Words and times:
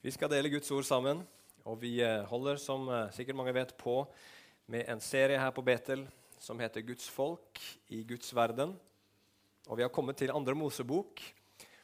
Vi 0.00 0.08
skal 0.08 0.30
dele 0.32 0.48
Guds 0.48 0.70
ord 0.72 0.86
sammen, 0.88 1.18
og 1.68 1.74
vi 1.82 1.98
eh, 2.00 2.22
holder, 2.24 2.56
som 2.56 2.86
eh, 2.88 3.10
sikkert 3.12 3.36
mange 3.36 3.52
vet, 3.52 3.74
på 3.76 3.98
med 4.72 4.88
en 4.88 5.02
serie 5.04 5.36
her 5.36 5.50
på 5.52 5.60
Betel 5.60 6.06
som 6.40 6.56
heter 6.56 6.86
Guds 6.88 7.04
folk 7.12 7.60
i 7.92 7.98
Guds 8.08 8.32
verden. 8.32 8.72
Og 9.68 9.76
vi 9.76 9.84
har 9.84 9.92
kommet 9.92 10.16
til 10.16 10.32
andre 10.32 10.56
Mosebok, 10.56 11.20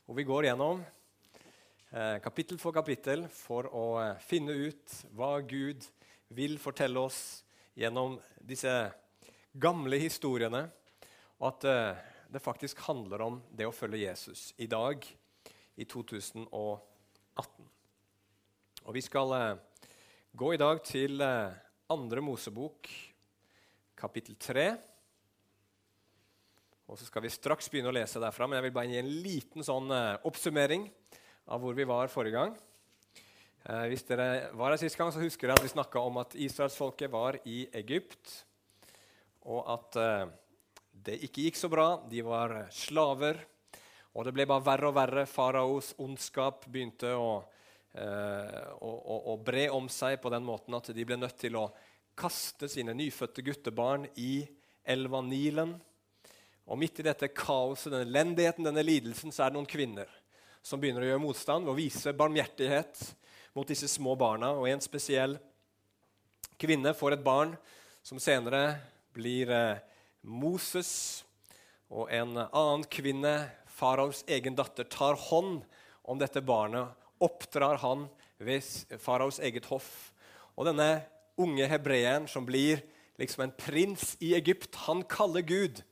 hvor 0.06 0.16
vi 0.16 0.24
går 0.24 0.48
gjennom 0.48 0.80
eh, 0.80 2.16
kapittel 2.24 2.56
for 2.56 2.72
kapittel 2.72 3.26
for 3.28 3.68
å 3.68 3.84
finne 4.24 4.56
ut 4.64 4.96
hva 5.12 5.34
Gud 5.44 5.84
vil 6.40 6.56
fortelle 6.56 7.04
oss 7.04 7.20
gjennom 7.76 8.16
disse 8.40 8.72
gamle 9.52 10.00
historiene, 10.00 10.64
og 11.36 11.50
at 11.52 11.70
det 12.32 12.40
faktisk 12.40 12.80
handler 12.88 13.28
om 13.28 13.40
det 13.52 13.68
å 13.68 13.76
følge 13.76 14.06
Jesus 14.06 14.54
i 14.56 14.72
dag, 14.72 15.04
i 15.76 15.84
2018. 15.84 17.75
Og 18.86 18.94
Vi 18.94 19.00
skal 19.02 19.32
eh, 19.34 19.88
gå 20.30 20.52
i 20.54 20.58
dag 20.60 20.78
til 20.86 21.18
eh, 21.18 21.54
andre 21.90 22.22
Mosebok, 22.22 22.86
kapittel 23.98 24.36
3. 24.38 24.66
Og 26.86 26.94
så 26.94 27.08
skal 27.08 27.24
vi 27.24 27.32
straks 27.34 27.66
begynne 27.66 27.90
å 27.90 27.96
lese 27.96 28.22
derfra, 28.22 28.46
men 28.46 28.60
jeg 28.60 28.68
vil 28.68 28.74
bare 28.76 28.92
gi 28.92 29.00
en 29.00 29.10
liten 29.24 29.66
sånn 29.66 29.90
eh, 29.90 30.22
oppsummering 30.30 30.86
av 31.50 31.64
hvor 31.64 31.74
vi 31.74 31.88
var 31.90 32.12
forrige 32.14 32.36
gang. 32.38 32.54
Eh, 33.64 33.88
hvis 33.90 34.06
dere 34.06 34.28
var 34.54 34.70
her 34.70 34.78
sist 34.84 35.00
gang, 35.02 35.10
så 35.10 35.24
husker 35.24 35.50
dere 35.50 35.58
at 35.58 35.66
vi 35.66 35.72
snakka 35.74 36.06
om 36.06 36.22
at 36.22 36.38
israelsfolket 36.46 37.10
var 37.10 37.40
i 37.42 37.64
Egypt, 37.82 38.36
og 39.50 39.66
at 39.66 40.00
det 41.06 41.18
ikke 41.26 41.48
gikk 41.48 41.58
så 41.58 41.70
bra. 41.70 41.88
De 42.06 42.22
var 42.22 42.54
slaver, 42.74 43.42
og 44.14 44.30
det 44.30 44.38
ble 44.38 44.46
bare 44.46 44.68
verre 44.70 44.94
og 44.94 44.98
verre. 45.02 45.26
Faraos 45.26 45.90
ondskap 46.02 46.70
begynte 46.70 47.18
å 47.18 47.30
og, 47.96 48.96
og, 48.96 49.20
og, 49.32 49.42
bre 49.46 49.68
om 49.72 49.86
seg 49.92 50.18
på 50.20 50.30
den 50.32 50.44
måten 50.44 50.76
at 50.76 50.90
de 50.92 51.04
ble 51.08 51.16
nødt 51.16 51.38
til 51.40 51.56
å 51.56 51.70
kaste 52.16 52.68
sine 52.68 52.94
nyfødte 52.96 53.44
guttebarn 53.44 54.06
i 54.20 54.46
elva 54.84 55.22
Nilen. 55.24 55.74
Og 56.66 56.78
midt 56.80 57.00
i 57.00 57.06
dette 57.06 57.30
kaoset, 57.30 57.92
denne 57.92 58.08
elendigheten, 58.08 58.66
denne 58.66 58.84
lidelsen, 58.84 59.32
så 59.32 59.44
er 59.44 59.52
det 59.52 59.58
noen 59.58 59.70
kvinner 59.70 60.10
som 60.66 60.80
begynner 60.82 61.04
å 61.04 61.10
gjøre 61.12 61.22
motstand 61.22 61.70
og 61.70 61.78
vise 61.78 62.14
barmhjertighet 62.16 63.02
mot 63.54 63.68
disse 63.68 63.88
små 63.90 64.16
barna. 64.18 64.50
Og 64.58 64.66
en 64.70 64.82
spesiell 64.82 65.36
kvinne 66.58 66.94
får 66.96 67.16
et 67.16 67.26
barn 67.26 67.54
som 68.06 68.18
senere 68.22 68.80
blir 69.14 69.52
eh, 69.52 69.78
Moses. 70.26 70.90
Og 71.86 72.10
en 72.10 72.34
annen 72.34 72.86
kvinne, 72.90 73.36
faraos 73.70 74.24
egen 74.26 74.56
datter, 74.58 74.88
tar 74.90 75.18
hånd 75.28 75.62
om 76.02 76.18
dette 76.18 76.42
barnet 76.42 77.05
oppdrar 77.22 77.80
han 77.82 78.06
ved 78.38 78.98
faraos 79.02 79.40
eget 79.40 79.68
hoff. 79.70 80.12
Og 80.56 80.68
denne 80.68 81.04
unge 81.40 81.68
hebreeren 81.68 82.28
som 82.30 82.46
blir 82.48 82.82
liksom 83.20 83.46
en 83.46 83.54
prins 83.56 84.14
i 84.24 84.34
Egypt, 84.36 84.74
han 84.86 85.04
kaller 85.08 85.44
Gud 85.46 85.82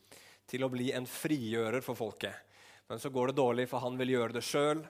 til 0.51 0.65
å 0.65 0.71
bli 0.73 0.91
en 0.93 1.09
frigjører 1.09 1.85
for 1.85 1.97
folket. 1.99 2.35
Men 2.89 3.01
så 3.01 3.09
går 3.13 3.31
det 3.31 3.41
dårlig, 3.41 3.69
for 3.71 3.81
han 3.85 3.97
vil 4.01 4.13
gjøre 4.13 4.37
det 4.37 4.45
sjøl. 4.45 4.83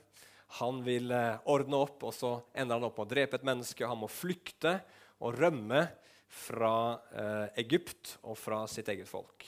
Han 0.58 0.80
vil 0.86 1.12
eh, 1.14 1.38
ordne 1.50 1.78
opp, 1.86 2.02
og 2.06 2.14
så 2.14 2.36
ender 2.54 2.78
han 2.78 2.86
opp 2.88 2.98
med 2.98 3.06
å 3.06 3.12
drepe 3.14 3.38
et 3.38 3.46
menneske. 3.46 3.86
Han 3.86 4.02
må 4.02 4.10
flykte 4.10 4.80
og 5.22 5.38
rømme 5.38 5.86
fra 6.34 6.74
eh, 7.14 7.62
Egypt 7.62 8.16
og 8.26 8.38
fra 8.38 8.64
sitt 8.70 8.90
eget 8.90 9.08
folk. 9.10 9.46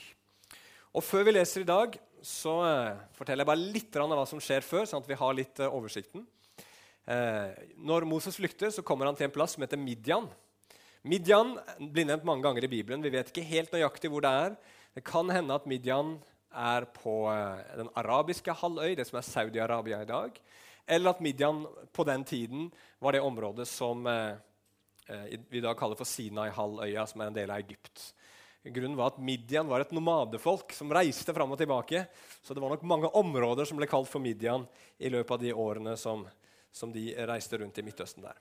Og 0.95 1.03
Før 1.03 1.27
vi 1.27 1.35
leser 1.35 1.63
i 1.63 1.67
dag, 1.67 1.97
så 2.25 2.55
eh, 2.65 3.03
forteller 3.17 3.43
jeg 3.43 3.51
bare 3.51 3.71
litt 3.75 3.99
av 3.99 4.15
hva 4.15 4.25
som 4.29 4.41
skjer 4.41 4.65
før, 4.65 4.87
sånn 4.87 5.03
at 5.03 5.11
vi 5.11 5.19
har 5.19 5.35
litt 5.37 5.61
eh, 5.61 5.73
oversikten. 5.73 6.23
Eh, 7.07 7.67
når 7.79 8.03
Moses 8.03 8.35
flykter, 8.35 8.71
så 8.73 8.83
kommer 8.83 9.07
han 9.07 9.15
til 9.15 9.29
en 9.29 9.35
plass 9.35 9.55
som 9.55 9.63
heter 9.63 9.79
Midian. 9.79 10.27
Midian 11.07 11.53
blir 11.79 12.07
nevnt 12.09 12.25
mange 12.27 12.43
ganger 12.43 12.65
i 12.67 12.71
Bibelen. 12.71 13.03
Vi 13.05 13.13
vet 13.13 13.29
ikke 13.31 13.45
helt 13.47 13.71
nøyaktig 13.71 14.11
hvor 14.11 14.25
det 14.25 14.31
er. 14.43 14.57
Det 14.97 15.05
kan 15.07 15.29
hende 15.31 15.55
at 15.55 15.67
Midian 15.69 16.17
er 16.51 16.87
på 16.91 17.21
eh, 17.31 17.63
den 17.79 17.91
arabiske 17.95 18.55
halvøy, 18.59 18.97
det 18.97 19.07
som 19.07 19.21
er 19.21 19.27
Saudi-Arabia 19.27 20.01
i 20.03 20.09
dag. 20.09 20.41
Eller 20.87 21.13
at 21.13 21.23
Midian 21.23 21.63
på 21.95 22.03
den 22.07 22.25
tiden 22.27 22.67
var 22.99 23.15
det 23.15 23.23
området 23.23 23.67
som 23.71 24.03
eh, 24.07 24.35
vi 25.47 25.63
da 25.63 25.71
kaller 25.79 25.95
for 25.95 26.07
Sinai-halvøya, 26.07 27.05
som 27.07 27.23
er 27.23 27.31
en 27.31 27.37
del 27.37 27.53
av 27.53 27.63
Egypt. 27.63 28.09
Grunnen 28.67 28.97
var 28.99 29.13
at 29.13 29.21
Midian 29.23 29.69
var 29.69 29.79
et 29.79 29.93
nomadefolk 29.95 30.73
som 30.75 30.91
reiste 30.91 31.31
fram 31.31 31.53
og 31.55 31.59
tilbake. 31.61 32.03
Så 32.43 32.51
det 32.51 32.59
var 32.59 32.73
nok 32.73 32.83
mange 32.83 33.11
områder 33.15 33.69
som 33.69 33.79
ble 33.79 33.87
kalt 33.87 34.09
for 34.11 34.19
Midian 34.19 34.65
i 34.99 35.11
løpet 35.13 35.37
av 35.37 35.43
de 35.45 35.53
årene 35.55 35.95
som 35.99 36.25
som 36.77 36.93
de 36.93 37.09
reiste 37.27 37.57
rundt 37.59 37.81
i 37.81 37.85
Midtøsten 37.85 38.25
der. 38.25 38.37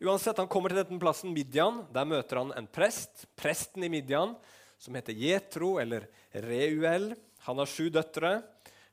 Uansett, 0.00 0.40
Han 0.40 0.50
kommer 0.50 0.72
til 0.72 0.82
denne 0.82 1.00
plassen, 1.00 1.32
Midian. 1.32 1.84
Der 1.92 2.08
møter 2.08 2.40
han 2.40 2.52
en 2.56 2.66
prest, 2.66 3.26
presten 3.36 3.84
i 3.84 3.90
Midian, 3.92 4.34
som 4.78 4.96
heter 4.96 5.16
Jetro, 5.16 5.76
eller 5.80 6.08
Reuel. 6.32 7.12
Han 7.46 7.60
har 7.60 7.70
sju 7.70 7.90
døtre. 7.92 8.40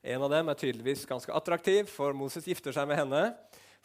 En 0.02 0.24
av 0.26 0.32
dem 0.34 0.50
er 0.50 0.58
tydeligvis 0.58 1.08
ganske 1.10 1.34
attraktiv, 1.34 1.90
for 1.90 2.14
Moses 2.18 2.48
gifter 2.48 2.74
seg 2.76 2.88
med 2.90 3.02
henne. 3.02 3.24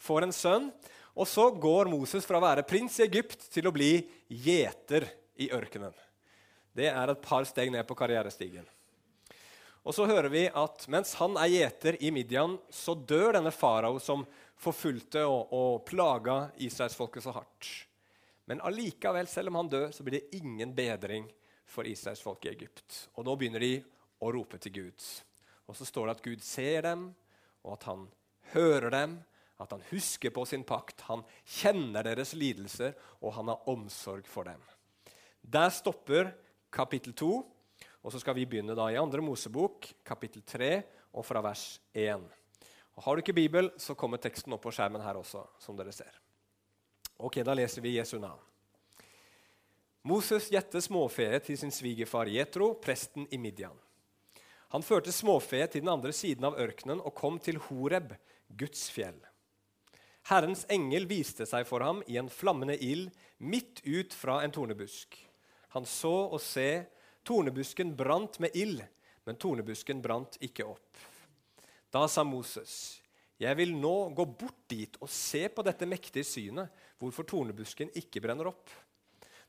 Får 0.01 0.27
en 0.27 0.35
sønn. 0.35 0.71
Og 1.17 1.25
så 1.29 1.49
går 1.49 1.89
Moses 1.89 2.25
fra 2.29 2.37
å 2.37 2.45
være 2.45 2.65
prins 2.67 2.99
i 2.99 3.07
Egypt 3.07 3.47
til 3.53 3.69
å 3.69 3.73
bli 3.73 4.05
gjeter 4.29 5.07
i 5.41 5.49
ørkenen. 5.53 5.93
Det 6.77 6.91
er 6.91 7.09
et 7.09 7.23
par 7.23 7.45
steg 7.49 7.71
ned 7.73 7.87
på 7.89 7.97
karrierestigen. 7.97 8.65
Og 9.87 9.95
så 9.95 10.05
hører 10.05 10.27
vi 10.29 10.43
at 10.51 10.83
mens 10.91 11.15
han 11.17 11.37
er 11.39 11.49
gjeter 11.49 11.97
i 12.03 12.11
Midian, 12.13 12.57
så 12.69 12.93
dør 12.93 13.37
denne 13.37 13.53
farao 13.55 14.01
som 14.03 14.25
forfulgte 14.57 15.23
og, 15.29 15.53
og 15.53 15.85
plaga 15.87 16.47
israelsfolket 16.65 17.25
så 17.25 17.35
hardt. 17.35 17.69
Men 18.47 18.61
allikevel, 18.63 19.27
selv 19.27 19.51
om 19.51 19.59
han 19.59 19.69
dør, 19.71 19.89
så 19.91 20.05
blir 20.05 20.19
det 20.19 20.39
ingen 20.39 20.73
bedring 20.75 21.27
for 21.67 21.87
israelsfolket 21.87 22.49
i 22.49 22.55
Egypt. 22.55 22.99
Og 23.19 23.27
nå 23.27 23.35
begynner 23.35 23.63
de 23.63 23.73
å 24.23 24.31
rope 24.33 24.59
til 24.63 24.73
Gud. 24.77 25.07
Og 25.67 25.75
så 25.75 25.87
står 25.87 26.07
det 26.07 26.15
at 26.15 26.23
Gud 26.25 26.45
ser 26.45 26.87
dem, 26.87 27.09
og 27.65 27.75
at 27.75 27.89
han 27.89 28.07
hører 28.53 28.93
dem, 28.93 29.17
at 29.59 29.73
han 29.73 29.83
husker 29.89 30.31
på 30.31 30.45
sin 30.47 30.63
pakt. 30.67 31.03
Han 31.09 31.25
kjenner 31.43 32.05
deres 32.07 32.31
lidelser, 32.37 32.95
og 33.19 33.35
han 33.35 33.51
har 33.51 33.67
omsorg 33.69 34.27
for 34.29 34.47
dem. 34.47 34.63
Der 35.41 35.69
stopper 35.73 36.31
kapittel 36.73 37.15
2, 37.17 37.31
og 38.03 38.13
så 38.13 38.21
skal 38.21 38.37
vi 38.37 38.47
begynne 38.47 38.77
da 38.77 38.87
i 38.93 38.99
andre 38.99 39.23
Mosebok, 39.25 39.89
kapittel 40.07 40.45
3, 40.47 40.71
og 41.17 41.25
fra 41.25 41.41
vers 41.43 41.81
1. 41.91 42.23
Og 42.97 43.03
Har 43.03 43.15
du 43.15 43.21
ikke 43.21 43.33
Bibel, 43.37 43.69
så 43.77 43.93
kommer 43.95 44.17
teksten 44.17 44.53
opp 44.53 44.63
på 44.65 44.73
skjermen 44.73 45.03
her 45.05 45.19
også. 45.19 45.45
som 45.59 45.77
dere 45.77 45.93
ser. 45.93 46.11
Ok, 47.17 47.43
Da 47.43 47.53
leser 47.53 47.81
vi 47.81 47.97
Jesu 47.97 48.17
navn. 48.19 48.41
Moses 50.03 50.49
gjette 50.49 50.81
småfe 50.81 51.39
til 51.43 51.57
sin 51.57 51.71
svigerfar 51.71 52.25
Jetro, 52.31 52.73
presten 52.73 53.27
i 53.31 53.37
Midian. 53.37 53.75
Han 54.69 54.83
førte 54.83 55.11
småfe 55.11 55.67
til 55.67 55.81
den 55.81 55.89
andre 55.89 56.13
siden 56.13 56.45
av 56.47 56.57
ørkenen 56.59 57.01
og 57.01 57.13
kom 57.15 57.39
til 57.39 57.57
Horeb, 57.57 58.13
Guds 58.47 58.89
fjell. 58.89 59.19
Herrens 60.27 60.65
engel 60.69 61.05
viste 61.07 61.45
seg 61.47 61.67
for 61.67 61.83
ham 61.83 62.01
i 62.07 62.17
en 62.19 62.29
flammende 62.29 62.77
ild 62.83 63.11
midt 63.37 63.81
ut 63.85 64.13
fra 64.13 64.41
en 64.43 64.51
tornebusk. 64.51 65.15
Han 65.75 65.85
så 65.85 66.15
og 66.31 66.41
se, 66.41 66.87
tornebusken 67.23 67.93
brant 67.95 68.39
med 68.39 68.55
ild, 68.55 68.81
men 69.27 69.35
tornebusken 69.35 70.01
brant 70.01 70.39
ikke 70.43 70.65
opp. 70.67 71.05
Da 71.91 72.07
sa 72.07 72.23
Moses, 72.23 73.01
'Jeg 73.39 73.57
vil 73.57 73.75
nå 73.77 74.09
gå 74.17 74.25
bort 74.25 74.67
dit 74.67 74.97
og 74.99 75.09
se 75.09 75.47
på 75.47 75.63
dette 75.63 75.85
mektige 75.85 76.25
synet, 76.25 76.69
hvorfor 76.97 77.23
tornebusken 77.23 77.91
ikke 77.95 78.21
brenner 78.21 78.49
opp.' 78.49 78.73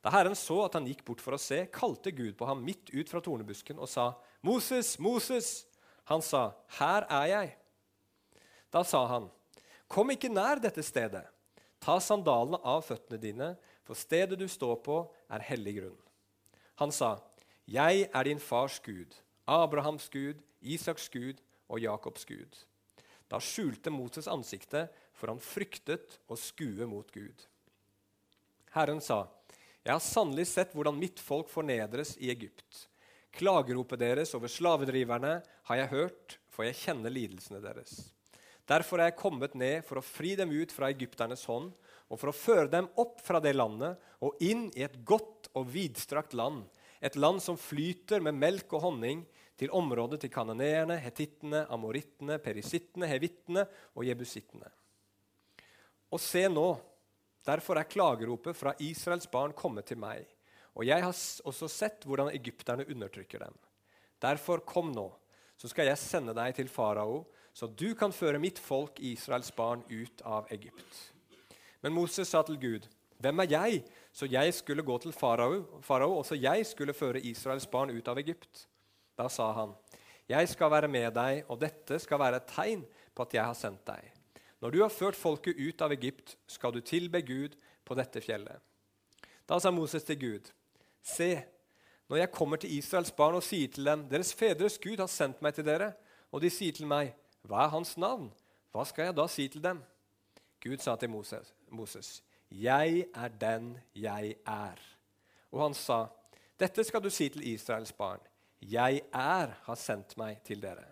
Da 0.04 0.12
Herren 0.14 0.36
så 0.38 0.60
at 0.64 0.76
han 0.78 0.86
gikk 0.86 1.02
bort 1.04 1.20
for 1.20 1.34
å 1.34 1.40
se, 1.40 1.64
kalte 1.74 2.12
Gud 2.14 2.36
på 2.38 2.46
ham 2.46 2.60
midt 2.62 2.92
ut 2.94 3.08
fra 3.10 3.20
tornebusken 3.20 3.78
og 3.78 3.88
sa, 3.88 4.14
'Moses, 4.42 4.98
Moses!' 4.98 5.66
Han 6.04 6.22
sa, 6.22 6.54
'Her 6.78 7.06
er 7.10 7.26
jeg.' 7.26 7.56
Da 8.70 8.82
sa 8.84 9.06
han, 9.06 9.30
'Kom 9.88 10.10
ikke 10.10 10.30
nær 10.30 10.60
dette 10.60 10.82
stedet. 10.82 11.26
Ta 11.80 11.98
sandalene 11.98 12.60
av 12.62 12.84
føttene 12.84 13.20
dine, 13.20 13.56
for 13.84 13.94
stedet 13.94 14.38
du 14.38 14.46
står 14.46 14.76
på, 14.84 15.08
er 15.30 15.40
hellig 15.40 15.80
grunn.' 15.80 16.02
Han 16.76 16.92
sa, 16.92 17.18
'Jeg 17.66 18.10
er 18.14 18.24
din 18.24 18.38
fars 18.38 18.78
Gud, 18.78 19.16
Abrahams 19.46 20.08
Gud, 20.08 20.36
Isaks 20.62 21.08
Gud 21.08 21.40
og 21.68 21.80
Jakobs 21.82 22.26
Gud. 22.28 22.58
Da 23.28 23.40
skjulte 23.44 23.92
Moses 23.92 24.28
ansiktet, 24.30 24.92
for 25.12 25.32
han 25.32 25.40
fryktet 25.42 26.18
å 26.30 26.36
skue 26.38 26.86
mot 26.88 27.08
Gud. 27.12 27.44
Herren 28.72 29.02
sa, 29.04 29.26
Jeg 29.84 29.94
har 29.94 30.04
sannelig 30.04 30.46
sett 30.50 30.74
hvordan 30.76 30.98
mitt 30.98 31.20
folk 31.20 31.48
fornedres 31.48 32.16
i 32.20 32.30
Egypt. 32.32 32.86
Klageropet 33.32 34.00
deres 34.00 34.34
over 34.36 34.50
slavedriverne 34.50 35.38
har 35.68 35.80
jeg 35.82 35.92
hørt, 35.92 36.38
for 36.48 36.66
jeg 36.66 36.78
kjenner 36.80 37.12
lidelsene 37.12 37.60
deres. 37.62 38.08
Derfor 38.68 39.00
er 39.00 39.10
jeg 39.10 39.20
kommet 39.20 39.54
ned 39.56 39.84
for 39.88 40.00
å 40.00 40.04
fri 40.04 40.34
dem 40.36 40.50
ut 40.52 40.72
fra 40.74 40.90
egypternes 40.92 41.46
hånd 41.48 41.70
og 42.08 42.20
for 42.20 42.30
å 42.30 42.36
føre 42.36 42.68
dem 42.72 42.88
opp 43.00 43.22
fra 43.24 43.40
det 43.40 43.54
landet 43.56 44.00
og 44.24 44.40
inn 44.44 44.66
i 44.76 44.84
et 44.84 44.98
godt 45.08 45.48
og 45.56 45.70
vidstrakt 45.72 46.36
land, 46.36 46.64
et 47.00 47.16
land 47.16 47.40
som 47.40 47.56
flyter 47.60 48.20
med 48.24 48.36
melk 48.36 48.72
og 48.76 48.84
honning, 48.88 49.22
til 49.58 49.72
området 49.74 50.20
til 50.22 50.32
kanoneerne, 50.32 50.98
hetittene, 51.02 51.64
amorittene, 51.74 52.38
perisittene, 52.42 53.08
hevittene 53.10 53.64
og 53.96 54.06
jebusittene. 54.06 54.70
Og 56.14 56.22
se 56.22 56.44
nå, 56.48 56.68
derfor 57.46 57.80
er 57.80 57.90
klageropet 57.90 58.56
fra 58.56 58.74
Israels 58.80 59.28
barn 59.30 59.54
kommet 59.56 59.90
til 59.90 59.98
meg. 60.00 60.24
Og 60.78 60.86
jeg 60.86 61.02
har 61.02 61.10
også 61.50 61.68
sett 61.68 62.06
hvordan 62.06 62.30
egypterne 62.30 62.86
undertrykker 62.86 63.42
dem. 63.42 63.56
Derfor 64.22 64.62
kom 64.66 64.92
nå, 64.94 65.10
så 65.58 65.70
skal 65.70 65.90
jeg 65.90 65.98
sende 65.98 66.34
deg 66.38 66.54
til 66.54 66.70
farao, 66.70 67.24
så 67.52 67.66
du 67.66 67.90
kan 67.98 68.14
føre 68.14 68.38
mitt 68.38 68.60
folk, 68.62 69.00
Israels 69.02 69.50
barn, 69.50 69.82
ut 69.90 70.22
av 70.22 70.46
Egypt. 70.54 71.00
Men 71.82 71.94
Moses 71.96 72.30
sa 72.30 72.44
til 72.46 72.58
Gud, 72.62 72.86
hvem 73.18 73.42
er 73.42 73.50
jeg, 73.50 73.82
så 74.14 74.28
jeg 74.30 74.54
skulle 74.54 74.86
gå 74.86 74.94
til 75.02 75.14
farao, 75.14 75.64
og 75.82 76.24
så 76.26 76.38
jeg 76.38 76.66
skulle 76.66 76.94
føre 76.94 77.22
Israels 77.26 77.66
barn 77.66 77.90
ut 77.90 78.10
av 78.10 78.18
Egypt? 78.22 78.67
Da 79.18 79.26
sa 79.32 79.50
han, 79.56 79.74
jeg 80.28 80.48
skal 80.52 80.70
være 80.70 80.90
med 80.92 81.10
deg, 81.16 81.42
og 81.48 81.58
dette 81.60 81.98
skal 82.02 82.20
være 82.20 82.38
et 82.40 82.50
tegn 82.52 82.84
på 83.16 83.24
at 83.24 83.34
jeg 83.34 83.44
har 83.44 83.56
sendt 83.58 83.82
deg. 83.88 84.12
Når 84.62 84.74
du 84.74 84.80
har 84.82 84.92
ført 84.92 85.18
folket 85.18 85.58
ut 85.58 85.82
av 85.82 85.94
Egypt, 85.94 86.36
skal 86.46 86.74
du 86.74 86.80
tilbe 86.80 87.22
Gud 87.26 87.56
på 87.86 87.96
dette 87.98 88.22
fjellet. 88.22 88.60
Da 89.48 89.58
sa 89.58 89.72
Moses 89.72 90.04
til 90.04 90.18
Gud, 90.20 90.50
se, 91.02 91.30
når 92.08 92.22
jeg 92.22 92.34
kommer 92.34 92.60
til 92.60 92.74
Israels 92.76 93.12
barn 93.14 93.38
og 93.38 93.46
sier 93.46 93.70
til 93.72 93.88
dem, 93.88 94.06
deres 94.10 94.34
fedres 94.36 94.78
Gud 94.82 95.00
har 95.00 95.10
sendt 95.10 95.42
meg 95.42 95.56
til 95.56 95.66
dere, 95.66 95.92
og 96.32 96.44
de 96.44 96.52
sier 96.52 96.76
til 96.76 96.88
meg, 96.90 97.14
hva 97.48 97.64
er 97.64 97.74
hans 97.74 97.96
navn? 97.96 98.28
Hva 98.74 98.84
skal 98.84 99.08
jeg 99.08 99.16
da 99.16 99.26
si 99.30 99.48
til 99.48 99.64
dem? 99.64 99.80
Gud 100.62 100.82
sa 100.84 100.96
til 101.00 101.10
Moses, 101.10 101.54
Moses 101.70 102.18
jeg 102.50 103.06
er 103.14 103.28
den 103.28 103.78
jeg 103.94 104.36
er. 104.46 104.80
Og 105.52 105.62
han 105.62 105.74
sa, 105.74 106.06
dette 106.60 106.84
skal 106.84 107.02
du 107.04 107.10
si 107.10 107.28
til 107.28 107.44
Israels 107.52 107.92
barn. 107.92 108.20
Jeg 108.60 109.02
er 109.14 109.54
har 109.64 109.78
sendt 109.78 110.16
meg 110.18 110.40
til 110.46 110.60
dere. 110.62 110.86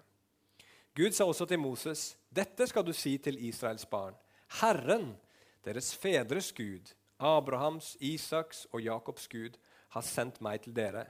Gud 0.97 1.13
sa 1.13 1.27
også 1.29 1.45
til 1.51 1.61
Moses, 1.61 2.15
dette 2.33 2.67
skal 2.69 2.85
du 2.87 2.93
si 2.97 3.17
til 3.19 3.37
Israels 3.49 3.85
barn. 3.91 4.15
Herren, 4.61 5.17
deres 5.65 5.91
fedres 5.95 6.53
Gud, 6.57 6.95
Abrahams, 7.19 7.97
Isaks 8.01 8.67
og 8.73 8.81
Jakobs 8.81 9.27
Gud, 9.29 9.59
har 9.93 10.05
sendt 10.05 10.41
meg 10.45 10.63
til 10.65 10.77
dere. 10.77 11.05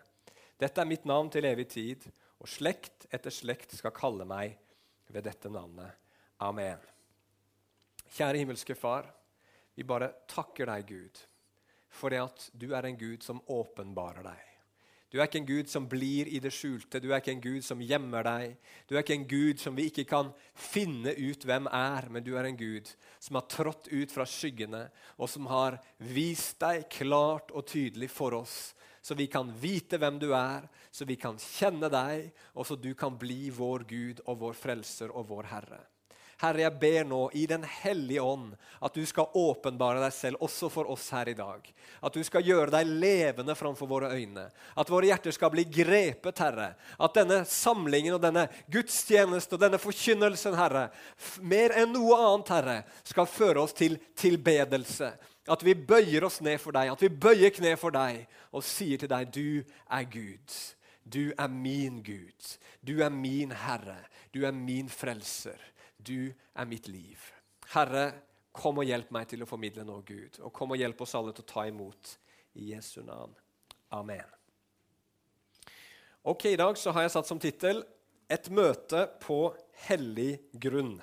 Dette 0.59 0.81
er 0.81 0.89
mitt 0.89 1.05
navn 1.05 1.31
til 1.31 1.45
evig 1.45 1.69
tid, 1.75 2.07
og 2.41 2.49
slekt 2.49 3.07
etter 3.13 3.35
slekt 3.35 3.77
skal 3.77 3.95
kalle 3.95 4.27
meg 4.29 4.57
ved 5.13 5.27
dette 5.29 5.51
navnet. 5.53 5.93
Amen. 6.43 6.81
Kjære 8.17 8.43
himmelske 8.43 8.75
Far, 8.79 9.09
vi 9.77 9.85
bare 9.85 10.13
takker 10.31 10.69
deg, 10.71 10.89
Gud, 10.89 11.23
for 11.93 12.13
det 12.13 12.23
at 12.23 12.51
du 12.57 12.71
er 12.73 12.89
en 12.89 12.99
Gud 12.99 13.25
som 13.25 13.43
åpenbarer 13.53 14.25
deg. 14.25 14.56
Du 15.11 15.21
er 15.21 15.29
ikke 15.29 15.39
en 15.39 15.49
Gud 15.49 15.69
som 15.71 15.85
blir 15.87 16.27
i 16.27 16.41
det 16.43 16.51
skjulte, 16.55 16.99
du 16.99 17.13
er 17.13 17.21
ikke 17.21 17.37
en 17.37 17.43
Gud 17.45 17.65
som 17.65 17.83
gjemmer 17.83 18.27
deg. 18.27 18.57
Du 18.89 18.97
er 18.97 19.05
ikke 19.05 19.15
en 19.15 19.29
Gud 19.31 19.63
som 19.63 19.77
vi 19.79 19.87
ikke 19.87 20.07
kan 20.11 20.33
finne 20.59 21.15
ut 21.15 21.47
hvem 21.47 21.69
er, 21.71 22.09
men 22.11 22.27
du 22.27 22.33
er 22.35 22.49
en 22.49 22.59
Gud 22.59 22.91
som 23.23 23.39
har 23.39 23.47
trådt 23.51 23.87
ut 23.93 24.13
fra 24.13 24.27
skyggene, 24.27 24.89
og 25.15 25.31
som 25.31 25.47
har 25.51 25.79
vist 26.03 26.59
deg 26.63 26.89
klart 26.91 27.55
og 27.55 27.69
tydelig 27.71 28.11
for 28.11 28.35
oss, 28.43 28.75
så 28.99 29.15
vi 29.15 29.29
kan 29.31 29.53
vite 29.63 30.01
hvem 30.03 30.19
du 30.19 30.33
er, 30.35 30.67
så 30.91 31.07
vi 31.07 31.15
kan 31.15 31.39
kjenne 31.39 31.87
deg, 31.93 32.33
og 32.59 32.67
så 32.67 32.75
du 32.75 32.91
kan 32.99 33.15
bli 33.15 33.53
vår 33.55 33.87
Gud 33.87 34.25
og 34.27 34.41
vår 34.43 34.59
frelser 34.59 35.15
og 35.15 35.29
vår 35.31 35.53
Herre. 35.53 35.85
Herre, 36.43 36.67
jeg 36.67 36.77
ber 36.81 37.07
nå 37.09 37.21
i 37.33 37.47
Den 37.49 37.63
hellige 37.65 38.21
ånd 38.21 38.51
at 38.85 38.97
du 38.97 39.07
skal 39.09 39.33
åpenbare 39.41 40.03
deg 40.03 40.13
selv 40.13 40.43
også 40.45 40.69
for 40.73 40.91
oss 40.93 41.07
her 41.15 41.31
i 41.33 41.37
dag. 41.37 41.63
At 42.05 42.13
du 42.13 42.21
skal 42.27 42.45
gjøre 42.45 42.75
deg 42.75 42.91
levende 43.01 43.57
framfor 43.57 43.89
våre 43.89 44.11
øyne. 44.13 44.45
At 44.77 44.91
våre 44.93 45.09
hjerter 45.09 45.33
skal 45.33 45.53
bli 45.55 45.65
grepet, 45.65 46.43
Herre. 46.45 46.75
At 47.01 47.17
denne 47.17 47.41
samlingen 47.49 48.19
og 48.19 48.23
denne 48.25 48.47
gudstjeneste 48.73 49.57
og 49.57 49.65
denne 49.65 49.81
forkynnelsen, 49.81 50.59
Herre, 50.61 50.91
mer 51.41 51.73
enn 51.81 51.95
noe 51.97 52.19
annet, 52.21 52.53
Herre, 52.53 52.77
skal 53.07 53.31
føre 53.31 53.65
oss 53.65 53.73
til 53.77 53.97
tilbedelse. 54.19 55.15
At 55.49 55.63
vi 55.65 55.77
bøyer 55.79 56.27
oss 56.27 56.43
ned 56.45 56.59
for 56.61 56.77
deg, 56.77 56.91
at 56.93 57.05
vi 57.07 57.13
bøyer 57.13 57.55
kne 57.55 57.77
for 57.81 57.95
deg 57.95 58.27
og 58.53 58.65
sier 58.67 59.01
til 59.01 59.11
deg, 59.13 59.31
du 59.33 59.63
er 59.89 60.11
Gud. 60.11 60.59
Du 61.07 61.31
er 61.39 61.49
min 61.49 62.03
Gud. 62.03 62.53
Du 62.83 62.99
er 63.01 63.15
min 63.15 63.55
Herre. 63.55 64.01
Du 64.35 64.43
er 64.45 64.53
min 64.53 64.91
frelser. 64.91 65.57
Du 66.07 66.31
er 66.31 66.69
mitt 66.71 66.87
liv. 66.89 67.19
Herre, 67.73 68.07
kom 68.57 68.79
og 68.81 68.89
hjelp 68.89 69.11
meg 69.15 69.27
til 69.31 69.43
å 69.43 69.49
formidle 69.49 69.85
nå, 69.85 69.99
Gud. 70.07 70.39
Og 70.47 70.53
kom 70.55 70.73
og 70.73 70.81
hjelp 70.81 71.03
oss 71.05 71.17
alle 71.19 71.35
til 71.35 71.45
å 71.45 71.51
ta 71.51 71.67
imot 71.69 72.15
i 72.57 72.71
Jesu 72.71 73.03
navn. 73.05 73.35
Amen. 73.95 74.37
Ok, 76.27 76.49
I 76.51 76.59
dag 76.59 76.79
så 76.79 76.95
har 76.95 77.07
jeg 77.07 77.15
satt 77.15 77.29
som 77.29 77.39
tittel 77.43 77.85
'Et 78.29 78.49
møte 78.51 79.07
på 79.23 79.55
hellig 79.87 80.41
grunn'. 80.59 81.01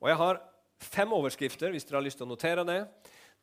Og 0.00 0.08
Jeg 0.08 0.16
har 0.16 0.42
fem 0.78 1.12
overskrifter 1.12 1.70
hvis 1.70 1.84
dere 1.84 1.98
har 1.98 2.06
lyst 2.06 2.18
til 2.18 2.26
å 2.26 2.30
notere 2.30 2.64
det. 2.64 2.88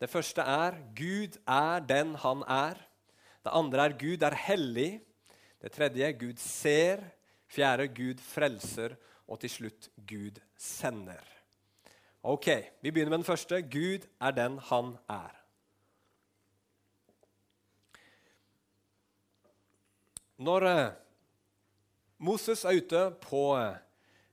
Det 0.00 0.08
første 0.08 0.40
er 0.40 0.72
'Gud 0.94 1.36
er 1.46 1.80
den 1.80 2.14
han 2.14 2.42
er'. 2.42 2.80
Det 3.44 3.52
andre 3.52 3.84
er 3.84 3.92
'Gud 3.92 4.22
er 4.22 4.30
hellig'. 4.30 5.00
Det 5.60 5.72
tredje 5.72 6.12
'Gud 6.12 6.38
ser'. 6.38 7.04
Fjerde 7.48 7.88
'Gud 7.88 8.20
frelser' 8.20 8.96
og 9.26 9.40
til 9.42 9.50
slutt 9.50 9.88
Gud 10.06 10.40
sender. 10.56 11.24
Ok, 12.26 12.46
Vi 12.82 12.90
begynner 12.90 13.10
med 13.10 13.18
den 13.18 13.24
første. 13.24 13.62
Gud 13.62 14.06
er 14.20 14.30
den 14.30 14.58
han 14.58 14.96
er. 15.08 15.34
Når 20.36 20.66
eh, 20.68 20.92
Moses 22.18 22.64
er 22.64 22.76
ute 22.76 23.10
på, 23.20 23.56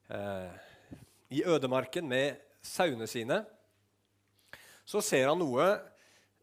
eh, 0.09 0.49
i 1.29 1.43
ødemarken 1.43 2.07
med 2.09 2.35
sauene 2.61 3.07
sine, 3.07 3.45
så 4.85 5.01
ser 5.01 5.29
han 5.29 5.39
noe 5.39 5.69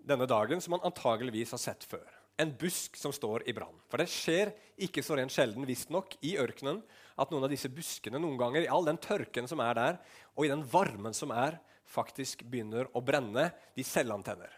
denne 0.00 0.26
dagen 0.26 0.61
som 0.61 0.79
han 0.79 0.87
antageligvis 0.88 1.50
har 1.50 1.61
sett 1.61 1.85
før. 1.85 2.20
En 2.41 2.55
busk 2.57 2.97
som 2.97 3.13
står 3.13 3.45
i 3.51 3.55
brann. 3.57 3.77
For 3.93 4.01
det 4.01 4.09
skjer 4.09 4.55
ikke 4.81 5.05
så 5.05 5.19
rent 5.19 5.35
sjelden 5.35 5.67
visstnok 5.69 6.17
i 6.25 6.37
ørkenen 6.41 6.81
at 7.21 7.33
noen 7.33 7.45
av 7.45 7.53
disse 7.53 7.69
buskene 7.73 8.21
noen 8.23 8.39
ganger, 8.41 8.65
i 8.65 8.71
all 8.73 8.87
den 8.87 9.01
tørken 9.01 9.49
som 9.51 9.61
er 9.61 9.77
der, 9.77 9.99
og 10.33 10.47
i 10.47 10.53
den 10.53 10.65
varmen 10.73 11.17
som 11.17 11.35
er, 11.37 11.59
faktisk 11.91 12.47
begynner 12.49 12.89
å 12.97 13.03
brenne. 13.05 13.51
De 13.77 13.85
selvantenner. 13.85 14.53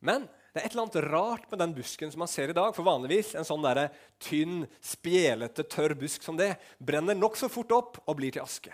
Men 0.00 0.24
det 0.50 0.62
er 0.62 0.66
et 0.66 0.72
eller 0.72 0.86
annet 0.86 1.10
rart 1.12 1.50
med 1.50 1.60
den 1.62 1.74
busken 1.76 2.10
som 2.10 2.22
man 2.24 2.30
ser 2.30 2.50
i 2.50 2.56
dag. 2.56 2.72
For 2.74 2.86
vanligvis 2.86 3.34
en 3.38 3.46
sånn 3.46 3.62
der, 3.62 3.90
tynn, 4.22 4.64
spjelete, 4.82 5.66
tørr 5.70 5.94
busk 5.98 6.24
som 6.26 6.38
det 6.40 6.54
brenner 6.82 7.18
nokså 7.18 7.50
fort 7.52 7.74
opp 7.76 8.00
og 8.06 8.16
blir 8.18 8.34
til 8.34 8.42
aske. 8.42 8.72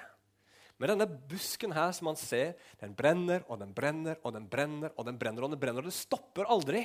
Men 0.77 0.93
denne 0.93 1.09
busken 1.29 1.73
her 1.73 1.93
som 1.97 2.11
man 2.11 2.19
ser, 2.21 2.55
den 2.81 2.95
brenner 2.97 3.45
og 3.49 3.61
den 3.61 3.73
brenner 3.77 4.21
og 4.23 4.37
den 4.37 4.47
brenner 4.53 4.93
og 4.95 5.09
den 5.09 5.19
brenner, 5.21 5.45
og 5.45 5.53
den 5.53 5.61
brenner, 5.61 5.85
og 5.85 5.91
det 5.91 5.97
stopper 5.97 6.49
aldri. 6.53 6.85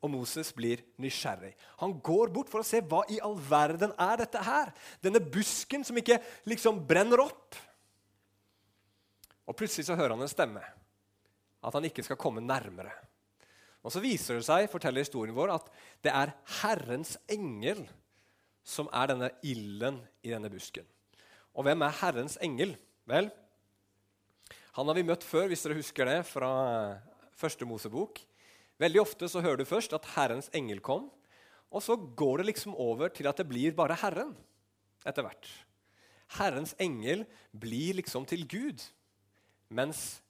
Og 0.00 0.12
Moses 0.12 0.48
blir 0.56 0.80
nysgjerrig. 1.00 1.52
Han 1.82 1.92
går 2.00 2.32
bort 2.32 2.48
for 2.52 2.62
å 2.62 2.66
se 2.66 2.80
hva 2.80 3.02
i 3.12 3.18
all 3.20 3.36
verden 3.36 3.92
er 4.00 4.22
dette 4.22 4.40
her. 4.46 4.72
Denne 5.04 5.20
busken 5.20 5.84
som 5.84 5.98
ikke 6.00 6.20
liksom 6.48 6.80
brenner 6.88 7.20
opp. 7.26 7.58
Og 9.44 9.56
Plutselig 9.58 9.88
så 9.88 9.98
hører 9.98 10.14
han 10.14 10.24
en 10.24 10.30
stemme. 10.30 10.62
At 11.60 11.76
han 11.76 11.84
ikke 11.84 12.04
skal 12.06 12.18
komme 12.20 12.40
nærmere. 12.44 12.94
Og 13.84 13.92
Så 13.92 14.00
viser 14.04 14.36
det 14.36 14.46
seg 14.48 14.68
forteller 14.72 15.04
historien 15.04 15.36
vår, 15.36 15.52
at 15.56 15.68
det 16.04 16.12
er 16.12 16.32
Herrens 16.60 17.16
engel 17.32 17.86
som 18.64 18.88
er 18.92 19.08
denne 19.12 19.30
ilden 19.42 20.00
i 20.24 20.32
denne 20.32 20.50
busken. 20.52 20.84
Og 21.56 21.64
hvem 21.66 21.82
er 21.84 21.96
Herrens 22.02 22.36
engel? 22.44 22.76
Vel, 23.08 23.30
han 24.76 24.86
har 24.86 24.94
vi 24.94 25.02
møtt 25.02 25.24
før, 25.26 25.48
hvis 25.50 25.64
dere 25.64 25.78
husker 25.80 26.06
det, 26.06 26.20
fra 26.28 26.50
første 27.40 27.66
Mosebok. 27.66 28.20
Veldig 28.80 29.02
ofte 29.02 29.28
så 29.28 29.42
hører 29.44 29.60
du 29.60 29.68
først 29.68 29.92
at 29.96 30.06
Herrens 30.14 30.48
engel 30.56 30.80
kom, 30.84 31.10
og 31.70 31.82
så 31.84 31.96
går 31.96 32.40
det 32.40 32.50
liksom 32.50 32.74
over 32.80 33.12
til 33.12 33.28
at 33.30 33.38
det 33.38 33.48
blir 33.50 33.76
bare 33.76 33.98
Herren 34.00 34.32
etter 35.06 35.26
hvert. 35.26 35.50
Herrens 36.38 36.72
engel 36.80 37.26
blir 37.52 37.98
liksom 37.98 38.24
til 38.28 38.46
Gud, 38.48 38.82
mens 39.74 40.20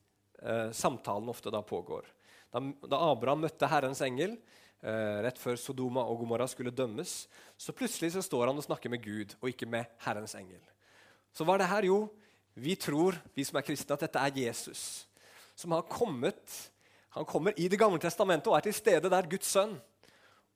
eh, 0.42 0.72
samtalen 0.76 1.28
ofte 1.30 1.52
da 1.52 1.62
pågår. 1.64 2.08
Da, 2.50 2.62
da, 2.88 2.98
Abraham 3.12 3.44
møtte 3.44 3.68
Herrens 3.70 4.02
engel 4.04 4.34
eh, 4.34 5.20
rett 5.24 5.38
før 5.40 5.60
Sodoma 5.60 6.02
og 6.08 6.24
Gomorra 6.24 6.48
skulle 6.50 6.74
dømmes, 6.74 7.14
så 7.60 7.76
plutselig 7.76 8.14
så 8.16 8.24
står 8.24 8.50
han 8.50 8.58
og 8.58 8.66
snakker 8.66 8.92
med 8.92 9.04
Gud 9.04 9.36
og 9.40 9.52
ikke 9.52 9.68
med 9.70 9.88
Herrens 10.04 10.34
engel. 10.38 10.62
Så 11.30 11.46
hva 11.46 11.54
er 11.54 11.62
det 11.62 11.70
her? 11.70 11.88
Jo, 11.92 12.00
vi 12.58 12.74
tror, 12.80 13.20
vi 13.36 13.46
som 13.46 13.60
er 13.60 13.64
kristne, 13.64 13.94
at 13.94 14.08
dette 14.08 14.24
er 14.26 14.42
Jesus, 14.48 15.06
som 15.54 15.76
har 15.76 15.86
kommet 15.88 16.58
han 17.10 17.26
kommer 17.26 17.54
i 17.60 17.68
Det 17.68 17.78
gamle 17.78 17.98
testamentet 18.02 18.50
og 18.50 18.56
er 18.58 18.66
til 18.68 18.76
stede 18.76 19.10
der 19.10 19.28
Guds 19.30 19.50
sønn 19.50 19.76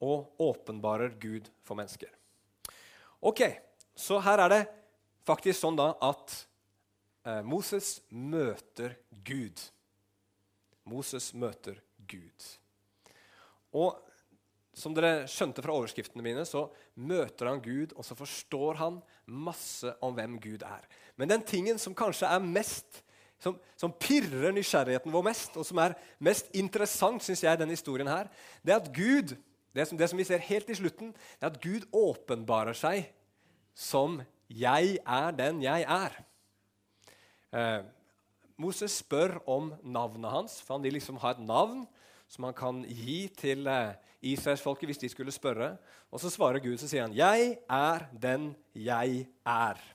og 0.04 0.34
åpenbarer 0.42 1.16
Gud 1.20 1.50
for 1.62 1.78
mennesker. 1.78 2.10
Ok, 3.20 3.42
Så 3.96 4.18
her 4.18 4.40
er 4.42 4.50
det 4.50 4.62
faktisk 5.22 5.60
sånn 5.60 5.76
da 5.78 5.92
at 6.02 6.32
eh, 7.22 7.42
Moses 7.46 8.00
møter 8.10 8.96
Gud. 9.22 9.60
Moses 10.82 11.28
møter 11.30 11.78
Gud. 12.10 12.48
Og 13.70 13.94
som 14.74 14.94
dere 14.96 15.28
skjønte 15.30 15.62
fra 15.62 15.76
overskriftene 15.78 16.24
mine, 16.26 16.42
så 16.42 16.66
møter 16.98 17.52
han 17.52 17.62
Gud, 17.62 17.94
og 17.94 18.02
så 18.02 18.16
forstår 18.18 18.80
han 18.82 18.98
masse 19.30 19.94
om 20.02 20.18
hvem 20.18 20.40
Gud 20.42 20.66
er. 20.66 20.82
Men 21.14 21.30
den 21.30 21.46
tingen 21.46 21.78
som 21.78 21.94
kanskje 21.94 22.26
er 22.26 22.42
mest 22.42 23.03
som, 23.42 23.58
som 23.76 23.92
pirrer 23.92 24.54
nysgjerrigheten 24.54 25.12
vår 25.12 25.26
mest, 25.26 25.56
og 25.56 25.66
som 25.66 25.80
er 25.82 25.96
mest 26.18 26.48
interessant, 26.56 27.22
syns 27.22 27.42
jeg, 27.44 27.58
denne 27.60 27.76
historien 27.76 28.08
her, 28.08 28.30
det 28.62 28.72
er 28.72 28.80
at 28.80 28.92
Gud 28.94 29.36
det 29.74 29.88
som, 29.88 29.98
det 29.98 30.06
som 30.10 30.18
vi 30.18 30.26
ser 30.26 30.42
helt 30.46 30.68
i 30.70 30.76
slutten, 30.78 31.10
det 31.10 31.42
er 31.42 31.50
at 31.50 31.62
Gud 31.62 31.88
åpenbarer 31.90 32.76
seg 32.78 33.08
som 33.74 34.22
'jeg 34.48 34.98
er 35.06 35.30
den 35.30 35.62
jeg 35.62 35.82
er'. 35.82 36.22
Eh, 37.52 37.84
Moses 38.56 38.92
spør 38.92 39.42
om 39.48 39.74
navnet 39.82 40.30
hans, 40.30 40.62
for 40.62 40.74
han 40.74 40.82
vil 40.82 40.92
liksom 40.92 41.16
ha 41.16 41.30
et 41.30 41.40
navn 41.40 41.88
som 42.28 42.44
han 42.44 42.54
kan 42.54 42.84
gi 42.84 43.28
til 43.28 43.66
eh, 43.66 43.94
israelsfolket 44.22 44.86
hvis 44.86 44.98
de 44.98 45.08
skulle 45.08 45.32
spørre. 45.32 45.76
Og 46.10 46.20
så 46.20 46.30
svarer 46.30 46.62
Gud 46.62 46.78
så 46.78 46.88
sier 46.88 47.02
han, 47.02 47.12
'Jeg 47.12 47.58
er 47.68 48.06
den 48.12 48.54
jeg 48.74 49.26
er'. 49.46 49.93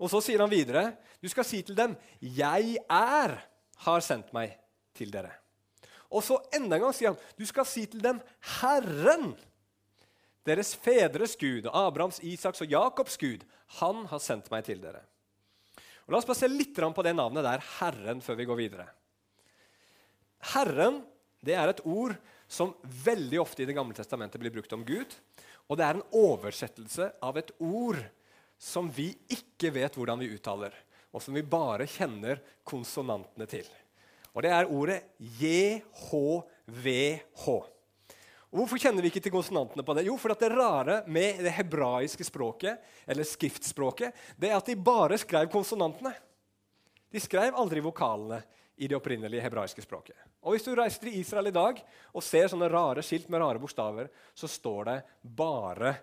Og 0.00 0.08
så 0.08 0.22
sier 0.24 0.40
han 0.40 0.50
videre, 0.50 0.96
'Du 1.20 1.28
skal 1.28 1.44
si 1.44 1.62
til 1.62 1.76
dem, 1.76 1.96
'Jeg 2.20 2.78
er 2.88 3.38
har 3.76 4.00
sendt 4.00 4.32
meg 4.32 4.56
til 4.94 5.10
dere'. 5.12 5.36
Og 6.10 6.22
så 6.22 6.40
enda 6.52 6.76
en 6.76 6.82
gang 6.82 6.94
sier 6.94 7.12
han, 7.12 7.18
'Du 7.36 7.46
skal 7.46 7.64
si 7.64 7.86
til 7.86 8.00
dem, 8.00 8.20
'Herren', 8.40 9.36
deres 10.46 10.74
fedres 10.74 11.36
Gud, 11.36 11.68
Abrahams, 11.72 12.18
Isaks 12.22 12.62
og 12.62 12.70
Jakobs 12.70 13.16
Gud, 13.16 13.44
han 13.66 14.06
har 14.06 14.18
sendt 14.18 14.50
meg 14.50 14.64
til 14.64 14.80
dere. 14.80 15.04
Og 16.06 16.12
La 16.12 16.18
oss 16.18 16.26
bare 16.26 16.40
se 16.40 16.48
litt 16.48 16.74
på 16.74 17.02
det 17.02 17.14
navnet 17.14 17.44
der, 17.44 17.60
Herren, 17.78 18.20
før 18.20 18.34
vi 18.34 18.44
går 18.44 18.56
videre. 18.56 18.88
Herren 20.40 21.04
det 21.44 21.54
er 21.56 21.70
et 21.72 21.82
ord 21.88 22.16
som 22.50 22.74
veldig 22.82 23.40
ofte 23.40 23.62
i 23.62 23.68
Det 23.68 23.76
gamle 23.76 23.94
testamentet 23.94 24.40
blir 24.40 24.52
brukt 24.52 24.72
om 24.72 24.84
Gud. 24.84 25.14
Og 25.68 25.78
det 25.78 25.86
er 25.86 25.94
en 25.96 26.08
oversettelse 26.12 27.12
av 27.22 27.38
et 27.38 27.52
ord 27.58 28.00
som 28.60 28.90
vi 28.92 29.08
ikke 29.32 29.72
vet 29.72 29.96
hvordan 29.96 30.20
vi 30.20 30.28
uttaler, 30.34 30.74
og 31.10 31.22
som 31.24 31.34
vi 31.34 31.42
bare 31.42 31.88
kjenner 31.88 32.42
konsonantene 32.68 33.46
til. 33.48 33.66
Og 34.36 34.44
det 34.44 34.52
er 34.52 34.68
ordet 34.70 35.00
JHVH. 35.40 36.44
Hvorfor 38.50 38.82
kjenner 38.82 39.02
vi 39.02 39.10
ikke 39.10 39.22
til 39.22 39.32
konsonantene 39.34 39.84
på 39.86 39.94
det? 39.94 40.04
Jo, 40.06 40.16
for 40.18 40.34
det 40.34 40.50
rare 40.52 41.00
med 41.10 41.40
det 41.46 41.52
hebraiske 41.54 42.26
språket, 42.26 42.82
eller 43.06 43.26
skriftspråket, 43.26 44.14
det 44.36 44.50
er 44.50 44.58
at 44.58 44.66
de 44.66 44.76
bare 44.76 45.18
skrev 45.22 45.46
konsonantene. 45.52 46.12
De 47.10 47.22
skrev 47.22 47.56
aldri 47.58 47.82
vokalene 47.82 48.42
i 48.80 48.88
det 48.90 48.96
opprinnelige 48.98 49.44
hebraiske 49.44 49.82
språket. 49.84 50.16
Og 50.42 50.54
Hvis 50.54 50.66
du 50.66 50.74
reiser 50.74 51.04
til 51.04 51.16
Israel 51.20 51.50
i 51.50 51.54
dag 51.54 51.80
og 52.12 52.24
ser 52.24 52.48
sånne 52.50 52.70
rare 52.72 53.02
skilt 53.06 53.28
med 53.30 53.42
rare 53.42 53.62
bokstaver, 53.62 54.10
så 54.34 54.48
står 54.48 54.84
det 54.88 54.98
bare 55.22 55.94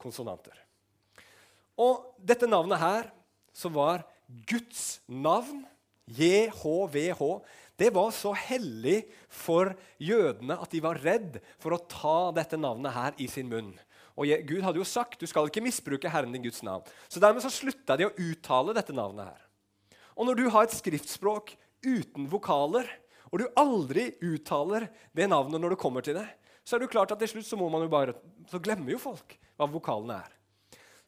konsonanter. 0.00 0.69
Og 1.78 2.14
dette 2.18 2.48
navnet 2.48 2.80
her, 2.80 3.10
som 3.52 3.74
var 3.74 4.04
Guds 4.48 5.00
navn, 5.06 5.64
JHVH, 6.10 7.22
det 7.80 7.90
var 7.94 8.10
så 8.12 8.32
hellig 8.36 9.04
for 9.32 9.72
jødene 10.02 10.58
at 10.60 10.72
de 10.72 10.82
var 10.84 11.00
redd 11.00 11.38
for 11.62 11.74
å 11.74 11.84
ta 11.88 12.18
dette 12.36 12.58
navnet 12.60 12.92
her 12.92 13.22
i 13.22 13.28
sin 13.30 13.48
munn. 13.48 13.72
Og 14.20 14.28
Gud 14.44 14.64
hadde 14.66 14.80
jo 14.82 14.88
sagt 14.88 15.22
du 15.22 15.28
skal 15.30 15.48
ikke 15.48 15.62
misbruke 15.64 16.10
Herren 16.12 16.34
din 16.34 16.44
Guds 16.44 16.60
navn. 16.66 16.84
Så 17.08 17.22
Dermed 17.22 17.44
så 17.44 17.52
slutta 17.52 17.96
de 17.96 18.08
å 18.08 18.14
uttale 18.20 18.74
dette 18.76 18.92
navnet 18.92 19.30
her. 19.30 19.46
Og 20.18 20.28
når 20.28 20.36
du 20.36 20.50
har 20.52 20.66
et 20.66 20.76
skriftspråk 20.76 21.54
uten 21.86 22.26
vokaler, 22.28 22.84
og 23.30 23.40
du 23.40 23.46
aldri 23.56 24.10
uttaler 24.20 24.90
det 25.16 25.30
navnet 25.30 25.62
når 25.62 25.72
du 25.72 25.80
kommer 25.80 26.04
til 26.04 26.18
det, 26.18 26.26
så 26.66 26.76
er 26.76 26.82
det 26.82 26.90
jo 26.90 26.96
klart 26.98 27.14
at 27.14 27.22
til 27.22 27.32
slutt 27.32 27.48
så 27.48 27.56
må 27.56 27.70
man 27.72 27.86
jo 27.86 27.92
bare, 27.92 28.16
så 28.50 28.60
glemmer 28.60 28.92
jo 28.92 29.00
folk 29.00 29.38
hva 29.56 29.70
vokalene 29.70 30.18
er. 30.20 30.36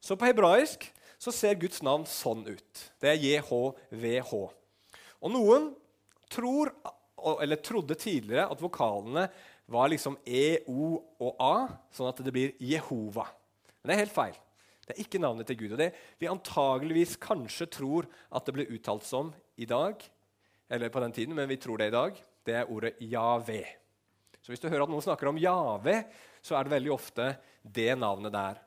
Så 0.03 0.17
på 0.19 0.27
hebraisk 0.27 0.89
så 1.23 1.31
ser 1.31 1.61
Guds 1.63 1.79
navn 1.87 2.03
sånn 2.11 2.43
ut. 2.49 2.85
Det 2.99 3.13
er 3.13 3.21
JHVH. 3.23 4.33
Og 5.23 5.31
noen 5.31 5.69
tror, 6.33 6.73
eller 7.39 7.61
trodde 7.63 7.95
tidligere 7.95 8.49
at 8.51 8.63
vokalene 8.63 9.29
var 9.71 9.93
liksom 9.93 10.17
E, 10.27 10.59
O 10.67 10.97
og 11.23 11.37
A, 11.39 11.55
sånn 11.95 12.11
at 12.11 12.23
det 12.27 12.35
blir 12.35 12.57
Jehova. 12.59 13.29
Men 13.81 13.93
det 13.93 13.95
er 13.95 14.03
helt 14.03 14.17
feil. 14.17 14.41
Det 14.83 14.97
er 14.97 15.05
ikke 15.05 15.21
navnet 15.23 15.47
til 15.47 15.61
Gud. 15.61 15.77
Og 15.77 15.79
det 15.79 15.93
vi 16.19 16.31
antageligvis 16.31 17.15
kanskje 17.23 17.71
tror 17.71 18.11
at 18.35 18.49
det 18.49 18.57
ble 18.57 18.67
uttalt 18.75 19.07
som 19.07 19.31
i 19.55 19.69
dag, 19.71 20.03
eller 20.73 20.91
på 20.91 21.05
den 21.05 21.15
tiden, 21.15 21.39
men 21.39 21.47
vi 21.47 21.61
tror 21.63 21.79
det 21.79 21.93
i 21.93 21.95
dag, 21.95 22.19
det 22.43 22.59
er 22.59 22.75
ordet 22.75 22.97
Jave. 23.07 23.63
Så 24.43 24.51
hvis 24.51 24.63
du 24.63 24.67
hører 24.67 24.89
at 24.89 24.91
noen 24.91 25.05
snakker 25.05 25.31
om 25.31 25.39
Jave, 25.39 26.01
så 26.43 26.59
er 26.59 26.67
det 26.67 26.75
veldig 26.75 26.95
ofte 26.97 27.31
det 27.63 27.93
navnet 27.95 28.35
der 28.35 28.59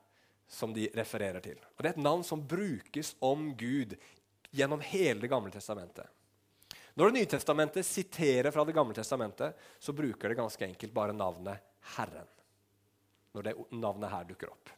som 0.48 0.74
de 0.74 0.88
refererer 0.94 1.40
til. 1.44 1.58
Og 1.76 1.82
Det 1.82 1.90
er 1.90 1.96
et 1.96 2.04
navn 2.04 2.24
som 2.24 2.42
brukes 2.42 3.14
om 3.20 3.50
Gud 3.56 3.96
gjennom 4.50 4.80
hele 4.80 5.20
Det 5.20 5.30
gamle 5.30 5.50
testamentet. 5.50 6.06
Når 6.94 7.10
Det 7.10 7.18
nye 7.18 7.28
testamentet 7.28 7.86
siterer 7.86 8.50
fra 8.50 8.64
Det 8.64 8.74
gamle 8.74 8.94
testamentet, 8.94 9.56
så 9.78 9.92
bruker 9.92 10.28
det 10.28 10.38
ganske 10.38 10.64
enkelt 10.64 10.92
bare 10.92 11.12
navnet 11.12 11.60
Herren. 11.96 12.28
Når 13.34 13.42
det 13.42 13.54
navnet 13.70 14.10
her 14.10 14.24
dukker 14.24 14.48
opp. 14.48 14.70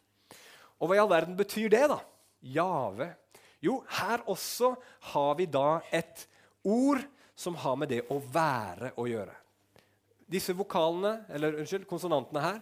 Og 0.80 0.88
hva 0.88 0.96
i 0.96 1.02
all 1.02 1.10
verden 1.10 1.36
betyr 1.38 1.68
det, 1.70 1.84
da? 1.90 2.00
Jave. 2.40 3.12
Jo, 3.60 3.84
her 4.00 4.22
også 4.30 4.74
har 5.12 5.34
vi 5.38 5.46
da 5.46 5.80
et 5.94 6.26
ord 6.62 7.02
som 7.38 7.54
har 7.54 7.76
med 7.78 7.90
det 7.90 8.02
å 8.10 8.18
være 8.18 8.92
å 8.98 9.06
gjøre. 9.06 9.34
Disse 10.28 10.52
vokalene, 10.52 11.24
eller 11.32 11.56
unnskyld, 11.58 11.86
konsonantene 11.88 12.42
her 12.42 12.58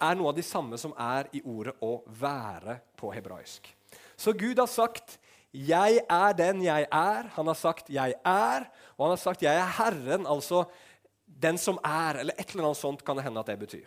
er 0.00 0.14
noe 0.18 0.28
av 0.28 0.36
de 0.36 0.42
samme 0.42 0.78
som 0.80 0.94
er 0.98 1.28
i 1.32 1.42
ordet 1.44 1.74
'å 1.80 2.02
være' 2.06 2.80
på 2.96 3.12
hebraisk. 3.12 3.68
Så 4.16 4.32
Gud 4.32 4.58
har 4.58 4.66
sagt 4.66 5.18
'Jeg 5.52 6.00
er 6.10 6.32
den 6.32 6.62
jeg 6.62 6.86
er'. 6.90 7.28
Han 7.36 7.46
har 7.46 7.54
sagt 7.54 7.88
'jeg 7.88 8.14
er', 8.24 8.66
og 8.98 9.06
han 9.06 9.16
har 9.16 9.22
sagt 9.22 9.42
'jeg 9.42 9.56
er 9.56 9.72
Herren', 9.78 10.26
altså 10.26 10.64
den 11.26 11.58
som 11.58 11.78
er, 11.84 12.18
eller 12.20 12.34
et 12.38 12.50
eller 12.50 12.64
annet 12.64 12.76
sånt 12.76 13.04
kan 13.04 13.16
det 13.16 13.24
hende 13.24 13.40
at 13.40 13.46
det 13.46 13.58
betyr. 13.58 13.86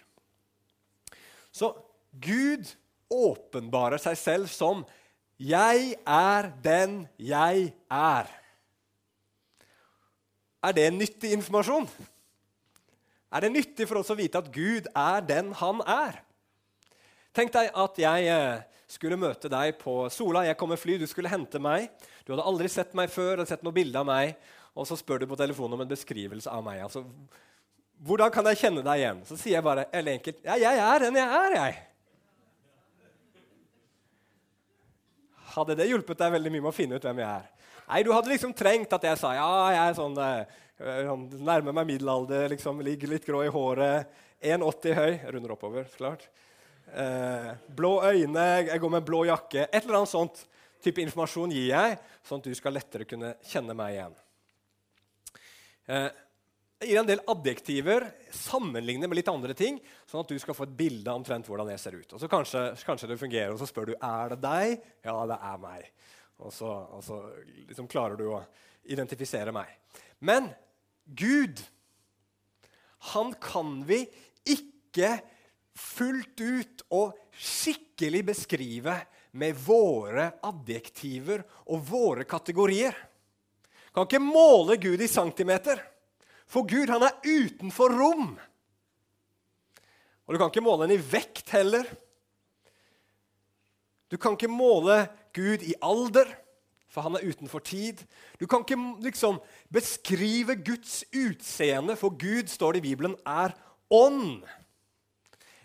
Så 1.52 1.74
Gud 2.22 2.76
åpenbarer 3.10 3.98
seg 3.98 4.18
selv 4.18 4.48
som 4.48 4.86
'Jeg 5.40 5.96
er 6.06 6.52
den 6.64 7.08
jeg 7.20 7.74
er'. 7.92 8.28
Er 10.64 10.72
det 10.72 10.94
nyttig 10.94 11.32
informasjon? 11.32 11.88
Er 13.28 13.44
det 13.44 13.52
nyttig 13.52 13.88
for 13.90 14.00
oss 14.00 14.12
å 14.14 14.18
vite 14.18 14.40
at 14.40 14.50
Gud 14.54 14.88
er 14.94 15.26
den 15.28 15.52
han 15.60 15.82
er. 15.84 16.22
Tenk 17.36 17.52
deg 17.54 17.74
at 17.76 18.00
jeg 18.02 18.30
eh, 18.32 18.62
skulle 18.90 19.20
møte 19.20 19.52
deg 19.52 19.76
på 19.82 20.06
Sola. 20.14 20.46
Jeg 20.48 20.58
kom 20.60 20.72
med 20.72 20.80
fly, 20.82 20.96
du 20.98 21.08
skulle 21.10 21.32
hente 21.32 21.60
meg. 21.62 21.92
Du 22.24 22.32
hadde 22.34 22.46
aldri 22.48 22.72
sett 22.72 22.96
meg 22.98 23.12
før, 23.14 23.36
hadde 23.36 23.50
sett 23.52 23.66
noe 23.68 23.76
bilde 23.76 24.00
av 24.00 24.08
meg. 24.08 24.38
Og 24.78 24.88
så 24.88 24.98
spør 24.98 25.22
du 25.22 25.28
på 25.30 25.38
telefonen 25.40 25.76
om 25.76 25.84
en 25.84 25.92
beskrivelse 25.92 26.50
av 26.54 26.64
meg. 26.66 26.82
Altså, 26.86 27.04
hvordan 28.08 28.32
kan 28.34 28.48
jeg 28.52 28.62
kjenne 28.62 28.86
deg 28.86 29.04
igjen? 29.04 29.22
Så 29.28 29.38
sier 29.40 29.58
jeg 29.58 29.66
bare 29.66 29.88
eller 29.92 30.18
enkelt 30.18 30.42
ja, 30.46 30.58
jeg 30.62 30.82
er 30.86 31.04
den 31.04 31.20
jeg 31.20 31.38
er, 31.42 31.58
jeg. 31.58 31.78
Hadde 35.58 35.78
det 35.80 35.88
hjulpet 35.90 36.20
deg 36.22 36.36
veldig 36.36 36.54
mye 36.54 36.66
med 36.68 36.72
å 36.72 36.78
finne 36.78 37.00
ut 37.00 37.08
hvem 37.08 37.24
jeg 37.24 37.30
er? 37.42 37.48
Nei, 37.88 38.04
du 38.04 38.12
hadde 38.14 38.30
liksom 38.30 38.54
trengt 38.54 38.92
at 38.94 39.06
jeg 39.08 39.18
sa 39.18 39.32
ja, 39.34 39.48
jeg 39.74 39.82
er 39.82 39.98
sånn 39.98 40.18
eh, 40.22 40.58
nærmer 40.78 41.74
meg 41.74 41.88
middelalder, 41.90 42.50
liksom, 42.54 42.84
ligger 42.86 43.16
litt 43.16 43.26
grå 43.26 43.44
i 43.46 43.54
håret. 43.54 44.12
1,80 44.42 44.94
høy. 44.94 45.14
Runder 45.34 45.56
oppover, 45.56 45.88
så 45.90 46.04
klart. 46.04 46.28
Eh, 46.94 47.50
blå 47.76 47.98
øyne, 48.06 48.46
jeg 48.68 48.80
går 48.80 48.94
med 48.94 49.06
blå 49.06 49.26
jakke. 49.28 49.66
Et 49.72 49.84
eller 49.84 50.00
annet 50.02 50.14
sånt 50.14 50.46
type 50.84 51.02
informasjon 51.02 51.52
gir 51.52 51.72
jeg, 51.72 51.98
sånn 52.28 52.44
at 52.44 52.48
du 52.48 52.56
skal 52.56 52.78
lettere 52.78 53.08
kunne 53.10 53.34
kjenne 53.50 53.76
meg 53.78 53.96
igjen. 53.96 54.16
Eh, 55.88 56.10
jeg 56.78 56.92
gir 56.92 57.00
en 57.02 57.10
del 57.10 57.24
adjektiver, 57.34 58.06
sammenligner 58.38 59.10
med 59.10 59.18
litt 59.18 59.32
andre 59.32 59.56
ting, 59.58 59.80
sånn 60.06 60.22
at 60.22 60.30
du 60.30 60.38
skal 60.40 60.54
få 60.54 60.68
et 60.68 60.78
bilde 60.78 61.10
av 61.10 61.18
omtrent 61.18 61.48
hvordan 61.50 61.72
jeg 61.74 61.82
ser 61.82 61.98
ut. 61.98 62.14
Og 62.14 62.22
så 62.22 62.30
kanskje, 62.30 62.62
kanskje, 62.86 63.10
det 63.10 63.18
fungerer, 63.18 63.56
og 63.56 63.58
så 63.58 63.66
spør 63.66 63.90
du 63.90 63.96
er 63.98 64.36
det 64.36 64.40
deg. 64.44 64.86
Ja, 65.08 65.18
det 65.32 65.40
er 65.50 65.58
meg. 65.64 65.90
Og 66.38 66.54
så, 66.54 66.70
og 66.70 67.02
så 67.02 67.18
liksom 67.66 67.90
klarer 67.90 68.20
du 68.20 68.28
å 68.30 68.44
identifisere 68.94 69.52
meg. 69.56 69.74
Men 70.22 70.52
Gud, 71.08 71.62
han 73.14 73.34
kan 73.40 73.80
vi 73.88 74.04
ikke 74.48 75.14
fullt 75.78 76.42
ut 76.42 76.84
og 76.92 77.16
skikkelig 77.32 78.24
beskrive 78.32 78.96
med 79.38 79.60
våre 79.62 80.32
adjektiver 80.48 81.44
og 81.70 81.84
våre 81.88 82.26
kategorier. 82.28 82.96
Kan 83.94 84.08
ikke 84.08 84.22
måle 84.22 84.78
Gud 84.82 85.02
i 85.02 85.10
centimeter, 85.10 85.80
for 86.48 86.68
Gud 86.68 86.90
han 86.92 87.06
er 87.06 87.18
utenfor 87.24 87.94
rom. 87.94 88.36
Og 90.28 90.34
du 90.34 90.40
kan 90.42 90.52
ikke 90.52 90.66
måle 90.66 90.86
den 90.86 90.98
i 90.98 91.02
vekt 91.02 91.54
heller. 91.56 91.88
Du 94.12 94.18
kan 94.20 94.36
ikke 94.36 94.52
måle 94.52 95.06
Gud 95.36 95.64
i 95.64 95.76
alder 95.84 96.30
for 96.98 97.06
han 97.06 97.18
er 97.20 97.28
utenfor 97.30 97.62
tid. 97.62 98.02
Du 98.42 98.48
kan 98.50 98.64
ikke 98.66 98.80
liksom 99.06 99.38
beskrive 99.74 100.56
Guds 100.66 101.04
utseende, 101.14 101.94
for 101.96 102.16
Gud, 102.18 102.50
står 102.50 102.74
det 102.74 102.82
i 102.82 102.90
Bibelen, 102.90 103.14
er 103.22 103.54
ånd. 103.94 104.42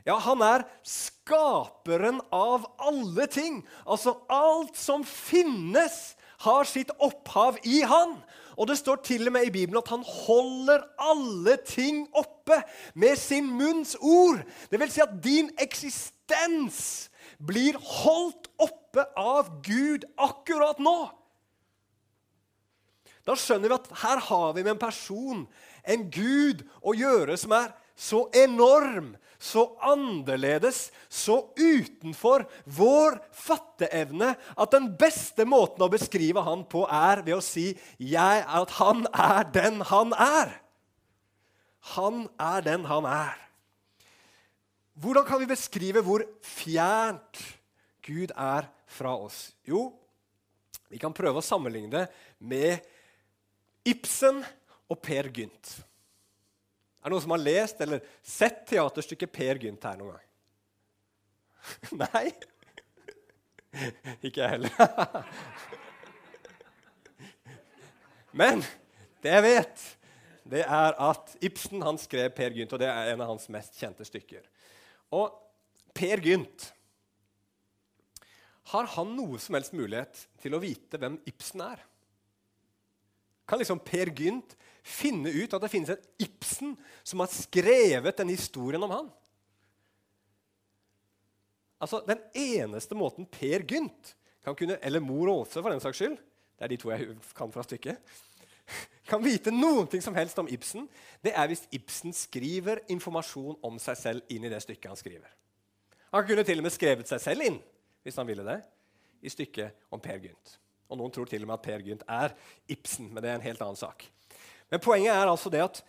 Ja, 0.04 0.18
han 0.20 0.42
er 0.44 0.66
skaperen 0.84 2.20
av 2.34 2.66
alle 2.82 3.24
ting. 3.32 3.62
Altså 3.86 4.18
alt 4.28 4.76
som 4.76 5.06
finnes, 5.08 6.18
har 6.42 6.66
sitt 6.66 6.90
opphav 6.98 7.60
i 7.62 7.84
Han. 7.86 8.16
Og 8.58 8.68
det 8.68 8.76
står 8.80 9.00
til 9.06 9.30
og 9.30 9.36
med 9.36 9.46
i 9.46 9.54
Bibelen 9.54 9.78
at 9.80 9.88
han 9.94 10.02
holder 10.04 10.82
alle 11.00 11.56
ting 11.64 12.04
oppe 12.18 12.58
med 12.98 13.16
sin 13.16 13.46
munns 13.46 13.94
ord. 14.00 14.42
Det 14.68 14.80
vil 14.82 14.92
si 14.92 15.00
at 15.04 15.14
din 15.24 15.48
eksistens 15.62 16.82
blir 17.42 17.78
holdt 17.78 18.50
oppe 18.60 19.06
av 19.18 19.48
Gud 19.64 20.04
akkurat 20.20 20.82
nå. 20.82 20.98
Da 23.26 23.36
skjønner 23.38 23.70
vi 23.70 23.78
at 23.78 23.90
her 24.02 24.22
har 24.28 24.54
vi 24.56 24.64
med 24.64 24.74
en 24.74 24.82
person, 24.82 25.44
en 25.86 26.06
Gud, 26.10 26.64
å 26.82 26.94
gjøre 26.96 27.36
som 27.38 27.54
er 27.54 27.70
så 27.98 28.24
enorm, 28.34 29.12
så 29.42 29.64
annerledes, 29.82 30.90
så 31.10 31.40
utenfor 31.58 32.44
vår 32.64 33.18
fatteevne 33.34 34.32
at 34.54 34.74
den 34.74 34.88
beste 34.98 35.46
måten 35.48 35.82
å 35.82 35.90
beskrive 35.90 36.44
han 36.46 36.62
på 36.70 36.84
er 36.86 37.24
ved 37.26 37.38
å 37.38 37.44
si 37.44 37.72
jeg, 37.98 38.42
at 38.46 38.76
han 38.78 39.06
er 39.10 39.46
den 39.54 39.82
han 39.90 40.14
er. 40.14 40.54
Han 41.96 42.28
er 42.38 42.62
den 42.66 42.86
han 42.86 43.06
er. 43.10 43.38
Hvordan 45.02 45.26
kan 45.26 45.40
vi 45.42 45.50
beskrive 45.50 46.02
hvor 46.06 46.22
fjernt 46.46 47.40
Gud 48.06 48.30
er 48.36 48.68
fra 48.86 49.14
oss? 49.16 49.50
Jo, 49.66 49.88
vi 50.92 51.00
kan 51.02 51.14
prøve 51.16 51.40
å 51.40 51.44
sammenligne 51.44 51.90
det 51.94 52.06
med 52.38 52.91
Ibsen 53.88 54.42
og 54.90 55.00
Per 55.02 55.30
Gynt. 55.34 55.72
Er 57.02 57.10
det 57.10 57.16
noen 57.16 57.24
som 57.24 57.34
har 57.34 57.42
lest 57.42 57.80
eller 57.82 58.04
sett 58.22 58.62
teaterstykket 58.70 59.34
Per 59.34 59.58
Gynt 59.64 59.88
her 59.88 59.98
noen 59.98 60.14
gang? 60.14 60.28
Nei? 62.04 62.28
Ikke 64.26 64.44
jeg 64.44 64.50
heller. 64.54 64.74
Men 68.42 68.62
det 69.22 69.30
jeg 69.34 69.44
vet, 69.44 69.82
det 70.52 70.62
er 70.64 70.92
at 71.10 71.36
Ibsen 71.44 71.82
han 71.84 71.98
skrev 72.00 72.30
Per 72.36 72.50
Gynt, 72.54 72.72
og 72.74 72.80
det 72.82 72.90
er 72.90 73.12
en 73.12 73.22
av 73.24 73.30
hans 73.34 73.48
mest 73.52 73.72
kjente 73.78 74.04
stykker. 74.06 74.44
Og 75.12 75.26
Per 75.92 76.18
Gynt 76.24 76.72
Har 78.72 78.86
han 78.94 79.08
noe 79.18 79.36
som 79.42 79.54
helst 79.58 79.74
mulighet 79.76 80.16
til 80.40 80.54
å 80.54 80.62
vite 80.62 80.96
hvem 81.02 81.16
Ibsen 81.28 81.60
er? 81.66 81.78
Kan 83.48 83.60
liksom 83.60 83.80
Per 83.82 84.12
Gynt 84.14 84.56
finne 84.82 85.30
ut 85.30 85.54
at 85.54 85.62
det 85.62 85.70
finnes 85.70 85.92
en 85.94 86.06
Ibsen 86.22 86.76
som 87.06 87.22
har 87.22 87.30
skrevet 87.30 88.18
den 88.18 88.32
historien 88.32 88.82
om 88.82 88.94
han? 88.94 89.10
Altså, 91.82 92.02
Den 92.06 92.18
eneste 92.34 92.94
måten 92.94 93.26
Per 93.26 93.64
Gynt 93.66 94.14
kan 94.44 94.54
kunne, 94.54 94.78
eller 94.82 95.00
mor 95.00 95.28
Åse 95.28 95.62
for 95.62 95.70
den 95.70 95.82
saks 95.82 95.98
skyld, 95.98 96.18
det 96.58 96.64
er 96.64 96.70
de 96.70 96.78
to 96.78 96.90
jeg 96.90 97.16
kan 97.34 97.52
fra 97.54 97.62
stykket, 97.66 97.98
kan 99.10 99.22
vite 99.24 99.50
noen 99.50 99.88
ting 99.90 100.02
som 100.02 100.14
helst 100.14 100.38
om 100.38 100.50
Ibsen, 100.50 100.88
det 101.22 101.34
er 101.34 101.50
hvis 101.50 101.66
Ibsen 101.74 102.14
skriver 102.14 102.84
informasjon 102.90 103.58
om 103.62 103.78
seg 103.82 103.98
selv 103.98 104.34
inn 104.34 104.46
i 104.46 104.50
det 104.52 104.62
stykket 104.62 104.90
han 104.92 104.98
skriver. 104.98 105.30
Han 106.12 106.26
kunne 106.28 106.44
til 106.46 106.62
og 106.62 106.66
med 106.66 106.74
skrevet 106.74 107.10
seg 107.10 107.22
selv 107.22 107.46
inn 107.46 107.58
hvis 108.02 108.18
han 108.18 108.26
ville 108.26 108.46
det, 108.46 108.58
i 109.22 109.30
stykket 109.30 109.86
om 109.94 110.02
Per 110.02 110.18
Gynt. 110.22 110.58
Og 110.92 111.00
Noen 111.00 111.14
tror 111.14 111.28
til 111.28 111.46
og 111.46 111.50
med 111.50 111.56
at 111.56 111.64
Per 111.64 111.84
Gynt 111.86 112.04
er 112.04 112.36
Ibsen, 112.70 113.08
men 113.08 113.24
det 113.24 113.32
er 113.32 113.40
en 113.40 113.46
helt 113.48 113.64
annen 113.64 113.80
sak. 113.80 114.04
Men 114.68 114.80
poenget 114.84 115.14
er 115.16 115.26
altså 115.26 115.50
det 115.52 115.64
at 115.64 115.82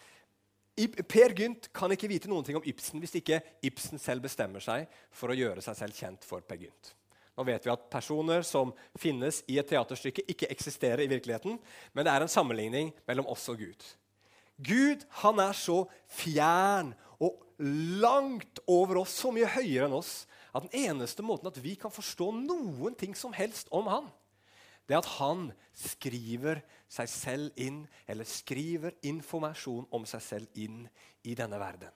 Per 1.07 1.35
Gynt 1.37 1.69
kan 1.75 1.91
ikke 1.93 2.09
vite 2.09 2.31
noen 2.31 2.45
ting 2.47 2.57
om 2.57 2.65
Ibsen 2.65 3.03
hvis 3.03 3.19
ikke 3.19 3.43
Ibsen 3.67 4.01
selv 4.01 4.23
bestemmer 4.25 4.63
seg 4.63 4.87
for 5.13 5.29
å 5.29 5.37
gjøre 5.37 5.61
seg 5.61 5.77
selv 5.77 5.99
kjent 5.99 6.25
for 6.25 6.45
Per 6.47 6.63
Gynt. 6.63 6.93
Nå 7.33 7.45
vet 7.47 7.65
vi 7.65 7.71
at 7.73 7.85
Personer 7.93 8.45
som 8.45 8.71
finnes 8.99 9.41
i 9.49 9.57
et 9.57 9.69
teaterstykke, 9.69 10.25
ikke 10.29 10.49
eksisterer 10.53 11.01
i 11.03 11.09
virkeligheten, 11.09 11.57
men 11.93 12.05
det 12.05 12.13
er 12.13 12.25
en 12.25 12.31
sammenligning 12.31 12.91
mellom 13.09 13.29
oss 13.33 13.47
og 13.53 13.61
Gud. 13.61 13.85
Gud 14.61 15.05
han 15.23 15.41
er 15.41 15.55
så 15.57 15.79
fjern 16.13 16.93
og 17.17 17.41
langt 18.01 18.61
over 18.69 19.01
oss, 19.01 19.15
så 19.17 19.33
mye 19.33 19.49
høyere 19.49 19.89
enn 19.89 19.97
oss, 19.97 20.23
at 20.53 20.67
den 20.67 20.89
eneste 20.89 21.25
måten 21.25 21.49
at 21.49 21.57
vi 21.61 21.73
kan 21.79 21.93
forstå 21.93 22.29
noen 22.37 22.93
ting 22.97 23.17
som 23.17 23.33
helst 23.33 23.71
om 23.73 23.89
han, 23.89 24.11
det 24.89 24.97
at 24.99 25.09
han 25.17 25.47
skriver 25.77 26.61
seg 26.91 27.09
selv 27.09 27.59
inn, 27.61 27.83
eller 28.07 28.27
skriver 28.27 28.97
informasjon 29.07 29.87
om 29.95 30.07
seg 30.09 30.23
selv 30.23 30.59
inn 30.59 30.83
i 31.23 31.35
denne 31.37 31.59
verden. 31.61 31.93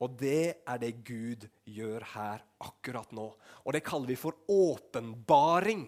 Og 0.00 0.16
det 0.20 0.64
er 0.64 0.80
det 0.80 0.94
Gud 1.04 1.44
gjør 1.68 2.04
her 2.14 2.44
akkurat 2.64 3.10
nå. 3.12 3.26
Og 3.64 3.74
det 3.76 3.84
kaller 3.84 4.08
vi 4.08 4.16
for 4.16 4.38
åpenbaring. 4.48 5.84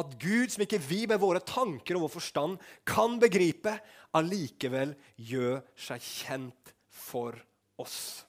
At 0.00 0.14
Gud, 0.20 0.48
som 0.52 0.64
ikke 0.64 0.80
vi 0.80 1.02
med 1.08 1.20
våre 1.20 1.42
tanker 1.44 1.96
og 1.96 2.06
vår 2.06 2.14
forstand 2.16 2.56
kan 2.88 3.18
begripe, 3.20 3.74
allikevel 4.16 4.94
gjør 5.16 5.60
seg 5.76 6.04
kjent 6.04 6.72
for 6.88 7.36
oss. 7.80 8.24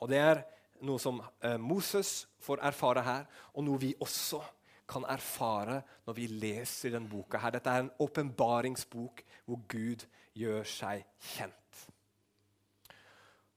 Og 0.00 0.12
det 0.12 0.20
er 0.20 0.42
noe 0.84 1.00
som 1.00 1.22
eh, 1.40 1.56
Moses 1.56 2.26
får 2.44 2.60
erfare 2.68 3.04
her, 3.04 3.24
og 3.56 3.64
noe 3.64 3.80
vi 3.80 3.94
også 4.02 4.42
kan 4.88 5.04
erfare 5.10 5.80
når 6.06 6.16
vi 6.16 6.26
leser 6.30 6.94
denne 6.94 7.10
boka. 7.10 7.38
her. 7.38 7.50
Dette 7.50 7.70
er 7.70 7.84
en 7.84 7.94
åpenbaringsbok 7.98 9.22
hvor 9.44 9.60
Gud 9.68 10.06
gjør 10.34 10.64
seg 10.64 11.04
kjent. 11.34 11.54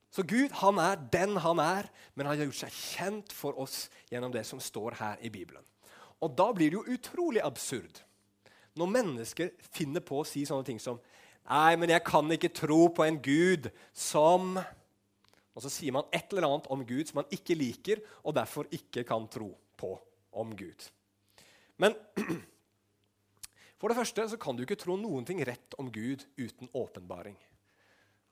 Så 0.10 0.26
Gud 0.26 0.52
han 0.62 0.80
er 0.82 0.98
den 1.14 1.38
han 1.38 1.60
er, 1.62 1.90
men 2.16 2.26
han 2.26 2.38
har 2.38 2.50
gjort 2.50 2.64
seg 2.64 2.74
kjent 2.74 3.34
for 3.34 3.60
oss 3.62 3.90
gjennom 4.10 4.34
det 4.34 4.46
som 4.48 4.60
står 4.60 4.98
her 5.00 5.22
i 5.22 5.30
Bibelen. 5.30 5.64
Og 6.20 6.36
Da 6.36 6.52
blir 6.52 6.70
det 6.70 6.80
jo 6.80 6.98
utrolig 6.98 7.42
absurd 7.46 8.02
når 8.80 8.92
mennesker 8.94 9.50
finner 9.74 10.04
på 10.06 10.22
å 10.22 10.28
si 10.28 10.46
sånne 10.48 10.68
ting 10.68 10.80
som 10.82 11.00
Nei, 11.50 11.74
men 11.82 11.90
jeg 11.90 12.04
kan 12.06 12.28
ikke 12.30 12.52
tro 12.54 12.84
på 12.94 13.02
en 13.08 13.18
Gud 13.26 13.72
som 13.96 14.60
Og 14.60 15.64
så 15.64 15.72
sier 15.74 15.96
man 15.96 16.06
et 16.14 16.30
eller 16.30 16.46
annet 16.46 16.68
om 16.70 16.84
Gud 16.86 17.10
som 17.10 17.24
man 17.24 17.32
ikke 17.34 17.58
liker, 17.58 18.00
og 18.24 18.36
derfor 18.38 18.70
ikke 18.72 19.04
kan 19.04 19.26
tro 19.28 19.50
på 19.76 19.90
om 20.32 20.54
Gud. 20.56 20.86
Men 21.80 21.96
for 23.80 23.92
det 23.92 23.98
første 23.98 24.28
så 24.34 24.40
kan 24.42 24.58
du 24.58 24.66
ikke 24.66 24.80
tro 24.80 24.98
noen 25.00 25.28
ting 25.28 25.40
rett 25.48 25.78
om 25.80 25.92
Gud 25.94 26.26
uten 26.40 26.70
åpenbaring. 26.76 27.38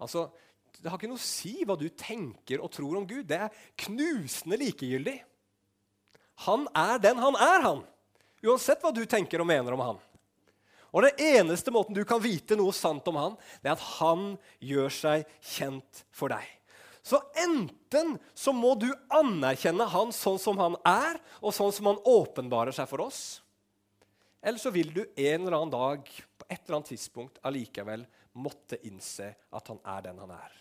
Altså, 0.04 0.28
Det 0.78 0.92
har 0.92 1.00
ikke 1.00 1.10
noe 1.10 1.18
å 1.18 1.24
si 1.24 1.64
hva 1.66 1.78
du 1.80 1.88
tenker 1.90 2.62
og 2.62 2.70
tror 2.76 3.00
om 3.00 3.08
Gud. 3.08 3.26
Det 3.26 3.40
er 3.48 3.62
knusende 3.88 4.60
likegyldig. 4.62 5.16
Han 6.46 6.68
er 6.76 7.00
den 7.02 7.18
han 7.18 7.40
er, 7.40 7.64
han. 7.64 7.82
Uansett 8.46 8.84
hva 8.84 8.92
du 8.94 9.02
tenker 9.10 9.42
og 9.42 9.50
mener 9.50 9.74
om 9.74 9.82
han. 9.82 10.04
Og 10.94 11.04
det 11.04 11.16
eneste 11.22 11.74
måten 11.74 11.98
du 11.98 12.04
kan 12.08 12.22
vite 12.24 12.56
noe 12.60 12.76
sant 12.76 13.08
om 13.10 13.18
han, 13.20 13.40
det 13.64 13.72
er 13.72 13.76
at 13.76 13.88
han 13.98 14.30
gjør 14.64 14.94
seg 14.94 15.26
kjent 15.56 16.04
for 16.14 16.32
deg. 16.32 16.46
Så 17.08 17.22
enten 17.40 18.18
så 18.36 18.52
må 18.52 18.74
du 18.76 18.90
anerkjenne 19.16 19.88
han 19.88 20.12
sånn 20.12 20.40
som 20.42 20.60
han 20.60 20.76
er, 20.84 21.20
og 21.40 21.56
sånn 21.56 21.72
som 21.72 21.88
han 21.94 22.02
åpenbarer 22.04 22.76
seg 22.76 22.90
for 22.90 23.06
oss. 23.06 23.22
Eller 24.44 24.60
så 24.60 24.74
vil 24.76 24.92
du 24.94 25.02
en 25.06 25.46
eller 25.46 25.56
annen 25.56 25.72
dag 25.72 26.04
på 26.04 26.48
et 26.50 26.60
eller 26.60 26.80
annet 26.82 26.92
tidspunkt 26.92 27.40
allikevel 27.48 28.04
måtte 28.38 28.80
innse 28.88 29.32
at 29.56 29.72
han 29.72 29.80
er 29.96 30.04
den 30.10 30.20
han 30.26 30.36
er. 30.36 30.54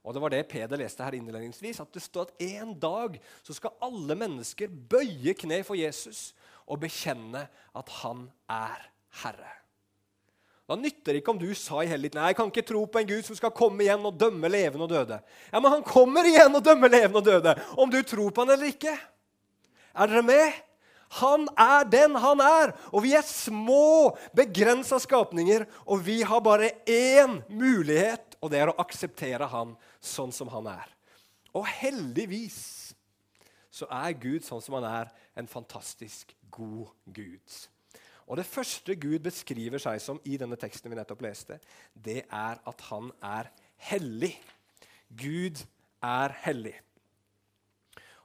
Og 0.00 0.16
Det 0.16 0.22
var 0.24 0.32
det 0.32 0.46
Peder 0.48 0.80
leste 0.80 1.04
her 1.04 1.18
innledningsvis, 1.18 1.82
at 1.84 1.92
det 1.92 2.00
står 2.00 2.30
at 2.30 2.44
en 2.48 2.72
dag 2.80 3.20
så 3.44 3.56
skal 3.56 3.76
alle 3.84 4.16
mennesker 4.16 4.72
bøye 4.72 5.36
kne 5.36 5.60
for 5.68 5.76
Jesus 5.76 6.30
og 6.64 6.80
bekjenne 6.80 7.44
at 7.76 7.96
han 8.00 8.24
er 8.48 8.88
Herre. 9.20 9.59
Da 10.70 10.76
nytter 10.78 11.16
det 11.16 11.24
ikke 11.24 11.32
om 11.32 11.38
du 11.40 11.48
sa 11.58 11.80
i 11.82 11.88
hellig 11.90 12.12
nei, 12.14 12.28
jeg 12.30 12.36
kan 12.38 12.50
ikke 12.52 12.62
tro 12.68 12.84
på 12.86 13.00
en 13.00 13.08
Gud 13.08 13.26
som 13.26 13.34
skal 13.34 13.50
komme 13.50 13.82
igjen 13.82 14.04
og 14.06 14.14
dømme 14.14 14.46
levende 14.46 14.84
og 14.86 14.92
døde. 14.92 15.16
Ja, 15.50 15.58
Men 15.58 15.72
han 15.72 15.80
kommer 15.82 16.28
igjen 16.30 16.54
og 16.54 16.62
dømmer 16.62 16.92
levende 16.92 17.18
og 17.18 17.26
døde, 17.26 17.54
om 17.74 17.90
du 17.90 17.98
tror 18.06 18.30
på 18.30 18.44
han 18.44 18.54
eller 18.54 18.70
ikke. 18.70 18.92
Er 19.98 20.12
dere 20.12 20.22
med? 20.22 20.60
Han 21.18 21.48
er 21.58 21.88
den 21.90 22.14
han 22.22 22.42
er, 22.44 22.70
og 22.94 23.02
vi 23.02 23.16
er 23.18 23.26
små, 23.26 24.14
begrensa 24.30 25.00
skapninger. 25.02 25.66
Og 25.90 26.04
vi 26.06 26.20
har 26.22 26.38
bare 26.46 26.70
én 26.86 27.40
mulighet, 27.50 28.38
og 28.38 28.54
det 28.54 28.62
er 28.62 28.70
å 28.70 28.78
akseptere 28.78 29.50
han 29.50 29.74
sånn 29.98 30.30
som 30.30 30.54
han 30.54 30.70
er. 30.70 30.86
Og 31.50 31.66
heldigvis 31.66 32.60
så 33.74 33.90
er 33.90 34.14
Gud 34.22 34.46
sånn 34.46 34.62
som 34.62 34.78
han 34.78 34.86
er, 34.86 35.10
en 35.34 35.50
fantastisk 35.50 36.30
god 36.54 36.94
Gud. 37.10 37.58
Og 38.30 38.38
Det 38.38 38.46
første 38.46 38.94
Gud 38.94 39.18
beskriver 39.24 39.82
seg 39.82 39.98
som 39.98 40.20
i 40.22 40.36
denne 40.38 40.58
teksten 40.58 40.90
vi 40.90 40.98
nettopp 40.98 41.24
leste, 41.26 41.58
det 41.94 42.22
er 42.30 42.60
at 42.62 42.84
han 42.86 43.10
er 43.26 43.50
hellig. 43.90 44.36
Gud 45.10 45.58
er 45.98 46.36
hellig. 46.44 46.76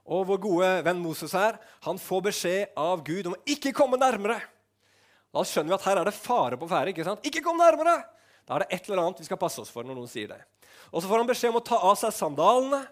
Og 0.06 0.28
Vår 0.30 0.41
gode 0.44 0.68
venn 0.86 1.02
Moses 1.02 1.34
her, 1.34 1.58
han 1.88 1.98
får 1.98 2.28
beskjed 2.28 2.78
av 2.78 3.02
Gud 3.06 3.26
om 3.26 3.34
å 3.34 3.41
ikke 3.50 3.74
komme 3.74 3.98
nærmere. 3.98 4.38
Da 5.34 5.41
skjønner 5.41 5.74
vi 5.74 5.78
at 5.80 5.88
her 5.89 6.00
er 6.00 6.08
det 6.08 6.15
fare 6.15 6.60
på 6.62 6.70
ferde. 6.70 6.94
Ikke 6.94 7.08
sant? 7.08 7.26
Ikke 7.26 7.41
kom 7.44 7.58
nærmere! 7.60 7.98
Da 8.46 8.56
er 8.56 8.63
det 8.63 8.78
et 8.78 8.86
eller 8.86 9.02
annet 9.02 9.24
vi 9.24 9.26
skal 9.26 9.41
passe 9.41 9.58
oss 9.63 9.74
for 9.74 9.88
når 9.88 9.98
noen 9.98 10.12
sier 10.12 10.30
det. 10.30 10.38
Og 10.94 11.02
Så 11.02 11.10
får 11.10 11.18
han 11.24 11.32
beskjed 11.32 11.50
om 11.50 11.58
å 11.60 11.65
ta 11.65 11.82
av 11.82 11.98
seg 11.98 12.13
sandalene. 12.13 12.84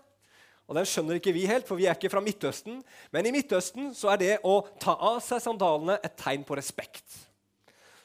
Og 0.68 0.78
Den 0.78 0.88
skjønner 0.88 1.20
ikke 1.20 1.34
vi 1.36 1.44
helt, 1.50 1.68
for 1.68 1.80
vi 1.80 1.88
er 1.90 1.98
ikke 1.98 2.12
fra 2.14 2.24
Midtøsten. 2.24 2.80
Men 3.12 3.28
i 3.28 3.34
Midtøsten 3.36 3.92
så 3.98 4.14
er 4.14 4.22
det 4.22 4.34
å 4.48 4.62
ta 4.82 4.96
av 4.96 5.20
seg 5.24 5.42
sandalene 5.44 5.98
et 6.00 6.16
tegn 6.20 6.46
på 6.48 6.56
respekt. 6.58 7.18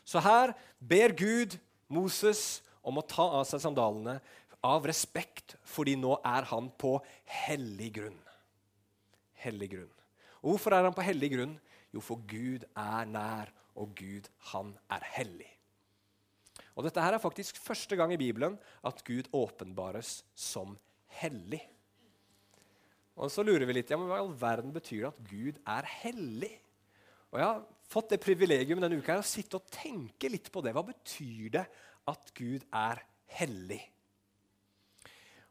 Så 0.03 0.23
her 0.25 0.55
ber 0.81 1.15
Gud 1.17 1.59
Moses 1.93 2.61
om 2.83 2.99
å 2.99 3.07
ta 3.07 3.27
av 3.41 3.47
seg 3.49 3.63
sandalene 3.63 4.19
av 4.65 4.87
respekt, 4.89 5.55
fordi 5.63 5.95
nå 6.01 6.17
er 6.27 6.49
han 6.51 6.71
på 6.81 6.97
hellig 7.45 7.93
grunn. 8.01 8.19
Hellig 9.39 9.71
grunn. 9.77 9.95
Og 10.43 10.55
Hvorfor 10.55 10.75
er 10.75 10.89
han 10.89 10.97
på 10.97 11.07
hellig 11.07 11.31
grunn? 11.37 11.55
Jo, 11.95 12.03
for 12.05 12.21
Gud 12.29 12.67
er 12.75 13.07
nær, 13.09 13.53
og 13.79 13.95
Gud, 13.97 14.27
han 14.51 14.75
er 14.91 15.05
hellig. 15.15 15.49
Og 16.75 16.85
Dette 16.87 17.03
her 17.03 17.15
er 17.15 17.23
faktisk 17.23 17.59
første 17.63 17.97
gang 17.99 18.13
i 18.15 18.21
Bibelen 18.21 18.59
at 18.87 19.01
Gud 19.07 19.31
åpenbares 19.35 20.23
som 20.35 20.77
hellig. 21.21 21.63
Og 23.19 23.33
Så 23.33 23.43
lurer 23.43 23.67
vi 23.67 23.75
litt 23.81 23.91
ja, 23.91 23.99
men 23.99 24.09
hva 24.11 24.21
i 24.21 24.23
all 24.23 24.35
verden 24.39 24.73
betyr 24.75 25.03
det 25.03 25.11
at 25.11 25.21
Gud 25.27 25.61
er 25.67 25.91
hellig. 26.05 26.53
Og 27.33 27.41
Jeg 27.41 27.49
har 27.49 27.65
fått 27.91 28.13
det 28.15 28.21
privilegium 28.23 28.81
denne 28.81 28.99
uka 29.01 29.17
her 29.17 29.25
å 29.25 29.27
sitte 29.27 29.59
og 29.59 29.71
tenke 29.75 30.31
litt 30.31 30.53
på 30.55 30.63
det. 30.65 30.73
Hva 30.77 30.87
betyr 30.87 31.55
det 31.59 31.65
at 32.09 32.33
Gud 32.39 32.65
er 32.71 33.03
hellig? 33.41 33.81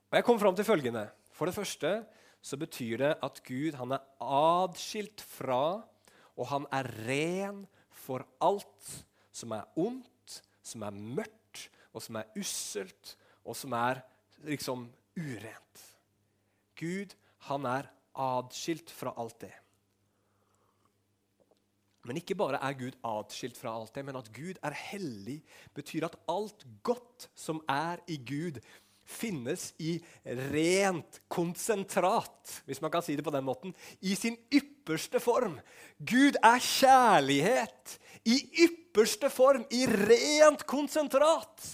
Og 0.08 0.16
Jeg 0.16 0.26
kom 0.26 0.40
fram 0.40 0.56
til 0.56 0.68
følgende. 0.68 1.10
For 1.36 1.50
det 1.50 1.58
første 1.58 1.92
så 2.42 2.58
betyr 2.58 3.04
det 3.04 3.14
at 3.26 3.44
Gud 3.46 3.76
han 3.78 3.92
er 3.98 4.06
adskilt 4.24 5.22
fra, 5.22 5.84
og 6.38 6.50
han 6.50 6.66
er 6.74 6.88
ren 7.04 7.66
for 7.92 8.24
alt 8.40 8.94
som 9.36 9.52
er 9.54 9.68
ondt 9.76 10.08
som 10.68 10.84
er 10.88 10.96
mørkt, 10.96 11.68
og 11.96 12.04
som 12.04 12.20
er 12.20 12.32
usselt, 12.40 13.16
og 13.48 13.56
som 13.58 13.74
er 13.78 14.04
liksom 14.46 14.88
urent. 15.18 15.84
Gud, 16.78 17.16
han 17.46 17.66
er 17.70 17.90
adskilt 18.18 18.92
fra 18.92 19.14
alt 19.18 19.40
det. 19.46 19.54
Men 22.08 22.22
ikke 22.22 22.38
bare 22.40 22.60
er 22.64 22.76
Gud 22.80 22.96
adskilt 23.06 23.58
fra 23.60 23.74
alt 23.76 23.94
det, 23.96 24.06
men 24.08 24.16
at 24.16 24.30
Gud 24.34 24.60
er 24.64 24.76
hellig, 24.80 25.42
betyr 25.76 26.08
at 26.08 26.16
alt 26.32 26.64
godt 26.88 27.28
som 27.36 27.60
er 27.68 28.00
i 28.08 28.20
Gud, 28.24 28.62
finnes 29.08 29.70
i 29.80 29.96
rent 30.52 31.22
konsentrat, 31.32 32.58
hvis 32.68 32.82
man 32.84 32.92
kan 32.92 33.04
si 33.04 33.16
det 33.16 33.24
på 33.24 33.32
den 33.32 33.46
måten, 33.48 33.72
i 34.04 34.16
sin 34.20 34.36
ypperste 34.52 35.22
form. 35.24 35.56
Gud 36.00 36.36
er 36.44 36.60
kjærlighet 36.64 37.98
i 38.28 38.38
ypperste 38.68 39.32
form, 39.32 39.64
i 39.72 39.86
rent 39.88 40.66
konsentrat. 40.68 41.68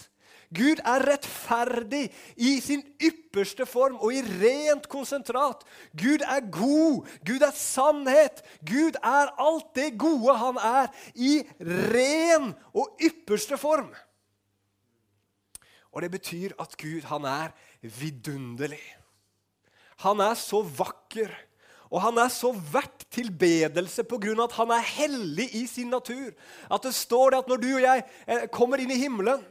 Gud 0.53 0.81
er 0.85 1.05
rettferdig 1.07 2.05
i 2.37 2.55
sin 2.61 2.83
ypperste 3.01 3.65
form 3.69 3.97
og 3.99 4.13
i 4.13 4.21
rent 4.21 4.87
konsentrat. 4.91 5.63
Gud 5.97 6.21
er 6.21 6.45
god, 6.53 7.09
Gud 7.25 7.45
er 7.45 7.53
sannhet, 7.57 8.43
Gud 8.67 8.99
er 9.01 9.33
alt 9.41 9.71
det 9.77 9.93
gode 10.01 10.37
han 10.37 10.59
er, 10.61 10.89
i 11.15 11.41
ren 11.59 12.51
og 12.73 12.97
ypperste 13.01 13.57
form. 13.57 13.89
Og 15.93 16.01
det 16.01 16.11
betyr 16.11 16.53
at 16.61 16.77
Gud, 16.77 17.05
han 17.05 17.25
er 17.29 17.53
vidunderlig. 17.81 18.81
Han 20.01 20.21
er 20.25 20.33
så 20.39 20.63
vakker, 20.65 21.29
og 21.93 22.01
han 22.01 22.17
er 22.17 22.31
så 22.33 22.49
verdt 22.73 23.05
tilbedelse 23.13 24.03
pga. 24.09 24.33
at 24.43 24.55
han 24.57 24.71
er 24.73 24.81
hellig 24.81 25.49
i 25.53 25.67
sin 25.67 25.93
natur. 25.93 26.33
At 26.71 26.83
det 26.83 26.93
står 26.97 27.29
det 27.29 27.37
at 27.43 27.47
når 27.47 27.57
du 27.61 27.75
og 27.75 27.81
jeg 27.81 28.03
eh, 28.27 28.47
kommer 28.49 28.81
inn 28.81 28.91
i 28.91 28.97
himmelen, 28.97 29.45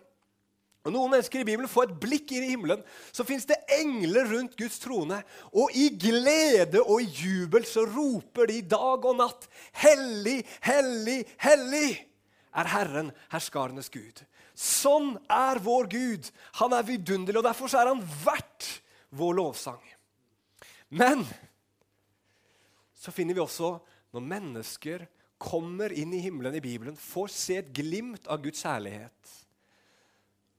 og 0.82 0.90
Noen 0.90 1.12
mennesker 1.14 1.42
i 1.42 1.46
Bibelen 1.46 1.70
får 1.70 1.86
et 1.86 1.98
blikk 2.02 2.32
inn 2.34 2.42
i 2.42 2.52
himmelen, 2.56 2.80
så 3.14 3.22
fins 3.26 3.46
det 3.46 3.60
engler 3.76 4.26
rundt 4.32 4.56
Guds 4.58 4.80
trone. 4.82 5.20
Og 5.54 5.70
i 5.78 5.92
glede 5.94 6.82
og 6.82 7.04
i 7.04 7.06
jubel 7.06 7.66
så 7.68 7.84
roper 7.86 8.50
de 8.50 8.58
dag 8.66 9.06
og 9.06 9.20
natt 9.20 9.46
Hellig, 9.78 10.40
hellig, 10.66 11.20
hellig 11.44 11.90
er 12.52 12.68
Herren, 12.72 13.12
herskarenes 13.32 13.92
Gud. 13.94 14.24
Sånn 14.58 15.14
er 15.30 15.62
vår 15.62 15.88
Gud. 15.92 16.28
Han 16.60 16.74
er 16.76 16.88
vidunderlig, 16.90 17.38
og 17.40 17.46
derfor 17.46 17.72
er 17.78 17.92
han 17.92 18.02
verdt 18.24 18.68
vår 19.16 19.38
lovsang. 19.38 19.80
Men 20.92 21.24
så 22.98 23.14
finner 23.14 23.38
vi 23.38 23.42
også 23.42 23.76
når 24.12 24.26
mennesker 24.34 25.06
kommer 25.42 25.94
inn 25.96 26.12
i 26.14 26.20
himmelen 26.22 26.54
i 26.58 26.62
Bibelen, 26.62 26.98
får 26.98 27.32
se 27.34 27.56
et 27.58 27.70
glimt 27.74 28.28
av 28.30 28.42
Guds 28.44 28.62
herlighet, 28.68 29.32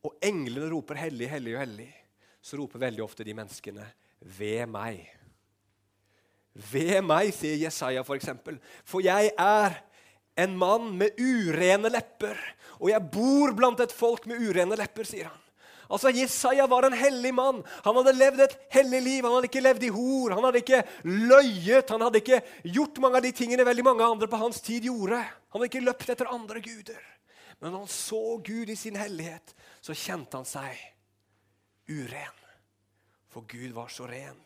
og 0.04 0.18
englene 0.22 0.70
roper 0.72 1.00
'hellig, 1.00 1.30
hellig 1.32 1.56
og 1.56 1.62
hellig', 1.64 1.94
så 2.44 2.60
roper 2.60 2.80
veldig 2.80 3.04
ofte 3.04 3.24
de 3.24 3.34
menneskene 3.34 3.86
'ved 4.22 4.68
meg'. 4.68 5.08
Ved 6.54 7.02
meg, 7.02 7.34
sier 7.34 7.58
Jesaja 7.58 8.04
f.eks., 8.04 8.30
for, 8.44 8.58
for 8.86 9.02
jeg 9.02 9.32
er 9.40 9.80
en 10.38 10.58
mann 10.58 10.92
med 10.98 11.18
urene 11.18 11.90
lepper, 11.90 12.38
og 12.80 12.90
jeg 12.90 13.10
bor 13.14 13.54
blant 13.58 13.80
et 13.80 13.92
folk 13.92 14.28
med 14.30 14.42
urene 14.42 14.78
lepper, 14.78 15.08
sier 15.08 15.32
han. 15.32 15.40
Altså, 15.94 16.10
Jesaja 16.10 16.66
var 16.68 16.88
en 16.88 16.96
hellig 16.98 17.34
mann. 17.36 17.60
Han 17.86 17.98
hadde 18.00 18.16
levd 18.18 18.44
et 18.46 18.54
hellig 18.74 19.02
liv. 19.04 19.26
Han 19.26 19.36
hadde 19.36 19.50
ikke 19.50 19.62
levd 19.62 19.84
i 19.86 19.92
hor, 19.94 20.34
han 20.34 20.48
hadde 20.48 20.62
ikke 20.64 20.80
løyet, 21.06 21.92
han 21.92 22.06
hadde 22.06 22.22
ikke 22.24 22.40
gjort 22.64 23.02
mange 23.04 23.20
av 23.20 23.26
de 23.28 23.34
tingene 23.36 23.68
veldig 23.68 23.86
mange 23.86 24.08
andre 24.08 24.30
på 24.32 24.40
hans 24.42 24.62
tid 24.64 24.88
gjorde. 24.90 25.20
Han 25.22 25.60
hadde 25.60 25.70
ikke 25.70 25.86
løpt 25.86 26.14
etter 26.16 26.32
andre 26.34 26.64
guder. 26.66 27.04
Men 27.60 27.72
når 27.72 27.84
han 27.86 27.92
så 27.92 28.24
Gud 28.46 28.70
i 28.70 28.78
sin 28.80 28.98
hellighet, 29.00 29.54
så 29.82 29.96
kjente 29.98 30.40
han 30.40 30.48
seg 30.48 30.80
uren. 31.90 32.42
For 33.34 33.46
Gud 33.50 33.74
var 33.76 33.92
så 33.94 34.08
ren. 34.10 34.40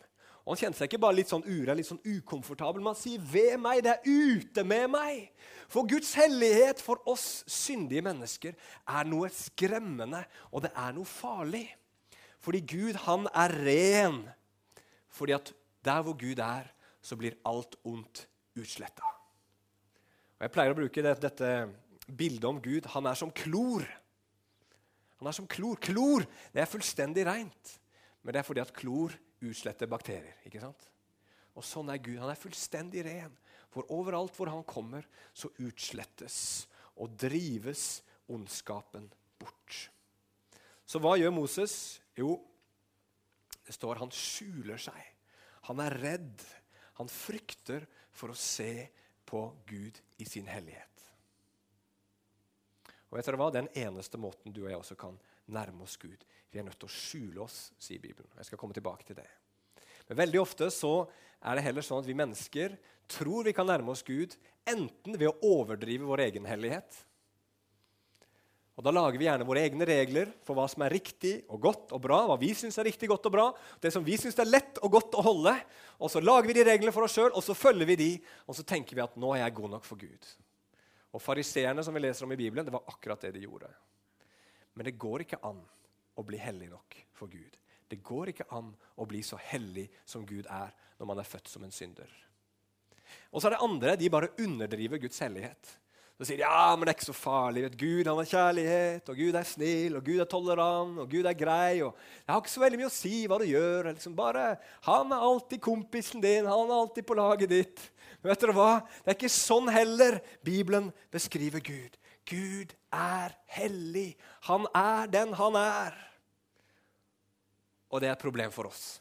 Og 0.48 0.54
Han 0.54 0.60
kjente 0.62 0.78
seg 0.78 0.88
ikke 0.88 1.02
bare 1.02 1.18
litt 1.18 1.28
sånn 1.28 1.44
uren, 1.44 1.76
litt 1.76 1.90
sånn 1.90 2.00
ukomfortabel, 2.08 2.80
men 2.80 2.94
han 2.94 3.02
sier 3.02 3.20
'ved 3.20 3.58
meg', 3.60 3.82
det 3.84 3.90
er 3.92 4.06
ute 4.08 4.64
med 4.64 4.88
meg. 4.90 5.30
For 5.68 5.84
Guds 5.84 6.14
hellighet 6.14 6.80
for 6.80 7.02
oss 7.04 7.44
syndige 7.46 8.00
mennesker 8.00 8.54
er 8.88 9.04
noe 9.04 9.28
skremmende, 9.28 10.24
og 10.50 10.62
det 10.62 10.72
er 10.74 10.92
noe 10.92 11.04
farlig. 11.04 11.68
Fordi 12.40 12.60
Gud, 12.60 12.94
han 12.94 13.28
er 13.34 13.52
ren. 13.66 14.30
Fordi 15.10 15.32
at 15.32 15.52
der 15.84 16.02
hvor 16.02 16.16
Gud 16.16 16.38
er, 16.38 16.64
så 17.02 17.16
blir 17.16 17.36
alt 17.44 17.76
ondt 17.84 18.26
utsletta. 18.56 19.04
Jeg 20.40 20.50
pleier 20.50 20.72
å 20.72 20.78
bruke 20.78 21.02
det, 21.02 21.20
dette 21.20 21.68
bildet 22.08 22.44
om 22.48 22.60
Gud. 22.62 22.86
Han 22.94 23.06
er 23.06 23.18
som 23.18 23.32
klor. 23.34 23.84
Han 25.18 25.28
er 25.28 25.36
som 25.36 25.48
klor. 25.50 25.78
Klor 25.82 26.24
det 26.54 26.62
er 26.62 26.70
fullstendig 26.70 27.26
rent, 27.28 27.78
Men 28.22 28.34
det 28.34 28.40
er 28.40 28.46
fordi 28.46 28.60
at 28.60 28.74
klor 28.74 29.14
utsletter 29.40 29.86
bakterier. 29.86 30.34
ikke 30.44 30.60
sant? 30.60 30.88
Og 31.54 31.64
sånn 31.64 31.88
er 31.90 32.02
Gud. 32.02 32.18
Han 32.20 32.30
er 32.30 32.38
fullstendig 32.38 33.04
ren. 33.06 33.34
For 33.72 33.86
overalt 33.94 34.34
hvor 34.36 34.50
han 34.50 34.64
kommer, 34.66 35.06
så 35.32 35.50
utslettes 35.58 36.66
og 36.98 37.14
drives 37.18 38.02
ondskapen 38.28 39.06
bort. 39.38 39.88
Så 40.88 41.00
hva 41.02 41.16
gjør 41.18 41.34
Moses? 41.36 42.00
Jo, 42.16 42.36
det 43.64 43.76
står 43.76 44.00
han 44.02 44.12
skjuler 44.14 44.80
seg. 44.80 44.98
Han 45.68 45.82
er 45.84 45.98
redd. 46.00 46.44
Han 46.98 47.10
frykter 47.12 47.86
for 48.10 48.32
å 48.32 48.38
se 48.38 48.88
på 49.28 49.42
Gud 49.68 49.98
i 50.18 50.26
sin 50.26 50.48
hellighet. 50.48 50.87
Og 53.08 53.16
vet 53.16 53.28
dere 53.28 53.40
hva? 53.40 53.48
Den 53.52 53.70
eneste 53.72 54.20
måten 54.20 54.52
du 54.52 54.62
og 54.64 54.70
jeg 54.70 54.80
også 54.80 54.96
kan 55.00 55.16
nærme 55.48 55.86
oss 55.86 55.96
Gud. 56.00 56.24
Vi 56.52 56.60
er 56.60 56.66
nødt 56.66 56.78
til 56.80 56.88
å 56.88 56.92
skjule 56.92 57.42
oss, 57.44 57.70
sier 57.80 58.00
Bibelen. 58.02 58.30
Jeg 58.36 58.50
skal 58.50 58.60
komme 58.60 58.76
tilbake 58.76 59.06
til 59.08 59.16
det. 59.16 59.28
Men 60.08 60.22
veldig 60.22 60.40
ofte 60.40 60.70
så 60.72 60.92
er 61.44 61.56
det 61.56 61.66
heller 61.66 61.84
sånn 61.84 62.02
at 62.02 62.08
vi 62.08 62.16
mennesker 62.16 62.76
tror 63.08 63.46
vi 63.46 63.54
kan 63.56 63.68
nærme 63.68 63.92
oss 63.92 64.04
Gud 64.04 64.36
enten 64.68 65.16
ved 65.16 65.30
å 65.30 65.36
overdrive 65.56 66.08
vår 66.08 66.26
egen 66.28 66.48
hellighet. 66.48 67.04
Og 68.78 68.84
Da 68.86 68.92
lager 68.94 69.18
vi 69.18 69.26
gjerne 69.26 69.46
våre 69.46 69.64
egne 69.66 69.86
regler 69.88 70.28
for 70.46 70.54
hva 70.54 70.68
som 70.70 70.84
er 70.86 70.92
riktig 70.94 71.40
og 71.50 71.64
godt 71.64 71.94
og 71.96 72.02
bra. 72.04 72.20
hva 72.28 72.36
vi 72.38 72.52
synes 72.54 72.78
er 72.78 72.86
riktig, 72.86 73.08
godt 73.10 73.26
og 73.26 73.32
bra, 73.32 73.46
Det 73.80 73.92
som 73.92 74.04
vi 74.04 74.16
syns 74.16 74.38
er 74.38 74.46
lett 74.46 74.78
og 74.78 74.92
godt 74.92 75.16
å 75.18 75.24
holde. 75.24 75.56
Og 75.98 76.10
Så 76.10 76.22
lager 76.22 76.46
vi 76.46 76.54
de 76.54 76.64
reglene 76.64 76.92
for 76.92 77.02
oss 77.02 77.16
sjøl, 77.16 77.32
og 77.34 77.42
så 77.42 77.56
følger 77.58 77.86
vi 77.86 77.96
de, 77.96 78.20
og 78.46 78.54
så 78.54 78.62
tenker 78.62 78.94
vi 78.94 79.02
at 79.02 79.16
nå 79.16 79.34
er 79.34 79.42
jeg 79.42 79.54
god 79.54 79.70
nok 79.70 79.84
for 79.84 79.96
Gud. 79.96 80.22
Og 81.14 81.22
Fariseerne 81.22 81.82
som 81.84 81.96
vi 81.96 82.02
leser 82.02 82.26
om 82.26 82.32
i 82.34 82.40
Bibelen, 82.40 82.66
det 82.66 82.74
var 82.74 82.88
akkurat 82.90 83.20
det 83.24 83.32
de 83.36 83.46
gjorde. 83.46 83.70
Men 84.76 84.86
det 84.86 84.98
går 85.00 85.24
ikke 85.24 85.40
an 85.46 85.60
å 86.18 86.24
bli 86.26 86.38
hellig 86.40 86.68
nok 86.70 86.98
for 87.16 87.30
Gud. 87.32 87.56
Det 87.88 88.02
går 88.04 88.34
ikke 88.34 88.48
an 88.54 88.68
å 89.00 89.06
bli 89.08 89.22
så 89.24 89.38
hellig 89.40 89.88
som 90.04 90.26
Gud 90.28 90.46
er 90.52 90.74
når 90.98 91.08
man 91.08 91.20
er 91.22 91.28
født 91.28 91.48
som 91.48 91.64
en 91.64 91.72
synder. 91.72 92.10
Og 93.32 93.40
så 93.40 93.48
er 93.48 93.56
det 93.56 93.64
andre. 93.64 93.96
De 93.96 94.10
bare 94.12 94.32
underdriver 94.38 95.00
Guds 95.00 95.18
hellighet. 95.24 95.70
Så 96.18 96.26
sier 96.26 96.40
de 96.40 96.42
ja, 96.42 96.74
men 96.74 96.82
det 96.82 96.90
er 96.90 96.96
ikke 96.96 97.06
så 97.12 97.14
farlig. 97.14 97.62
Vet, 97.62 97.76
Gud 97.78 98.08
han 98.10 98.18
er 98.18 98.26
kjærlighet, 98.26 99.10
og 99.12 99.20
Gud 99.20 99.36
er 99.38 99.46
snill, 99.46 99.98
og 100.00 100.02
Gud 100.02 100.18
er 100.18 100.26
tolerant, 100.26 100.96
og 100.98 101.12
Gud 101.12 101.28
er 101.30 101.36
grei. 101.38 101.78
og 101.86 101.94
Det 101.94 102.32
har 102.32 102.40
ikke 102.42 102.50
så 102.50 102.62
veldig 102.64 102.80
mye 102.80 102.88
å 102.88 102.94
si 102.96 103.12
hva 103.30 103.38
du 103.38 103.44
gjør. 103.46 103.92
Liksom 103.92 104.16
bare, 104.18 104.48
Han 104.88 105.14
er 105.14 105.22
alltid 105.28 105.62
kompisen 105.62 106.24
din, 106.24 106.48
han 106.50 106.66
er 106.66 106.74
alltid 106.74 107.06
på 107.06 107.14
laget 107.14 107.54
ditt. 107.54 107.84
Men 108.18 108.32
vet 108.32 108.42
dere 108.42 108.56
hva? 108.56 108.72
Det 109.04 109.12
er 109.12 109.18
ikke 109.20 109.30
sånn 109.30 109.70
heller 109.70 110.18
Bibelen 110.42 110.90
beskriver 111.14 111.62
Gud. 111.62 111.94
Gud 112.26 112.74
er 112.90 113.38
hellig. 113.54 114.16
Han 114.50 114.66
er 114.74 115.06
den 115.12 115.38
han 115.38 115.58
er. 115.62 115.94
Og 117.94 118.02
det 118.02 118.10
er 118.10 118.18
et 118.18 118.26
problem 118.26 118.50
for 118.50 118.66
oss. 118.66 118.98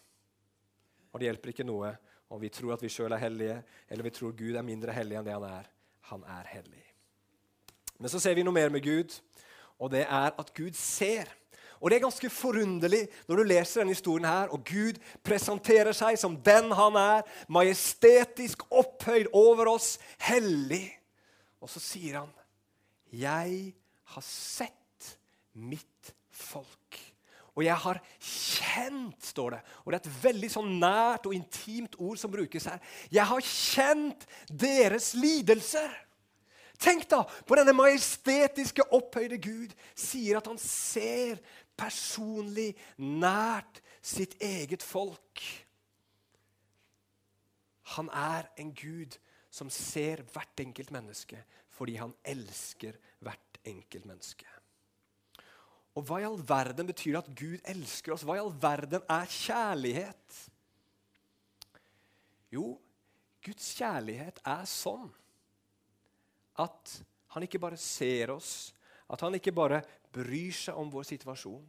Og 1.09 1.17
det 1.17 1.31
hjelper 1.31 1.55
ikke 1.55 1.65
noe 1.65 1.95
om 2.29 2.37
vi 2.37 2.53
tror 2.53 2.75
at 2.75 2.83
vi 2.85 2.91
sjøl 2.93 3.15
er 3.15 3.25
hellige, 3.25 3.57
eller 3.89 4.05
vi 4.05 4.13
tror 4.13 4.37
Gud 4.37 4.53
er 4.53 4.67
mindre 4.67 4.93
hellig 4.93 5.17
enn 5.17 5.25
det 5.25 5.33
han 5.33 5.49
er. 5.49 5.71
Han 6.11 6.23
er 6.37 6.53
hellig. 6.53 6.86
Men 7.97 8.11
så 8.11 8.21
ser 8.21 8.37
vi 8.37 8.45
noe 8.45 8.55
mer 8.55 8.71
med 8.73 8.85
Gud, 8.85 9.13
og 9.81 9.91
det 9.93 10.05
er 10.05 10.33
at 10.37 10.53
Gud 10.57 10.77
ser. 10.77 11.29
Og 11.77 11.89
Det 11.89 11.97
er 11.97 12.07
ganske 12.07 12.29
forunderlig 12.33 13.03
når 13.27 13.37
du 13.37 13.43
leser 13.43 13.81
denne 13.81 13.93
historien 13.93 14.25
her, 14.25 14.49
og 14.53 14.63
Gud 14.65 14.97
presenterer 15.25 15.93
seg 15.93 16.17
som 16.17 16.37
den 16.41 16.71
han 16.73 16.97
er, 16.97 17.27
majestetisk 17.47 18.65
opphøyd 18.71 19.29
over 19.33 19.69
oss, 19.75 19.97
hellig. 20.25 20.89
Og 21.61 21.69
så 21.69 21.79
sier 21.79 22.19
han, 22.19 22.33
'Jeg 23.13 23.73
har 24.03 24.21
sett 24.21 25.17
mitt 25.53 26.13
folk'. 26.31 27.13
Og 27.57 27.63
jeg 27.65 27.75
har 27.75 27.97
kjent, 28.21 29.25
står 29.25 29.49
det. 29.49 29.61
Og 29.85 29.91
det 29.91 29.97
er 29.97 30.09
et 30.09 30.23
veldig 30.23 30.49
sånn 30.51 30.79
nært 30.79 31.25
og 31.25 31.33
intimt 31.33 31.95
ord 31.97 32.17
som 32.17 32.31
brukes 32.31 32.65
her. 32.69 32.77
Jeg 33.09 33.25
har 33.25 33.41
kjent 33.41 34.27
deres 34.47 35.15
lidelser. 35.17 35.89
Tenk 36.77 37.07
da 37.09 37.23
på 37.25 37.57
denne 37.57 37.73
majestetiske, 37.73 38.85
opphøyde 38.93 39.39
Gud 39.41 39.73
sier 39.97 40.37
at 40.37 40.49
han 40.49 40.59
ser 40.61 41.41
personlig, 41.77 42.73
nært 42.97 43.81
sitt 44.01 44.37
eget 44.43 44.85
folk. 44.85 45.41
Han 47.97 48.11
er 48.13 48.49
en 48.61 48.73
Gud 48.77 49.17
som 49.53 49.71
ser 49.73 50.25
hvert 50.33 50.63
enkelt 50.65 50.93
menneske 50.93 51.39
fordi 51.77 51.93
han 51.99 52.13
elsker 52.25 52.95
hvert 53.21 53.59
enkelt 53.69 54.07
menneske. 54.09 54.47
Og 55.97 56.05
hva 56.05 56.17
i 56.21 56.25
all 56.25 56.39
verden 56.41 56.89
betyr 56.89 57.19
at 57.19 57.29
Gud 57.37 57.61
elsker 57.69 58.15
oss? 58.15 58.23
Hva 58.25 58.37
i 58.37 58.41
all 58.41 58.53
verden 58.61 59.05
er 59.13 59.29
kjærlighet? 59.29 60.39
Jo, 62.53 62.79
Guds 63.45 63.69
kjærlighet 63.77 64.41
er 64.41 64.65
sånn 64.69 65.09
at 66.61 66.97
han 67.35 67.45
ikke 67.45 67.61
bare 67.61 67.77
ser 67.79 68.33
oss, 68.33 68.73
at 69.07 69.21
han 69.23 69.35
ikke 69.37 69.53
bare 69.55 69.81
bryr 70.13 70.55
seg 70.55 70.77
om 70.79 70.89
vår 70.91 71.05
situasjon, 71.07 71.65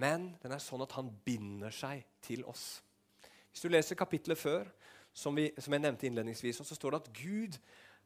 men 0.00 0.32
den 0.42 0.54
er 0.54 0.62
sånn 0.62 0.82
at 0.84 0.96
han 0.98 1.10
binder 1.24 1.72
seg 1.74 2.02
til 2.24 2.42
oss. 2.50 2.82
Hvis 3.52 3.62
du 3.62 3.70
leser 3.70 3.98
kapittelet 3.98 4.40
før, 4.40 4.68
som, 5.14 5.36
vi, 5.38 5.46
som 5.62 5.76
jeg 5.76 5.84
nevnte 5.84 6.08
innledningsvis, 6.08 6.58
så 6.66 6.76
står 6.76 6.96
det 6.96 7.02
at 7.04 7.12
Gud, 7.14 7.58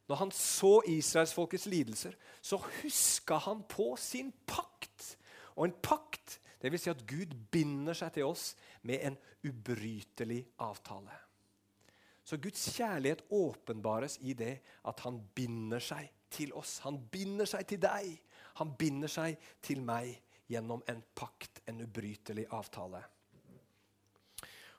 når 0.09 0.21
han 0.21 0.33
så 0.37 0.75
israelsfolkets 0.93 1.65
lidelser, 1.73 2.19
så 2.45 2.61
huska 2.83 3.39
han 3.49 3.65
på 3.69 3.95
sin 4.01 4.35
pakt 4.47 5.15
og 5.59 5.65
en 5.67 5.79
pakt, 5.83 6.39
det 6.63 6.71
vil 6.71 6.81
Si 6.81 6.91
at 6.91 7.07
Gud 7.07 7.35
binder 7.51 7.97
seg 7.97 8.13
til 8.15 8.29
oss 8.29 8.53
med 8.87 9.03
en 9.07 9.17
ubrytelig 9.47 10.41
avtale. 10.63 11.15
Så 12.27 12.37
Guds 12.37 12.67
kjærlighet 12.77 13.25
åpenbares 13.33 14.19
i 14.21 14.35
det 14.39 14.59
at 14.87 15.01
han 15.07 15.21
binder 15.35 15.83
seg 15.83 16.11
til 16.33 16.55
oss. 16.57 16.79
Han 16.85 17.01
binder 17.13 17.49
seg 17.49 17.67
til 17.69 17.81
deg. 17.83 18.17
Han 18.61 18.75
binder 18.79 19.11
seg 19.11 19.39
til 19.65 19.83
meg 19.87 20.15
gjennom 20.49 20.83
en 20.89 21.03
pakt, 21.15 21.63
en 21.69 21.83
ubrytelig 21.85 22.47
avtale. 22.55 23.03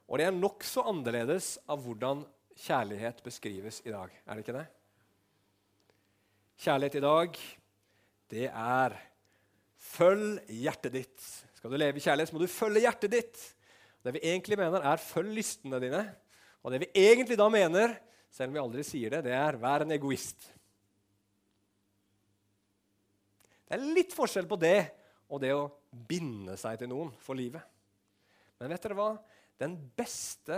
Og 0.09 0.17
det 0.17 0.25
er 0.25 0.35
nokså 0.35 0.83
annerledes 0.89 1.53
av 1.69 1.83
hvordan 1.85 2.23
kjærlighet 2.59 3.21
beskrives 3.23 3.83
i 3.85 3.93
dag. 3.93 4.13
Er 4.25 4.35
det 4.35 4.45
ikke 4.45 4.57
det? 4.57 4.65
Kjærlighet 6.59 6.97
i 6.99 7.05
dag, 7.05 7.37
det 8.33 8.49
er 8.49 8.97
Følg 9.79 10.41
hjertet 10.51 10.91
ditt. 10.91 11.27
Skal 11.55 11.71
du 11.71 11.77
leve 11.79 11.99
i 11.99 12.03
kjærlighet, 12.03 12.29
så 12.29 12.35
må 12.35 12.41
du 12.43 12.51
følge 12.51 12.83
hjertet 12.83 13.13
ditt. 13.13 13.39
Det 14.03 14.11
vi 14.15 14.21
egentlig 14.27 14.57
mener, 14.59 14.83
er 14.83 15.01
følg 15.01 15.31
lystene 15.37 15.79
dine. 15.81 16.01
Og 16.63 16.73
det 16.73 16.81
vi 16.83 16.89
egentlig 16.99 17.37
da 17.39 17.47
mener, 17.51 17.95
selv 18.31 18.51
om 18.51 18.57
vi 18.57 18.61
aldri 18.61 18.85
sier 18.87 19.15
det, 19.15 19.23
det 19.27 19.35
er 19.35 19.57
vær 19.59 19.85
en 19.85 19.95
egoist. 19.95 20.49
Det 23.69 23.77
er 23.77 23.91
litt 23.93 24.15
forskjell 24.17 24.47
på 24.49 24.57
det 24.57 24.79
og 25.29 25.43
det 25.43 25.51
å 25.53 25.67
binde 26.09 26.55
seg 26.57 26.79
til 26.81 26.89
noen 26.89 27.11
for 27.21 27.37
livet. 27.37 27.61
Men 28.57 28.73
vet 28.73 28.85
dere 28.87 28.97
hva? 28.97 29.11
Den 29.61 29.75
beste 29.95 30.57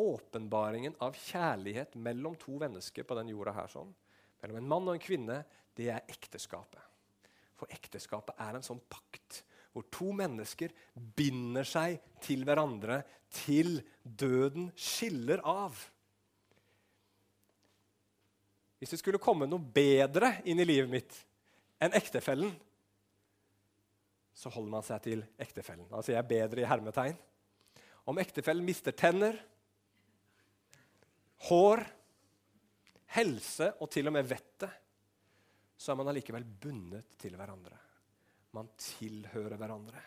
åpenbaringen 0.00 0.96
av 1.04 1.18
kjærlighet 1.28 1.98
mellom 2.00 2.38
to 2.40 2.56
mennesker 2.56 3.04
på 3.04 3.16
den 3.18 3.34
jorda 3.34 3.52
her, 3.52 3.68
sånn, 3.68 3.90
mellom 4.40 4.62
en 4.62 4.70
mann 4.70 4.88
og 4.88 4.96
en 4.96 5.02
kvinne, 5.02 5.42
det 5.76 5.90
er 5.92 6.08
ekteskapet. 6.08 6.80
For 7.60 7.68
ekteskapet 7.72 8.40
er 8.40 8.56
en 8.56 8.64
sånn 8.64 8.80
pakt 8.90 9.42
hvor 9.72 9.84
to 9.92 10.10
mennesker 10.16 10.72
binder 11.16 11.68
seg 11.68 12.00
til 12.24 12.46
hverandre 12.48 13.02
til 13.32 13.78
døden 14.02 14.70
skiller 14.76 15.44
av. 15.48 15.76
Hvis 18.80 18.96
det 18.96 19.00
skulle 19.00 19.22
komme 19.22 19.48
noe 19.48 19.62
bedre 19.62 20.38
inn 20.48 20.60
i 20.60 20.66
livet 20.66 20.90
mitt 20.92 21.20
enn 21.82 21.96
ektefellen, 21.98 22.52
så 24.32 24.50
holder 24.52 24.72
man 24.72 24.84
seg 24.86 25.02
til 25.04 25.24
ektefellen. 25.42 25.88
Altså 25.92 26.14
jeg 26.14 26.22
er 26.22 26.30
bedre 26.30 26.62
i 26.62 26.68
hermetegn. 26.68 27.18
Om 28.08 28.18
ektefellen 28.22 28.66
mister 28.66 28.94
tenner, 28.96 29.36
hår, 31.48 31.82
helse 33.18 33.68
og 33.82 33.90
til 33.92 34.08
og 34.08 34.16
med 34.16 34.26
vettet, 34.30 34.78
så 35.76 35.92
er 35.92 35.98
man 35.98 36.12
allikevel 36.12 36.46
bundet 36.46 37.16
til 37.20 37.34
hverandre. 37.38 37.76
Man 38.54 38.70
tilhører 38.78 39.58
hverandre. 39.58 40.02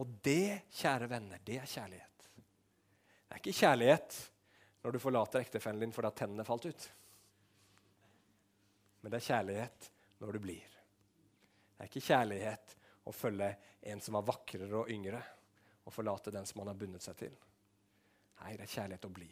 Og 0.00 0.18
det, 0.24 0.70
kjære 0.80 1.08
venner, 1.10 1.42
det 1.44 1.58
er 1.60 1.68
kjærlighet. 1.68 2.28
Det 2.36 3.36
er 3.36 3.42
ikke 3.42 3.58
kjærlighet 3.60 4.18
når 4.80 4.94
du 4.94 5.02
forlater 5.02 5.44
ektefellen 5.44 5.82
din 5.84 5.92
fordi 5.94 6.08
at 6.08 6.18
tennene 6.22 6.46
falt 6.46 6.68
ut. 6.70 6.86
Men 9.00 9.12
det 9.12 9.20
er 9.20 9.28
kjærlighet 9.28 9.90
når 10.22 10.36
du 10.36 10.42
blir. 10.46 10.69
Det 11.80 11.86
er 11.86 11.88
ikke 11.94 12.08
kjærlighet 12.10 12.72
å 13.08 13.12
følge 13.16 13.46
en 13.88 14.02
som 14.04 14.18
er 14.18 14.24
vakrere 14.28 14.82
og 14.82 14.90
yngre, 14.92 15.20
og 15.88 15.94
forlate 15.94 16.32
den 16.34 16.44
som 16.44 16.58
man 16.60 16.68
har 16.68 16.76
bundet 16.76 17.00
seg 17.00 17.16
til. 17.16 17.38
Nei, 18.42 18.50
det 18.52 18.66
er 18.66 18.72
kjærlighet 18.74 19.06
å 19.08 19.12
bli. 19.16 19.28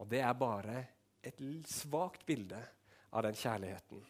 Og 0.00 0.08
det 0.08 0.22
er 0.24 0.38
bare 0.40 0.78
et 1.20 1.42
svakt 1.68 2.24
bilde 2.24 2.62
av 3.12 3.26
den 3.28 3.36
kjærligheten 3.36 4.00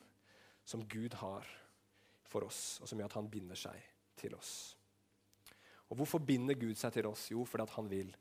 som 0.62 0.87
Gud 0.87 1.19
har 1.19 1.51
for 2.31 2.47
oss, 2.47 2.79
og 2.79 2.87
som 2.87 3.03
gjør 3.03 3.11
at 3.11 3.19
han 3.19 3.31
binder 3.35 3.59
seg 3.59 3.91
til 4.23 4.39
oss. 4.39 4.55
Og 5.91 5.99
Hvorfor 5.99 6.23
binder 6.23 6.55
Gud 6.55 6.79
seg 6.79 6.95
til 6.95 7.11
oss? 7.11 7.27
Jo, 7.35 7.43
fordi 7.43 7.67
han 7.75 7.91
vil 7.91 8.15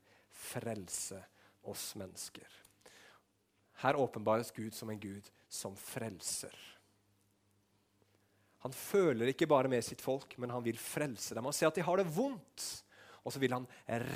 frelse 0.50 1.22
oss 1.70 1.92
mennesker. 1.94 2.58
Her 3.86 4.02
åpenbares 4.02 4.50
Gud 4.50 4.74
som 4.74 4.90
en 4.90 4.98
Gud 4.98 5.30
som 5.46 5.78
frelser. 5.78 6.58
Han 8.66 8.74
føler 8.74 9.30
ikke 9.30 9.48
bare 9.48 9.70
med 9.70 9.84
sitt 9.86 10.02
folk, 10.02 10.34
men 10.42 10.50
han 10.50 10.64
vil 10.66 10.80
frelse 10.80 11.36
dem. 11.36 11.46
Han 11.46 11.54
ser 11.54 11.70
at 11.70 11.78
de 11.78 11.86
har 11.86 12.02
det 12.02 12.10
vondt 12.10 12.66
og 13.26 13.34
så 13.34 13.40
vil 13.42 13.56
han 13.56 13.64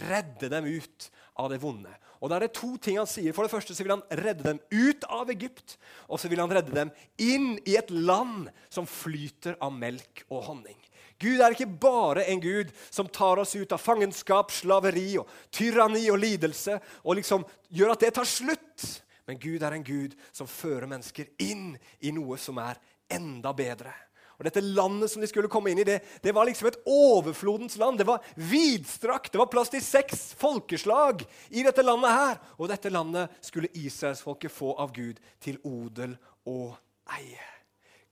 redde 0.06 0.46
dem 0.52 0.68
ut 0.70 1.08
av 1.42 1.48
det 1.50 1.58
vonde. 1.58 1.90
Og 2.22 2.30
da 2.30 2.36
er 2.36 2.46
det 2.46 2.54
to 2.54 2.76
ting 2.78 3.00
han 3.00 3.08
sier. 3.10 3.34
For 3.34 3.42
det 3.42 3.50
første 3.50 3.74
så 3.74 3.82
vil 3.82 3.96
han 3.96 4.04
redde 4.20 4.44
dem 4.46 4.60
ut 4.70 5.06
av 5.10 5.32
Egypt, 5.34 5.74
og 6.06 6.20
så 6.22 6.30
vil 6.30 6.38
han 6.38 6.52
redde 6.54 6.76
dem 6.76 6.92
inn 7.18 7.56
i 7.66 7.74
et 7.80 7.90
land 7.90 8.52
som 8.70 8.86
flyter 8.86 9.58
av 9.58 9.74
melk 9.74 10.22
og 10.28 10.44
honning. 10.46 10.78
Gud 11.20 11.42
er 11.42 11.52
ikke 11.52 11.68
bare 11.82 12.22
en 12.30 12.40
gud 12.40 12.70
som 12.86 13.10
tar 13.10 13.42
oss 13.42 13.56
ut 13.58 13.74
av 13.74 13.82
fangenskap, 13.82 14.54
slaveri 14.54 15.18
og 15.20 15.28
tyranni 15.52 16.06
og 16.12 16.20
lidelse 16.22 16.78
og 17.02 17.18
liksom 17.18 17.42
gjør 17.76 17.96
at 17.96 18.06
det 18.06 18.12
tar 18.16 18.30
slutt. 18.30 18.86
Men 19.26 19.42
Gud 19.42 19.66
er 19.66 19.74
en 19.74 19.84
gud 19.84 20.14
som 20.32 20.48
fører 20.48 20.88
mennesker 20.88 21.28
inn 21.42 21.74
i 22.00 22.14
noe 22.14 22.38
som 22.40 22.62
er 22.62 22.78
enda 23.10 23.52
bedre. 23.58 23.92
Og 24.40 24.46
Dette 24.48 24.62
landet 24.64 25.12
som 25.12 25.20
de 25.20 25.29
skulle 25.29 25.50
komme 25.53 25.68
inn 25.68 25.83
i, 25.83 25.85
det, 25.85 25.98
det 26.24 26.33
var 26.33 26.48
liksom 26.48 26.70
et 26.70 26.79
overflodens 26.88 27.76
land. 27.76 27.98
Det 28.00 28.07
var 28.09 28.24
vidstrakt. 28.40 29.29
Det 29.35 29.40
var 29.40 29.50
plass 29.53 29.68
til 29.68 29.83
seks 29.85 30.31
folkeslag 30.40 31.20
i 31.53 31.61
dette 31.66 31.85
landet 31.85 32.14
her. 32.16 32.38
Og 32.57 32.70
dette 32.72 32.88
landet 32.88 33.35
skulle 33.44 33.68
israelsfolket 33.76 34.55
få 34.55 34.72
av 34.81 34.94
Gud 34.96 35.20
til 35.44 35.61
odel 35.68 36.16
og 36.48 36.72
eie. 37.18 37.44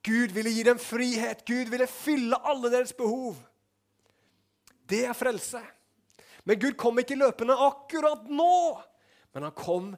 Gud 0.05 0.35
ville 0.37 0.53
gi 0.53 0.67
dem 0.69 0.77
frihet. 0.77 1.41
Gud 1.49 1.73
ville 1.73 1.89
fylle 1.89 2.37
alle 2.45 2.69
deres 2.77 2.93
behov. 2.93 3.33
Det 4.85 5.07
er 5.09 5.17
frelse. 5.17 5.63
Men 6.45 6.61
Gud 6.61 6.77
kom 6.77 7.01
ikke 7.01 7.17
løpende 7.17 7.57
akkurat 7.57 8.29
nå. 8.29 8.77
Men 9.33 9.49
han 9.49 9.57
kom 9.57 9.95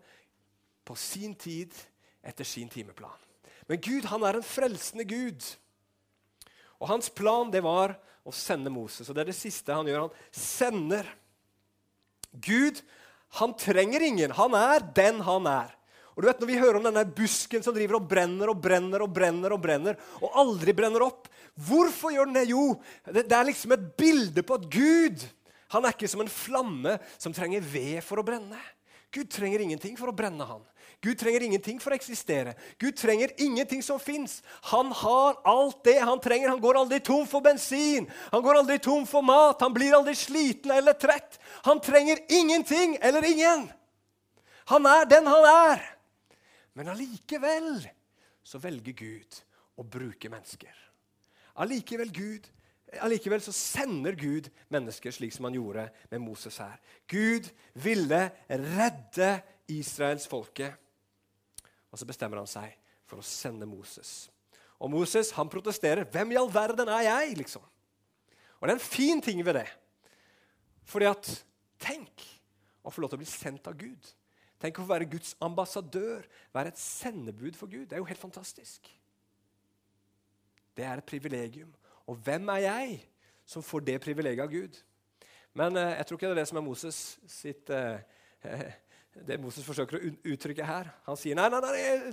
på 0.87 0.95
sin 0.95 1.35
tid 1.35 1.75
etter 2.23 2.47
sin 2.47 2.71
timeplan. 2.71 3.19
Men 3.67 3.83
Gud 3.83 4.07
han 4.11 4.23
er 4.23 4.39
en 4.39 4.47
frelsende 4.47 5.03
Gud. 5.11 5.43
Og 6.81 6.89
Hans 6.89 7.11
plan 7.13 7.51
det 7.53 7.61
var 7.63 7.93
å 8.25 8.33
sende 8.33 8.71
Moses. 8.73 9.07
Og 9.07 9.15
det 9.15 9.23
er 9.23 9.31
det 9.31 9.37
siste 9.37 9.75
han 9.75 9.87
gjør. 9.89 10.07
Han 10.07 10.33
sender. 10.33 11.07
Gud 12.31 12.81
han 13.39 13.53
trenger 13.55 14.03
ingen. 14.03 14.33
Han 14.35 14.55
er 14.57 14.83
den 14.95 15.21
han 15.23 15.47
er. 15.49 15.69
Og 16.11 16.23
du 16.23 16.27
vet, 16.27 16.41
Når 16.41 16.49
vi 16.49 16.59
hører 16.59 16.79
om 16.79 16.87
denne 16.87 17.05
busken 17.07 17.63
som 17.63 17.75
driver 17.75 18.01
og 18.01 18.07
brenner 18.09 18.51
og 18.51 18.59
brenner 18.59 19.05
og 19.05 19.13
brenner 19.15 19.53
og 19.55 19.61
brenner, 19.63 19.99
og 20.19 20.33
aldri 20.41 20.73
brenner 20.75 21.05
opp 21.05 21.29
Hvorfor 21.61 22.13
gjør 22.13 22.29
den 22.29 22.37
det? 22.37 22.49
Jo, 22.51 22.77
det, 23.11 23.25
det 23.27 23.35
er 23.35 23.47
liksom 23.49 23.73
et 23.75 23.87
bilde 23.99 24.43
på 24.47 24.55
at 24.55 24.67
Gud 24.71 25.25
han 25.71 25.85
er 25.87 25.95
ikke 25.95 26.09
som 26.11 26.23
en 26.23 26.31
flamme 26.31 26.97
som 27.15 27.33
trenger 27.35 27.63
ved 27.63 28.01
for 28.03 28.19
å 28.19 28.25
brenne. 28.27 28.59
Gud 29.11 29.29
trenger 29.31 29.63
ingenting 29.63 29.97
for 29.99 30.11
å 30.11 30.15
brenne 30.15 30.43
han. 30.47 30.63
Gud 31.01 31.17
trenger 31.17 31.41
ingenting 31.41 31.79
for 31.81 31.93
å 31.93 31.97
eksistere. 31.97 32.53
Gud 32.77 32.93
trenger 32.99 33.31
ingenting 33.41 33.81
som 33.81 33.97
fins. 33.99 34.37
Han 34.69 34.91
har 34.93 35.39
alt 35.49 35.79
det 35.87 35.97
han 35.97 36.21
trenger. 36.21 36.51
Han 36.53 36.61
går 36.61 36.77
aldri 36.77 36.99
tom 37.01 37.25
for 37.29 37.41
bensin, 37.41 38.05
han 38.29 38.43
går 38.45 38.59
aldri 38.59 38.77
tom 38.77 39.07
for 39.09 39.25
mat, 39.25 39.63
han 39.65 39.73
blir 39.73 39.95
aldri 39.97 40.13
sliten 40.17 40.73
eller 40.75 40.93
trett. 40.93 41.39
Han 41.65 41.81
trenger 41.81 42.21
ingenting 42.29 42.99
eller 43.01 43.25
ingen. 43.25 43.65
Han 44.69 44.85
er 44.85 45.09
den 45.09 45.25
han 45.27 45.47
er. 45.49 45.81
Men 46.77 46.93
allikevel 46.93 47.81
så 48.45 48.61
velger 48.61 48.93
Gud 48.93 49.41
å 49.81 49.83
bruke 49.83 50.29
mennesker. 50.29 50.73
Allikevel 51.61 52.13
Gud 52.13 52.49
Allikevel 52.99 53.39
så 53.39 53.53
sender 53.55 54.17
Gud 54.19 54.49
mennesker 54.67 55.13
slik 55.15 55.31
som 55.31 55.45
han 55.47 55.55
gjorde 55.55 55.85
med 56.11 56.19
Moses 56.25 56.57
her. 56.59 56.75
Gud 57.07 57.47
ville 57.79 58.25
redde 58.49 59.29
Israels 59.71 60.25
folke. 60.27 60.73
Og 61.91 61.99
så 61.99 62.07
bestemmer 62.07 62.39
han 62.39 62.49
seg 62.49 62.73
for 63.05 63.19
å 63.19 63.25
sende 63.25 63.67
Moses. 63.67 64.31
Og 64.81 64.89
Moses 64.89 65.31
han 65.35 65.49
protesterer. 65.49 66.07
'Hvem 66.07 66.31
i 66.31 66.39
all 66.39 66.49
verden 66.53 66.89
er 66.89 67.05
jeg?' 67.05 67.37
liksom. 67.37 67.61
Og 68.59 68.67
det 68.67 68.73
er 68.73 68.79
en 68.79 68.91
fin 68.91 69.21
ting 69.21 69.45
ved 69.45 69.53
det. 69.53 69.67
Fordi 70.85 71.05
at 71.05 71.45
Tenk 71.81 72.25
å 72.85 72.91
få 72.93 73.01
lov 73.01 73.11
til 73.11 73.19
å 73.19 73.23
bli 73.23 73.29
sendt 73.29 73.67
av 73.69 73.77
Gud. 73.79 74.09
Tenk 74.61 74.77
å 74.77 74.83
få 74.83 74.93
være 74.93 75.09
Guds 75.09 75.33
ambassadør, 75.41 76.27
være 76.53 76.73
et 76.73 76.81
sendebud 76.81 77.57
for 77.57 77.71
Gud. 77.71 77.87
Det 77.89 77.97
er 77.97 78.03
jo 78.03 78.09
helt 78.09 78.21
fantastisk. 78.21 78.85
Det 80.77 80.85
er 80.85 81.01
et 81.01 81.09
privilegium. 81.09 81.71
Og 82.05 82.19
hvem 82.21 82.49
er 82.53 82.65
jeg 82.67 82.99
som 83.49 83.65
får 83.65 83.85
det 83.89 83.97
privilegiet 84.03 84.45
av 84.45 84.53
Gud? 84.53 84.77
Men 85.57 85.75
eh, 85.77 85.97
jeg 85.97 86.07
tror 86.07 86.17
ikke 86.17 86.29
det 86.29 86.35
er 86.37 86.41
det 86.43 86.49
som 86.51 86.61
er 86.61 86.65
Moses 86.65 86.99
sitt 87.27 87.73
eh, 87.73 88.03
det 89.27 89.39
Moses 89.41 89.65
forsøker 89.67 89.97
å 89.97 90.11
uttrykke 90.33 90.65
her. 90.65 90.91
Han 91.07 91.19
sier 91.19 91.37
nei, 91.37 91.49
nei, 91.51 91.61
nei, 91.65 92.11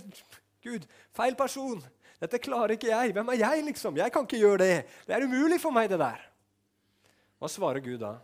Gud, 0.64 0.86
feil 1.14 1.36
person. 1.38 1.80
Dette 2.18 2.40
klarer 2.42 2.74
ikke 2.74 2.90
jeg. 2.90 3.14
Hvem 3.14 3.28
er 3.32 3.42
jeg, 3.44 3.64
liksom? 3.68 3.98
Jeg 4.00 4.12
kan 4.14 4.26
ikke 4.26 4.40
gjøre 4.40 4.64
det. 4.64 4.78
Det 5.06 5.14
er 5.14 5.26
umulig 5.26 5.60
for 5.62 5.74
meg, 5.74 5.86
det 5.92 6.00
der. 6.02 6.24
Hva 7.38 7.50
svarer 7.50 7.82
Gud 7.84 8.00
da? 8.02 8.16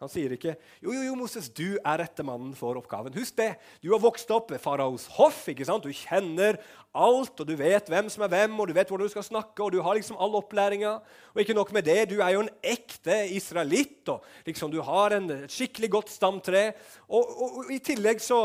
Han 0.00 0.08
sier 0.08 0.32
ikke 0.32 0.54
jo, 0.80 0.94
jo, 0.94 1.02
jo, 1.04 1.14
Moses, 1.18 1.50
du 1.52 1.76
er 1.76 2.00
rette 2.00 2.24
mannen 2.24 2.54
for 2.56 2.78
oppgaven. 2.80 3.12
Husk 3.20 3.34
det. 3.36 3.50
Du 3.84 3.90
har 3.92 4.00
vokst 4.00 4.30
opp 4.32 4.48
ved 4.52 4.62
faraos 4.62 5.04
hoff. 5.18 5.42
ikke 5.52 5.66
sant? 5.68 5.84
Du 5.84 5.92
kjenner 5.92 6.56
alt, 6.96 7.34
og 7.36 7.48
du 7.48 7.52
vet 7.58 7.90
hvem 7.92 8.08
som 8.12 8.24
er 8.24 8.30
hvem, 8.32 8.54
og 8.56 8.70
du 8.70 8.72
vet 8.78 8.88
hvordan 8.88 9.10
du 9.10 9.12
skal 9.12 9.26
snakke. 9.26 9.60
og 9.60 9.74
Du 9.74 9.82
har 9.84 9.98
liksom 9.98 10.16
all 10.16 10.38
opplæringa. 10.38 10.94
Og 11.34 11.42
ikke 11.42 11.56
nok 11.58 11.72
med 11.76 11.84
det, 11.84 11.98
du 12.14 12.16
er 12.24 12.32
jo 12.32 12.46
en 12.46 12.52
ekte 12.64 13.18
israelitt. 13.36 14.08
og 14.08 14.24
liksom 14.48 14.72
Du 14.72 14.80
har 14.86 15.12
en 15.18 15.28
skikkelig 15.52 15.90
godt 15.92 16.12
stamtre. 16.14 16.62
Og, 17.04 17.20
og, 17.20 17.58
og 17.60 17.74
i 17.76 17.78
tillegg 17.84 18.24
så, 18.24 18.40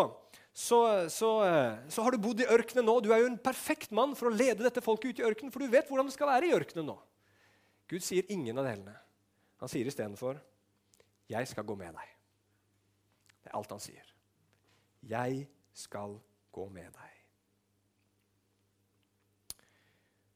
så, 0.51 0.81
så, 1.07 1.29
så, 1.87 2.03
har 2.03 2.11
du 2.11 2.19
bodd 2.25 2.43
i 2.43 2.49
ørkenen 2.51 2.83
nå. 2.89 2.97
Du 2.99 3.13
er 3.15 3.23
jo 3.23 3.29
en 3.31 3.39
perfekt 3.39 3.95
mann 3.95 4.17
for 4.19 4.27
å 4.27 4.35
lede 4.35 4.65
dette 4.65 4.83
folket 4.83 5.15
ut 5.15 5.23
i 5.23 5.27
ørkenen, 5.29 5.55
for 5.55 5.63
du 5.63 5.71
vet 5.71 5.87
hvordan 5.87 6.11
det 6.11 6.17
skal 6.17 6.33
være 6.33 6.51
i 6.51 6.57
ørkenen 6.57 6.91
nå. 6.91 6.97
Gud 7.87 8.03
sier 8.03 8.27
ingen 8.33 8.59
av 8.59 8.67
delene. 8.67 8.97
Han 9.63 9.71
sier 9.71 9.87
istedenfor 9.87 10.35
'Jeg 11.29 11.47
skal 11.47 11.65
gå 11.65 11.75
med 11.75 11.93
deg'. 11.93 12.15
Det 13.43 13.51
er 13.51 13.57
alt 13.57 13.71
han 13.71 13.79
sier. 13.79 14.13
'Jeg 15.03 15.47
skal 15.73 16.19
gå 16.51 16.69
med 16.69 16.91
deg'. 16.93 17.21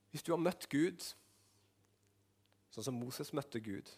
Hvis 0.10 0.24
du 0.24 0.32
har 0.32 0.42
møtt 0.42 0.70
Gud 0.70 1.04
sånn 2.70 2.84
som 2.84 3.00
Moses 3.00 3.34
møtte 3.34 3.60
Gud, 3.60 3.90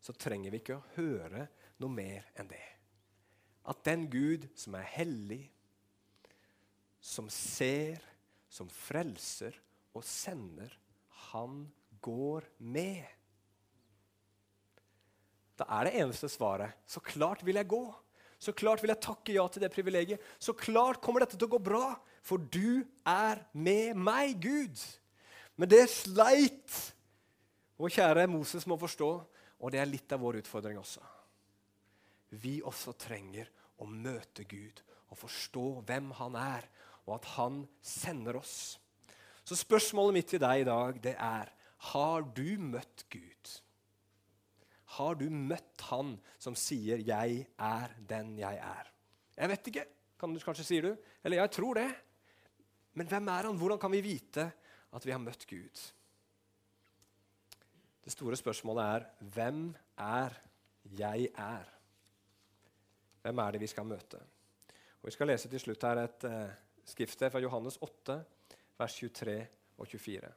så 0.00 0.14
trenger 0.14 0.50
vi 0.50 0.60
ikke 0.62 0.78
å 0.78 0.86
høre 0.96 1.46
noe 1.82 1.90
mer 1.92 2.26
enn 2.38 2.50
det. 2.50 2.64
At 3.68 3.82
den 3.86 4.06
Gud 4.10 4.48
som 4.58 4.76
er 4.78 4.86
hellig, 4.94 5.42
som 7.00 7.28
ser, 7.30 8.02
som 8.48 8.70
frelser 8.72 9.54
og 9.94 10.04
sender, 10.06 10.72
han 11.30 11.66
går 12.02 12.46
med. 12.58 13.17
Da 15.58 15.66
er 15.78 15.88
det 15.88 15.96
eneste 15.98 16.30
svaret 16.30 16.76
så 16.86 17.02
klart 17.04 17.42
vil 17.46 17.58
jeg 17.58 17.70
gå. 17.70 17.82
Så 18.38 18.54
klart 18.54 18.82
vil 18.82 18.92
jeg 18.92 19.02
takke 19.02 19.34
ja 19.34 19.44
til 19.50 19.64
det 19.64 19.72
privilegiet. 19.74 20.22
Så 20.38 20.54
klart 20.54 21.00
kommer 21.02 21.24
dette 21.24 21.34
til 21.34 21.48
å 21.48 21.56
gå 21.56 21.58
bra, 21.58 21.96
for 22.22 22.38
du 22.38 22.84
er 23.02 23.42
med 23.52 23.98
meg, 23.98 24.38
Gud. 24.38 24.78
Men 25.58 25.70
det 25.70 25.82
er 25.82 25.90
sleit 25.90 26.76
vår 27.78 27.94
kjære 27.94 28.26
Moses 28.30 28.66
må 28.66 28.78
forstå, 28.78 29.08
og 29.58 29.70
det 29.74 29.78
er 29.82 29.90
litt 29.90 30.12
av 30.14 30.22
vår 30.22 30.40
utfordring 30.40 30.78
også. 30.80 31.02
Vi 32.42 32.58
også 32.66 32.94
trenger 32.98 33.50
å 33.78 33.86
møte 33.86 34.46
Gud 34.50 34.82
og 35.08 35.20
forstå 35.20 35.66
hvem 35.86 36.10
han 36.18 36.34
er, 36.38 36.66
og 37.06 37.16
at 37.20 37.28
han 37.36 37.62
sender 37.82 38.38
oss. 38.38 38.76
Så 39.46 39.56
spørsmålet 39.56 40.18
mitt 40.18 40.30
til 40.34 40.42
deg 40.42 40.62
i 40.62 40.68
dag 40.68 40.98
det 41.02 41.14
er 41.14 41.54
har 41.94 42.26
du 42.34 42.58
møtt 42.58 43.06
Gud? 43.10 43.54
Har 44.96 45.18
du 45.20 45.26
møtt 45.30 45.82
han 45.90 46.16
som 46.38 46.54
sier 46.56 46.98
'Jeg 46.98 47.46
er 47.58 47.94
den 48.08 48.38
jeg 48.38 48.56
er'? 48.56 48.92
Jeg 49.36 49.48
vet 49.48 49.66
ikke, 49.68 49.84
kan 50.18 50.34
du, 50.34 50.40
kanskje 50.40 50.64
sier 50.64 50.82
du. 50.82 50.96
Eller 51.24 51.36
jeg 51.36 51.50
tror 51.50 51.74
det. 51.74 51.94
Men 52.94 53.06
hvem 53.06 53.28
er 53.28 53.46
han? 53.46 53.58
Hvordan 53.58 53.78
kan 53.78 53.92
vi 53.92 54.00
vite 54.00 54.52
at 54.92 55.06
vi 55.06 55.12
har 55.12 55.22
møtt 55.22 55.46
Gud? 55.46 55.92
Det 58.04 58.12
store 58.12 58.36
spørsmålet 58.36 58.84
er 58.84 59.06
hvem 59.20 59.76
er 59.98 60.34
jeg 60.98 61.28
er? 61.36 61.68
Hvem 63.22 63.38
er 63.38 63.50
det 63.50 63.60
vi 63.60 63.66
skal 63.66 63.86
møte? 63.86 64.18
Og 65.02 65.06
Vi 65.06 65.10
skal 65.10 65.26
lese 65.26 65.48
til 65.48 65.60
slutt 65.60 65.82
her 65.82 66.00
et 66.02 66.24
uh, 66.24 66.50
skriftsted 66.84 67.30
fra 67.30 67.40
Johannes 67.40 67.76
8, 67.82 68.24
vers 68.78 68.94
23 68.94 69.46
og 69.78 69.86
24. 69.86 70.32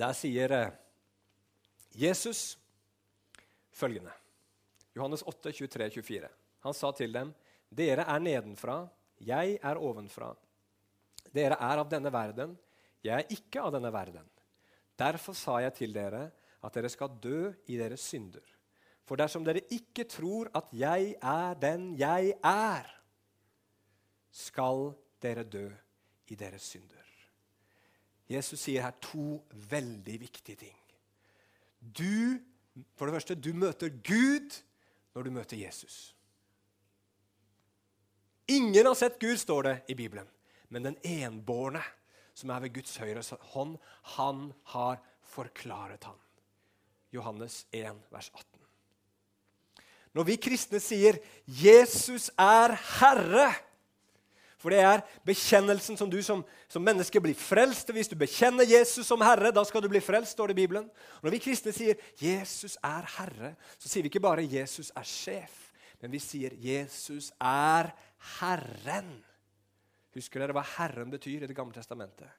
Der 0.00 0.12
sier 0.12 0.56
uh, 0.58 0.72
Jesus 1.94 2.58
følgende. 3.70 4.12
Johannes 4.96 5.22
8, 5.22 5.52
23, 5.52 5.90
24. 5.90 6.28
Han 6.62 6.74
sa 6.74 6.92
til 6.92 7.12
dem, 7.12 7.32
'Dere 7.72 8.04
er 8.04 8.18
nedenfra, 8.18 8.88
jeg 9.20 9.58
er 9.62 9.76
ovenfra.' 9.80 10.36
'Dere 11.32 11.56
er 11.56 11.80
av 11.80 11.88
denne 11.88 12.12
verden, 12.12 12.58
jeg 13.04 13.14
er 13.14 13.32
ikke 13.32 13.60
av 13.60 13.72
denne 13.72 13.92
verden.' 13.92 14.28
'Derfor 14.98 15.34
sa 15.34 15.58
jeg 15.58 15.74
til 15.74 15.92
dere 15.92 16.30
at 16.62 16.74
dere 16.74 16.88
skal 16.88 17.18
dø 17.22 17.52
i 17.66 17.76
deres 17.76 18.00
synder.' 18.00 18.58
'For 19.04 19.16
dersom 19.16 19.44
dere 19.44 19.64
ikke 19.70 20.04
tror 20.04 20.50
at 20.54 20.68
jeg 20.72 21.16
er 21.20 21.54
den 21.54 21.94
jeg 21.98 22.34
er,' 22.44 23.00
'skal 24.30 24.94
dere 25.20 25.44
dø 25.44 25.70
i 26.28 26.34
deres 26.34 26.62
synder.' 26.62 26.98
Jesus 28.28 28.60
sier 28.60 28.82
her 28.82 28.94
to 29.00 29.42
veldig 29.52 30.20
viktige 30.20 30.56
ting. 30.56 30.81
Du, 31.82 32.38
for 32.94 33.06
det 33.06 33.16
første, 33.16 33.34
du 33.34 33.52
møter 33.54 33.90
Gud 34.06 34.62
når 35.14 35.26
du 35.26 35.30
møter 35.34 35.58
Jesus. 35.58 36.14
Ingen 38.48 38.86
har 38.86 38.94
sett 38.98 39.20
Gud, 39.20 39.36
står 39.38 39.62
det 39.68 39.74
i 39.92 39.96
Bibelen. 39.98 40.28
Men 40.68 40.86
den 40.86 40.96
enbårne, 41.04 41.82
som 42.34 42.50
er 42.50 42.64
ved 42.64 42.74
Guds 42.74 42.96
høyre 42.96 43.22
hånd, 43.52 43.76
han 44.16 44.52
har 44.72 45.02
forklaret 45.34 46.04
han. 46.08 46.18
Johannes 47.12 47.66
1, 47.72 47.98
vers 48.12 48.30
18. 48.32 48.62
Når 50.12 50.26
vi 50.28 50.36
kristne 50.36 50.80
sier 50.80 51.18
'Jesus 51.46 52.30
er 52.38 52.76
Herre', 53.00 53.52
for 54.62 54.70
det 54.70 54.78
er 54.86 55.02
bekjennelsen 55.26 55.98
som 55.98 56.10
du 56.10 56.20
som, 56.22 56.44
som 56.70 56.84
menneske 56.84 57.20
blir 57.20 57.34
frelst 57.34 57.90
Hvis 57.90 58.10
du 58.10 58.14
bekjenner 58.18 58.68
Jesus 58.68 59.08
som 59.08 59.22
Herre, 59.24 59.50
da 59.50 59.64
skal 59.66 59.82
du 59.82 59.88
bli 59.90 60.00
frelst, 60.00 60.36
står 60.36 60.52
det 60.52 60.56
i 60.56 60.62
Bibelen. 60.62 60.86
Og 61.18 61.26
når 61.26 61.34
vi 61.34 61.42
kristne 61.42 61.74
sier 61.74 61.98
'Jesus 62.20 62.76
er 62.82 63.08
Herre', 63.18 63.56
så 63.78 63.88
sier 63.88 64.02
vi 64.02 64.12
ikke 64.12 64.22
bare 64.22 64.46
'Jesus 64.46 64.92
er 64.96 65.02
sjef', 65.02 65.72
men 66.00 66.12
vi 66.12 66.18
sier 66.18 66.54
'Jesus 66.54 67.32
er 67.40 67.90
Herren'. 68.38 69.18
Husker 70.14 70.40
dere 70.40 70.54
hva 70.54 70.62
Herren 70.76 71.10
betyr 71.10 71.42
i 71.42 71.46
Det 71.46 71.56
gamle 71.56 71.74
testamentet? 71.74 72.30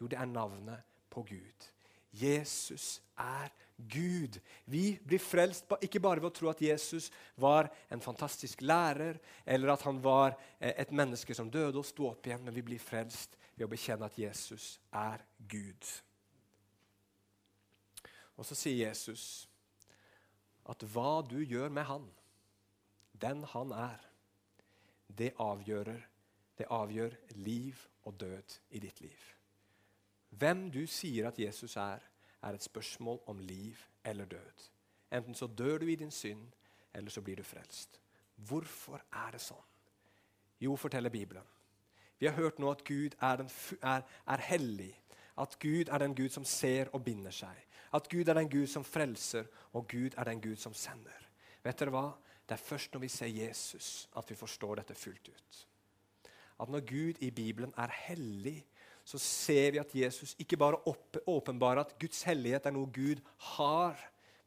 Jo, 0.00 0.06
det 0.06 0.18
er 0.18 0.26
navnet 0.26 0.82
på 1.10 1.22
Gud. 1.22 1.68
Jesus 2.12 3.00
er 3.18 3.48
Gud. 3.76 4.38
Vi 4.64 4.98
blir 5.04 5.22
frelst 5.22 5.70
ikke 5.82 6.00
bare 6.02 6.22
ved 6.22 6.30
å 6.30 6.36
tro 6.36 6.50
at 6.52 6.62
Jesus 6.62 7.10
var 7.40 7.70
en 7.92 8.02
fantastisk 8.04 8.62
lærer, 8.62 9.18
eller 9.44 9.74
at 9.74 9.84
han 9.86 10.00
var 10.02 10.36
eh, 10.58 10.74
et 10.76 10.92
menneske 10.94 11.34
som 11.34 11.50
døde 11.50 11.80
og 11.80 11.88
sto 11.88 12.08
opp 12.10 12.26
igjen, 12.26 12.44
men 12.44 12.54
vi 12.54 12.64
blir 12.66 12.82
frelst 12.82 13.36
ved 13.56 13.66
å 13.66 13.72
bekjenne 13.72 14.08
at 14.08 14.18
Jesus 14.18 14.76
er 14.92 15.24
Gud. 15.38 15.92
Og 18.36 18.46
så 18.48 18.56
sier 18.58 18.88
Jesus 18.88 19.46
at 20.70 20.84
hva 20.94 21.20
du 21.26 21.40
gjør 21.42 21.72
med 21.74 21.86
han, 21.88 22.06
den 23.12 23.42
han 23.52 23.74
er, 23.74 24.00
det 25.12 25.34
avgjør, 25.42 25.92
det 26.58 26.68
avgjør 26.72 27.16
liv 27.42 27.78
og 28.08 28.16
død 28.20 28.56
i 28.70 28.80
ditt 28.82 29.02
liv. 29.04 29.28
Hvem 30.32 30.70
du 30.72 30.84
sier 30.88 31.28
at 31.28 31.38
Jesus 31.38 31.76
er, 31.76 32.00
er 32.42 32.54
et 32.54 32.62
spørsmål 32.62 33.20
om 33.26 33.38
liv 33.38 33.78
eller 34.04 34.24
død. 34.24 34.68
Enten 35.12 35.34
så 35.34 35.46
dør 35.46 35.78
du 35.78 35.86
i 35.86 35.96
din 35.96 36.10
synd, 36.10 36.46
eller 36.94 37.10
så 37.10 37.20
blir 37.20 37.36
du 37.36 37.42
frelst. 37.42 38.00
Hvorfor 38.36 39.02
er 39.12 39.30
det 39.32 39.40
sånn? 39.40 39.68
Jo, 40.60 40.76
forteller 40.76 41.10
Bibelen. 41.10 41.44
Vi 42.18 42.26
har 42.26 42.34
hørt 42.38 42.58
nå 42.62 42.70
at 42.70 42.84
Gud 42.86 43.16
er, 43.20 43.36
den, 43.36 43.48
er, 43.82 44.02
er 44.26 44.44
hellig. 44.46 44.92
At 45.38 45.58
Gud 45.58 45.88
er 45.88 45.98
den 45.98 46.14
Gud 46.14 46.30
som 46.30 46.44
ser 46.44 46.90
og 46.94 47.04
binder 47.04 47.34
seg. 47.34 47.56
At 47.92 48.08
Gud 48.08 48.28
er 48.28 48.38
den 48.38 48.50
Gud 48.50 48.66
som 48.70 48.84
frelser, 48.84 49.48
og 49.72 49.88
Gud 49.88 50.14
er 50.16 50.24
den 50.24 50.40
Gud 50.40 50.56
som 50.56 50.74
sender. 50.74 51.28
Vet 51.64 51.80
dere 51.80 51.94
hva? 51.94 52.06
Det 52.46 52.54
er 52.56 52.62
først 52.62 52.94
når 52.94 53.04
vi 53.04 53.08
ser 53.08 53.26
Jesus, 53.32 54.08
at 54.16 54.30
vi 54.30 54.38
forstår 54.38 54.80
dette 54.80 54.94
fullt 54.94 55.28
ut. 55.28 55.58
At 56.60 56.70
når 56.70 56.86
Gud 56.86 57.22
i 57.26 57.30
Bibelen 57.30 57.74
er 57.76 57.90
hellig, 58.06 58.62
så 59.04 59.18
ser 59.18 59.74
vi 59.74 59.80
at 59.82 59.94
Jesus 59.94 60.36
ikke 60.38 60.56
bare 60.56 60.78
åpenbarer 61.26 61.82
at 61.82 61.96
Guds 62.00 62.22
hellighet 62.28 62.66
er 62.66 62.74
noe 62.74 62.90
Gud 62.94 63.22
har, 63.54 63.98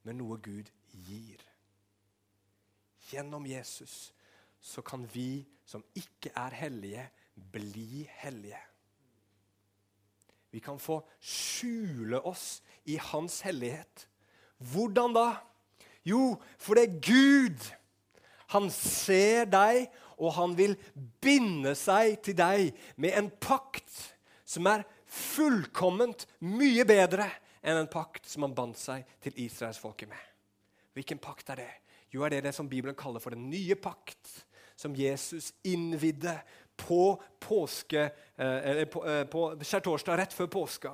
men 0.03 0.19
noe 0.21 0.37
Gud 0.39 0.71
gir. 1.07 1.41
Gjennom 3.11 3.45
Jesus 3.45 4.13
så 4.61 4.81
kan 4.81 5.03
vi 5.13 5.45
som 5.65 5.83
ikke 5.97 6.31
er 6.37 6.55
hellige, 6.55 7.03
bli 7.51 8.05
hellige. 8.21 8.61
Vi 10.53 10.61
kan 10.63 10.79
få 10.79 11.01
skjule 11.19 12.21
oss 12.23 12.61
i 12.87 12.95
Hans 13.01 13.41
hellighet. 13.43 14.07
Hvordan 14.71 15.13
da? 15.17 15.29
Jo, 16.07 16.37
for 16.57 16.77
det 16.79 16.85
er 16.85 16.99
Gud. 17.03 17.65
Han 18.53 18.69
ser 18.71 19.49
deg, 19.51 19.89
og 20.15 20.31
han 20.37 20.53
vil 20.55 20.77
binde 21.19 21.73
seg 21.75 22.21
til 22.23 22.37
deg 22.39 22.69
med 22.95 23.17
en 23.19 23.27
pakt 23.41 24.14
som 24.45 24.67
er 24.69 24.85
fullkomment 25.09 26.27
mye 26.45 26.85
bedre 26.87 27.27
enn 27.65 27.81
en 27.81 27.89
pakt 27.91 28.27
som 28.29 28.45
han 28.45 28.55
bandt 28.55 28.79
seg 28.79 29.05
til 29.23 29.37
israelsfolket 29.45 30.09
med. 30.11 30.21
Hvilken 30.95 31.19
pakt 31.21 31.49
er 31.53 31.63
det? 31.63 31.71
Jo, 32.13 32.23
er 32.23 32.35
det 32.35 32.45
det 32.45 32.53
som 32.55 32.69
Bibelen 32.69 32.95
kaller 32.95 33.23
for 33.23 33.35
den 33.35 33.49
nye 33.49 33.75
pakt, 33.75 34.45
som 34.77 34.95
Jesus 34.95 35.51
innvidde 35.67 36.35
på 36.77 37.15
påske, 37.41 38.09
eh, 38.37 38.85
på, 38.91 39.03
eh, 39.07 39.23
på 39.27 39.43
skjærtorsdag 39.63 40.19
rett 40.19 40.33
før 40.35 40.51
påska, 40.51 40.93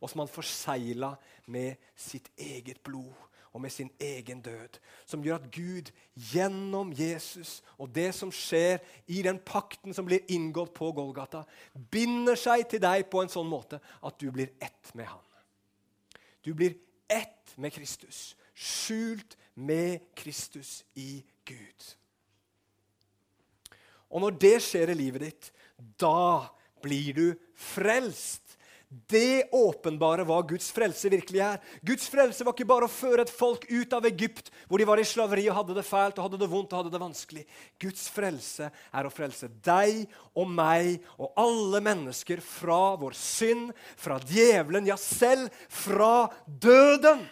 og 0.00 0.10
som 0.10 0.24
han 0.24 0.32
forsegla 0.32 1.14
med 1.46 1.76
sitt 1.96 2.30
eget 2.36 2.82
blod 2.82 3.12
og 3.52 3.60
med 3.60 3.72
sin 3.72 3.90
egen 4.00 4.40
død. 4.42 4.78
Som 5.06 5.24
gjør 5.24 5.40
at 5.40 5.48
Gud 5.54 5.90
gjennom 6.32 6.92
Jesus 6.96 7.60
og 7.78 7.94
det 7.94 8.10
som 8.14 8.32
skjer 8.32 8.78
i 9.10 9.22
den 9.26 9.40
pakten 9.46 9.94
som 9.96 10.06
blir 10.06 10.26
inngått 10.30 10.74
på 10.76 10.92
Golgata, 10.96 11.42
binder 11.90 12.38
seg 12.38 12.68
til 12.70 12.82
deg 12.82 13.08
på 13.10 13.22
en 13.22 13.32
sånn 13.32 13.50
måte 13.50 13.80
at 14.02 14.20
du 14.20 14.30
blir 14.30 14.52
ett 14.62 14.94
med 14.94 15.10
Han. 15.10 15.26
Du 16.42 16.54
blir 16.54 16.78
ett 17.10 17.56
med 17.56 17.72
Kristus, 17.74 18.36
skjult 18.54 19.36
med 19.54 20.00
Kristus 20.16 20.84
i 20.94 21.20
Gud. 21.44 21.88
Og 24.10 24.24
når 24.24 24.38
det 24.42 24.56
skjer 24.64 24.90
i 24.90 24.98
livet 24.98 25.26
ditt, 25.26 25.50
da 26.00 26.48
blir 26.82 27.14
du 27.14 27.26
frelst. 27.54 28.56
Det 28.90 29.46
åpenbare 29.54 30.24
hva 30.26 30.40
Guds 30.42 30.72
frelse 30.74 31.12
virkelig 31.12 31.38
er. 31.46 31.60
Guds 31.86 32.08
frelse 32.10 32.42
var 32.42 32.56
ikke 32.56 32.66
bare 32.66 32.88
å 32.88 32.90
føre 32.90 33.22
et 33.22 33.30
folk 33.30 33.62
ut 33.70 33.92
av 33.94 34.08
Egypt, 34.08 34.50
hvor 34.66 34.82
de 34.82 34.86
var 34.88 34.98
i 34.98 35.06
slaveri 35.06 35.44
og 35.46 35.60
hadde 35.60 35.76
det 35.76 35.84
fælt 35.86 36.18
og 36.18 36.26
hadde 36.26 36.40
det 36.40 36.48
vondt 36.50 36.74
og 36.74 36.80
hadde 36.80 36.94
det 36.96 37.02
vanskelig. 37.02 37.44
Guds 37.78 38.08
frelse 38.10 38.66
er 38.66 39.06
å 39.06 39.12
frelse 39.14 39.46
deg 39.62 40.02
og 40.34 40.50
meg 40.50 41.06
og 41.14 41.38
alle 41.38 41.82
mennesker 41.86 42.42
fra 42.42 42.96
vår 42.98 43.14
synd, 43.14 43.70
fra 43.94 44.18
djevelen, 44.26 44.90
ja, 44.90 44.98
selv 44.98 45.54
fra 45.70 46.26
døden. 46.46 47.22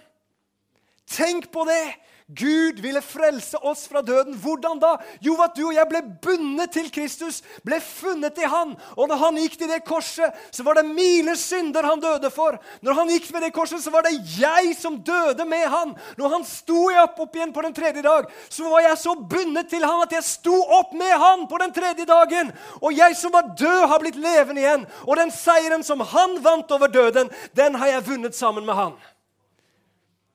Tenk 1.10 1.50
på 1.50 1.66
det! 1.66 1.96
Gud 2.28 2.80
ville 2.80 3.00
frelse 3.00 3.56
oss 3.64 3.86
fra 3.88 4.02
døden. 4.04 4.34
Hvordan 4.36 4.76
da? 4.82 4.90
Jo, 5.24 5.38
at 5.40 5.54
du 5.56 5.62
og 5.70 5.72
jeg 5.72 5.88
ble 5.88 6.02
bundet 6.20 6.74
til 6.76 6.90
Kristus, 6.92 7.38
ble 7.64 7.78
funnet 7.80 8.36
i 8.36 8.44
Han. 8.52 8.74
Og 9.00 9.08
når 9.08 9.22
han 9.22 9.40
gikk 9.40 9.56
til 9.56 9.70
det 9.72 9.80
korset, 9.88 10.36
så 10.52 10.66
var 10.66 10.76
det 10.76 10.90
mine 10.92 11.32
synder 11.40 11.88
han 11.88 12.02
døde 12.04 12.28
for. 12.30 12.58
Når 12.84 12.98
han 13.00 13.14
gikk 13.14 13.30
ved 13.32 13.46
det 13.46 13.52
korset, 13.56 13.80
så 13.80 13.94
var 13.94 14.04
det 14.04 14.12
jeg 14.36 14.76
som 14.76 15.00
døde 15.00 15.48
med 15.48 15.64
han. 15.72 15.96
Når 16.20 16.36
han 16.36 16.44
sto 16.44 16.84
opp, 17.00 17.16
opp 17.24 17.40
igjen 17.40 17.56
på 17.56 17.64
den 17.64 17.76
tredje 17.80 18.04
dag, 18.04 18.28
så 18.52 18.68
var 18.68 18.84
jeg 18.84 19.00
så 19.00 19.16
bundet 19.16 19.72
til 19.72 19.88
han 19.88 20.04
at 20.04 20.12
jeg 20.18 20.28
sto 20.28 20.60
opp 20.82 20.92
med 21.00 21.16
han 21.24 21.48
på 21.48 21.64
den 21.64 21.72
tredje 21.72 22.04
dagen. 22.04 22.52
Og 22.82 22.92
jeg 22.92 23.16
som 23.16 23.32
var 23.32 23.54
død, 23.56 23.86
har 23.88 24.04
blitt 24.04 24.20
levende 24.20 24.66
igjen. 24.66 24.88
Og 25.08 25.16
den 25.16 25.32
seieren 25.32 25.80
som 25.86 26.04
han 26.04 26.42
vant 26.44 26.76
over 26.76 26.92
døden, 26.92 27.32
den 27.56 27.80
har 27.80 27.96
jeg 27.96 28.10
vunnet 28.12 28.36
sammen 28.36 28.68
med 28.68 28.76
han. 28.76 28.98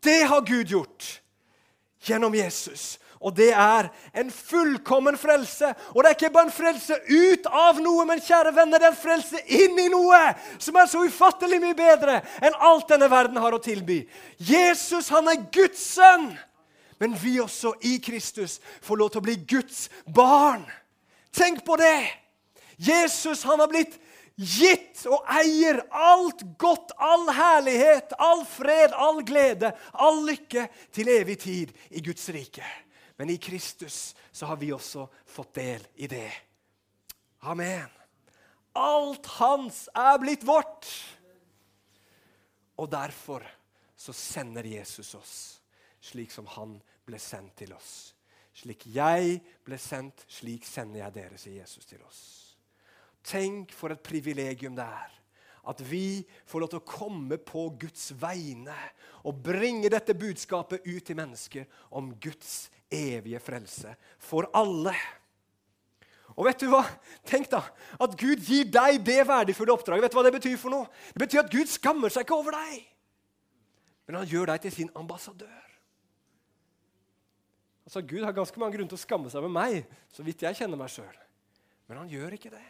Det 0.01 0.23
har 0.25 0.41
Gud 0.41 0.73
gjort 0.73 1.22
gjennom 2.03 2.35
Jesus. 2.35 2.97
Og 3.23 3.31
det 3.35 3.53
er 3.55 3.87
en 4.19 4.31
fullkommen 4.31 5.15
frelse. 5.17 5.69
Og 5.95 6.03
det 6.03 6.09
er 6.09 6.17
ikke 6.17 6.33
bare 6.33 6.49
en 6.49 6.55
frelse 6.55 6.97
ut 7.07 7.47
av 7.47 7.79
noe, 7.79 8.03
men 8.07 8.21
kjære 8.21 8.51
venner, 8.55 8.81
det 8.81 8.89
er 8.89 8.95
en 8.95 8.99
frelse 8.99 9.43
inn 9.47 9.79
i 9.79 9.87
noe 9.91 10.19
som 10.57 10.75
er 10.75 10.89
så 10.91 11.05
ufattelig 11.07 11.61
mye 11.63 11.77
bedre 11.77 12.19
enn 12.43 12.57
alt 12.59 12.91
denne 12.91 13.07
verden 13.11 13.39
har 13.39 13.55
å 13.55 13.61
tilby. 13.63 14.01
Jesus, 14.37 15.07
han 15.13 15.31
er 15.31 15.45
Guds 15.55 15.85
sønn. 15.95 16.33
Men 16.99 17.15
vi 17.19 17.37
også 17.41 17.73
i 17.83 17.97
Kristus 18.03 18.59
får 18.83 18.99
lov 18.99 19.13
til 19.13 19.23
å 19.23 19.25
bli 19.25 19.37
Guds 19.49 19.87
barn. 20.05 20.67
Tenk 21.35 21.63
på 21.65 21.79
det! 21.79 22.23
Jesus 22.77 23.43
han 23.47 23.61
har 23.61 23.69
blitt 23.71 23.95
gitt 24.35 25.03
og 25.09 25.25
eier 25.29 25.81
alt 25.93 26.43
godt, 26.59 26.93
all 26.97 27.27
herlighet, 27.33 28.15
all 28.17 28.43
fred, 28.49 28.95
all 28.95 29.21
glede, 29.25 29.73
all 29.93 30.23
lykke 30.27 30.67
til 30.93 31.11
evig 31.13 31.37
tid 31.43 31.73
i 31.91 32.01
Guds 32.05 32.29
rike. 32.33 32.65
Men 33.17 33.29
i 33.29 33.37
Kristus 33.37 34.15
så 34.31 34.49
har 34.49 34.57
vi 34.57 34.73
også 34.73 35.05
fått 35.29 35.53
del 35.59 35.85
i 35.95 36.09
det. 36.09 36.31
Amen. 37.45 37.89
Alt 38.73 39.27
hans 39.37 39.85
er 39.93 40.17
blitt 40.21 40.45
vårt. 40.47 40.87
Og 42.81 42.89
derfor 42.89 43.45
så 43.95 44.15
sender 44.17 44.65
Jesus 44.65 45.13
oss 45.15 45.35
slik 46.03 46.31
som 46.31 46.47
han 46.57 46.75
ble 47.07 47.19
sendt 47.21 47.55
til 47.61 47.73
oss. 47.75 48.13
Slik 48.53 48.85
jeg 48.93 49.39
ble 49.65 49.79
sendt, 49.81 50.25
slik 50.27 50.65
sender 50.67 51.05
jeg 51.05 51.15
dere, 51.15 51.39
sier 51.39 51.61
Jesus 51.61 51.87
til 51.89 52.01
oss. 52.05 52.19
Tenk 53.23 53.71
for 53.75 53.93
et 53.93 54.03
privilegium 54.03 54.75
det 54.75 54.85
er. 54.85 55.09
At 55.63 55.79
vi 55.87 56.25
får 56.49 56.59
lov 56.59 56.71
til 56.73 56.81
å 56.81 56.87
komme 56.87 57.37
på 57.39 57.69
Guds 57.79 58.09
vegne 58.19 58.75
og 59.23 59.39
bringe 59.45 59.91
dette 59.91 60.15
budskapet 60.17 60.83
ut 60.83 61.03
til 61.07 61.15
mennesker 61.15 61.67
om 61.95 62.11
Guds 62.19 62.67
evige 62.91 63.39
frelse 63.39 63.93
for 64.19 64.49
alle. 64.53 64.95
Og 66.33 66.47
vet 66.49 66.65
du 66.65 66.67
hva? 66.71 66.81
Tenk 67.27 67.47
da, 67.51 67.61
At 68.01 68.17
Gud 68.19 68.41
gir 68.43 68.67
deg 68.67 68.99
det 69.05 69.21
verdifulle 69.29 69.75
oppdraget. 69.75 70.07
Vet 70.07 70.15
du 70.15 70.17
hva 70.17 70.25
Det 70.25 70.35
betyr 70.39 70.57
for 70.59 70.73
noe? 70.73 70.89
Det 71.13 71.23
betyr 71.23 71.43
at 71.43 71.51
Gud 71.53 71.69
skammer 71.69 72.11
seg 72.11 72.25
ikke 72.25 72.37
over 72.37 72.57
deg. 72.57 72.87
Men 74.07 74.19
han 74.19 74.27
gjør 74.27 74.51
deg 74.51 74.65
til 74.65 74.75
sin 74.81 74.91
ambassadør. 74.99 75.61
Altså, 77.87 78.01
Gud 78.01 78.23
har 78.23 78.35
ganske 78.35 78.59
mange 78.59 78.75
grunner 78.75 78.91
til 78.91 78.99
å 78.99 79.03
skamme 79.03 79.31
seg 79.31 79.43
over 79.43 79.51
meg, 79.51 79.83
så 80.11 80.23
vidt 80.25 80.43
jeg 80.43 80.57
kjenner 80.57 80.79
meg 80.79 80.91
sjøl. 80.91 81.15
Men 81.87 82.03
han 82.03 82.11
gjør 82.11 82.35
ikke 82.35 82.51
det. 82.51 82.63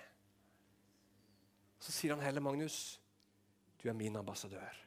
Så 1.83 1.91
sier 1.91 2.15
han 2.15 2.23
heller, 2.23 2.43
Magnus, 2.43 2.97
du 3.81 3.89
er 3.91 3.97
min 3.97 4.15
ambassadør. 4.15 4.77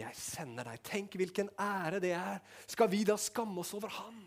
Jeg 0.00 0.16
sender 0.16 0.64
deg. 0.70 0.80
Tenk 0.86 1.16
hvilken 1.20 1.50
ære 1.60 2.00
det 2.00 2.14
er. 2.16 2.40
Skal 2.70 2.88
vi 2.88 3.02
da 3.04 3.18
skamme 3.20 3.60
oss 3.60 3.74
over 3.76 3.92
ham? 3.92 4.22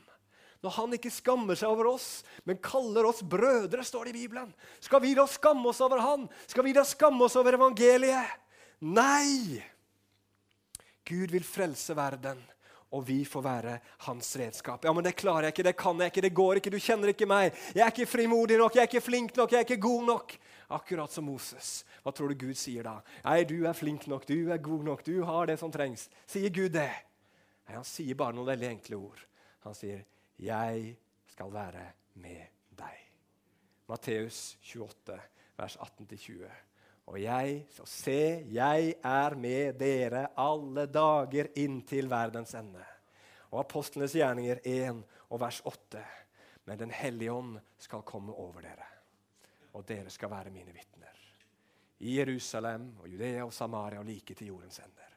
Når 0.63 0.75
han 0.77 0.95
ikke 0.95 1.11
skammer 1.11 1.57
seg 1.59 1.73
over 1.73 1.89
oss, 1.95 2.21
men 2.47 2.61
kaller 2.63 3.09
oss 3.09 3.23
brødre, 3.25 3.83
står 3.83 4.07
det 4.07 4.13
i 4.13 4.21
Bibelen. 4.21 4.53
Skal 4.79 5.01
vi 5.03 5.11
da 5.17 5.25
skamme 5.27 5.65
oss 5.73 5.81
over 5.83 5.99
han? 5.99 6.29
Skal 6.47 6.63
vi 6.63 6.75
da 6.77 6.85
skamme 6.87 7.25
oss 7.25 7.35
over 7.39 7.57
evangeliet? 7.57 8.37
Nei! 8.85 9.59
Gud 11.03 11.33
vil 11.35 11.43
frelse 11.43 11.97
verden, 11.97 12.39
og 12.95 13.03
vi 13.09 13.23
får 13.27 13.43
være 13.43 13.73
hans 14.05 14.29
redskap. 14.39 14.85
Ja, 14.85 14.93
men 14.95 15.03
Det 15.03 15.17
klarer 15.19 15.49
jeg 15.49 15.57
ikke, 15.57 15.67
det 15.67 15.75
kan 15.81 15.99
jeg 15.99 16.13
ikke, 16.13 16.23
det 16.29 16.33
går 16.37 16.61
ikke, 16.61 16.71
du 16.71 16.79
kjenner 16.79 17.11
ikke 17.11 17.27
meg. 17.27 17.57
Jeg 17.75 17.83
er 17.83 17.91
ikke 17.91 18.11
frimodig 18.13 18.61
nok, 18.61 18.77
jeg 18.77 18.85
er 18.85 18.91
ikke 18.91 19.03
flink 19.09 19.35
nok, 19.35 19.51
jeg 19.51 19.65
er 19.65 19.67
ikke 19.67 19.83
god 19.83 20.05
nok. 20.13 20.37
Akkurat 20.73 21.11
som 21.11 21.25
Moses. 21.25 21.83
Hva 22.01 22.11
tror 22.11 22.31
du 22.31 22.47
Gud 22.47 22.57
sier 22.57 22.85
da? 22.87 22.95
Nei, 23.27 23.43
du 23.45 23.59
er 23.69 23.77
flink 23.77 24.07
nok, 24.09 24.25
du 24.25 24.49
er 24.51 24.61
god 24.63 24.87
nok, 24.87 25.03
du 25.05 25.21
har 25.27 25.49
det 25.49 25.59
som 25.61 25.71
trengs. 25.71 26.07
Sier 26.25 26.49
Gud 26.53 26.73
det? 26.73 26.89
Nei, 27.67 27.75
Han 27.75 27.85
sier 27.85 28.17
bare 28.17 28.33
noen 28.33 28.49
veldig 28.49 28.69
enkle 28.71 28.97
ord. 28.97 29.21
Han 29.63 29.75
sier, 29.77 30.03
'Jeg 30.39 30.97
skal 31.27 31.53
være 31.53 31.93
med 32.15 32.47
deg'. 32.75 33.03
Matteus 33.87 34.57
28, 34.61 35.19
vers 35.57 35.77
18-20. 35.77 36.49
Og 37.05 37.21
jeg, 37.21 37.65
så 37.69 37.85
se, 37.85 38.45
jeg 38.49 38.95
er 39.03 39.35
med 39.35 39.77
dere 39.79 40.27
alle 40.37 40.85
dager 40.85 41.51
inntil 41.55 42.09
verdens 42.09 42.53
ende. 42.53 42.83
Og 43.51 43.59
apostlenes 43.59 44.15
gjerninger 44.15 44.59
1 44.63 45.03
og 45.29 45.39
vers 45.39 45.61
8. 45.65 46.03
Men 46.65 46.79
Den 46.79 46.91
hellige 46.91 47.31
ånd 47.31 47.59
skal 47.77 48.01
komme 48.01 48.33
over 48.33 48.61
dere 48.61 48.92
og 49.73 49.85
dere 49.87 50.11
skal 50.13 50.31
være 50.31 50.53
mine 50.53 50.73
vitner. 50.73 51.19
I 52.03 52.17
Jerusalem 52.19 52.89
og 53.01 53.07
Judea 53.07 53.45
og 53.45 53.53
Samaria 53.53 54.01
og 54.01 54.07
like 54.07 54.35
til 54.35 54.51
jordens 54.51 54.79
ender. 54.83 55.09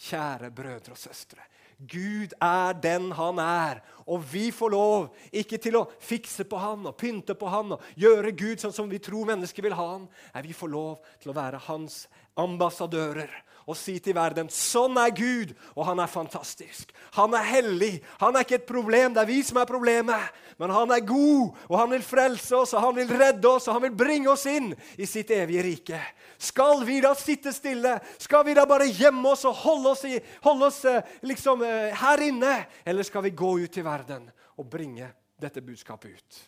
Kjære 0.00 0.50
brødre 0.56 0.94
og 0.94 0.98
søstre. 0.98 1.44
Gud 1.80 2.32
er 2.40 2.72
den 2.76 3.10
han 3.16 3.38
er. 3.40 3.80
Og 4.06 4.24
vi 4.32 4.50
får 4.52 4.72
lov 4.72 5.08
ikke 5.32 5.58
til 5.60 5.76
å 5.80 5.86
fikse 6.00 6.44
på 6.48 6.60
han 6.60 6.88
og 6.88 6.96
pynte 7.00 7.36
på 7.36 7.48
han 7.52 7.76
og 7.76 7.84
gjøre 8.00 8.32
Gud 8.36 8.60
sånn 8.60 8.74
som 8.76 8.88
vi 8.90 9.00
tror 9.00 9.28
mennesker 9.28 9.64
vil 9.64 9.76
ha 9.76 9.86
han. 9.94 10.08
Nei, 10.34 10.44
vi 10.48 10.56
får 10.56 10.72
lov 10.72 10.98
til 11.20 11.32
å 11.32 11.36
være 11.36 11.60
hans 11.68 12.02
ambassadører 12.40 13.32
og 13.68 13.76
si 13.78 13.96
til 14.02 14.16
verden 14.16 14.48
sånn 14.52 14.96
er 15.00 15.12
Gud, 15.14 15.52
og 15.76 15.84
han 15.88 16.00
er 16.02 16.10
fantastisk. 16.10 16.92
Han 17.16 17.34
er 17.36 17.46
hellig. 17.46 17.92
Han 18.22 18.36
er 18.36 18.46
ikke 18.46 18.60
et 18.60 18.68
problem, 18.68 19.14
det 19.14 19.22
er 19.22 19.30
vi 19.30 19.40
som 19.46 19.60
er 19.60 19.68
problemet. 19.68 20.38
Men 20.60 20.72
han 20.74 20.92
er 20.92 21.04
god, 21.06 21.56
og 21.68 21.76
han 21.78 21.92
vil 21.94 22.04
frelse 22.04 22.56
oss, 22.56 22.74
og 22.76 22.84
han 22.84 22.96
vil 22.98 23.12
redde 23.12 23.48
oss, 23.48 23.68
og 23.68 23.78
han 23.78 23.86
vil 23.88 23.96
bringe 23.96 24.30
oss 24.32 24.46
inn 24.50 24.72
i 25.00 25.08
sitt 25.08 25.32
evige 25.34 25.64
rike. 25.64 26.00
Skal 26.40 26.84
vi 26.88 26.98
da 27.04 27.14
sitte 27.16 27.52
stille? 27.52 27.98
Skal 28.20 28.46
vi 28.48 28.56
da 28.56 28.66
bare 28.68 28.88
gjemme 28.88 29.32
oss 29.32 29.46
og 29.48 29.58
holde 29.62 29.94
oss, 29.94 30.04
i, 30.08 30.20
holde 30.44 30.68
oss 30.70 30.82
eh, 30.88 31.16
liksom 31.28 31.64
eh, 31.66 31.96
her 32.00 32.24
inne? 32.24 32.54
Eller 32.84 33.08
skal 33.08 33.24
vi 33.28 33.36
gå 33.36 33.54
ut 33.60 33.80
i 33.80 33.84
verden 33.84 34.28
og 34.56 34.68
bringe 34.68 35.10
dette 35.40 35.64
budskapet 35.64 36.16
ut? 36.16 36.40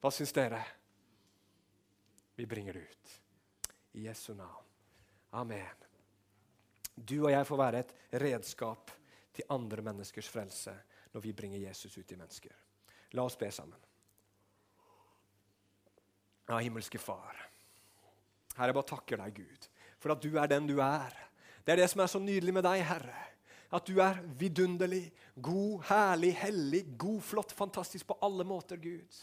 Hva 0.00 0.12
syns 0.12 0.32
dere? 0.36 0.60
Vi 2.36 2.48
bringer 2.48 2.76
det 2.76 2.86
ut. 2.88 3.20
I 4.00 4.06
Jesu 4.08 4.32
navn. 4.34 4.64
Amen. 5.36 5.89
Du 7.06 7.22
og 7.24 7.32
jeg 7.32 7.46
får 7.48 7.60
være 7.60 7.84
et 7.84 7.94
redskap 8.22 8.92
til 9.34 9.48
andre 9.54 9.84
menneskers 9.84 10.28
frelse 10.28 10.74
når 11.14 11.24
vi 11.24 11.34
bringer 11.36 11.62
Jesus 11.62 11.96
ut 11.96 12.12
i 12.12 12.18
mennesker. 12.18 12.52
La 13.16 13.24
oss 13.26 13.38
be 13.38 13.48
sammen. 13.50 13.78
Ja, 16.50 16.58
himmelske 16.58 16.98
Far. 16.98 17.36
Herre, 18.56 18.70
jeg 18.70 18.76
bare 18.76 18.90
takker 18.90 19.20
deg, 19.22 19.36
Gud, 19.40 19.66
for 20.02 20.14
at 20.14 20.22
du 20.22 20.34
er 20.38 20.48
den 20.50 20.66
du 20.66 20.80
er. 20.82 21.14
Det 21.64 21.74
er 21.74 21.82
det 21.82 21.90
som 21.92 22.02
er 22.02 22.10
så 22.10 22.20
nydelig 22.22 22.54
med 22.56 22.66
deg, 22.66 22.82
Herre. 22.86 23.26
At 23.70 23.86
du 23.86 24.00
er 24.02 24.18
vidunderlig, 24.38 25.04
god, 25.38 25.84
herlig, 25.86 26.32
hellig, 26.40 26.82
god, 26.98 27.20
flott, 27.22 27.54
fantastisk 27.54 28.08
på 28.08 28.18
alle 28.26 28.46
måter, 28.46 28.80
Gud. 28.82 29.20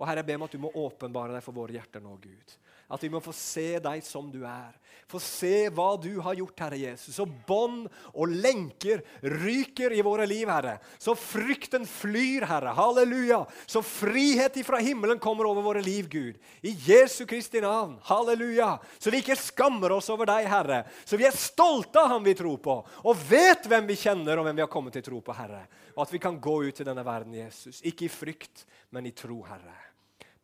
Og 0.00 0.08
Herre, 0.08 0.22
jeg 0.22 0.28
ber 0.30 0.40
om 0.40 0.46
at 0.46 0.56
du 0.56 0.62
må 0.64 0.72
åpenbare 0.80 1.36
deg 1.36 1.44
for 1.44 1.56
våre 1.56 1.76
hjerter 1.76 2.04
nå, 2.04 2.16
Gud. 2.24 2.56
At 2.86 3.02
vi 3.02 3.10
må 3.10 3.18
få 3.22 3.32
se 3.34 3.80
deg 3.82 4.04
som 4.06 4.28
du 4.30 4.44
er. 4.46 4.74
Få 5.10 5.20
se 5.22 5.68
hva 5.70 5.92
du 6.02 6.16
har 6.22 6.34
gjort, 6.34 6.60
Herre 6.64 6.78
Jesus. 6.80 7.14
Så 7.14 7.26
bånd 7.26 7.84
og 8.10 8.32
lenker 8.42 9.04
ryker 9.22 9.94
i 9.94 10.02
våre 10.02 10.26
liv, 10.26 10.48
Herre. 10.50 10.76
Så 10.98 11.14
frykten 11.18 11.86
flyr, 11.86 12.46
Herre. 12.46 12.72
Halleluja. 12.74 13.44
Så 13.70 13.84
frihet 13.86 14.58
ifra 14.58 14.80
himmelen 14.82 15.20
kommer 15.22 15.46
over 15.46 15.62
våre 15.62 15.82
liv, 15.82 16.08
Gud. 16.10 16.40
I 16.62 16.74
Jesu 16.88 17.22
Kristi 17.26 17.62
navn. 17.62 18.00
Halleluja. 18.06 18.72
Så 18.98 19.14
vi 19.14 19.22
ikke 19.22 19.38
skammer 19.38 19.94
oss 19.94 20.10
over 20.10 20.26
deg, 20.30 20.46
Herre. 20.50 20.82
Så 21.06 21.18
vi 21.18 21.26
er 21.26 21.38
stolte 21.38 22.02
av 22.02 22.16
ham 22.16 22.26
vi 22.26 22.34
tror 22.38 22.58
på, 22.62 22.80
og 23.06 23.26
vet 23.30 23.70
hvem 23.70 23.86
vi 23.86 23.98
kjenner, 24.00 24.38
og 24.38 24.46
hvem 24.46 24.58
vi 24.58 24.66
har 24.66 24.72
kommet 24.74 24.98
til 24.98 25.06
tro 25.06 25.22
på, 25.22 25.38
Herre. 25.38 25.68
Og 25.94 26.02
at 26.06 26.14
vi 26.14 26.22
kan 26.22 26.38
gå 26.42 26.58
ut 26.66 26.82
i 26.82 26.86
denne 26.86 27.06
verden, 27.06 27.34
Jesus. 27.38 27.78
Ikke 27.86 28.08
i 28.08 28.12
frykt, 28.12 28.66
men 28.90 29.06
i 29.06 29.14
tro, 29.14 29.38
Herre. 29.46 29.78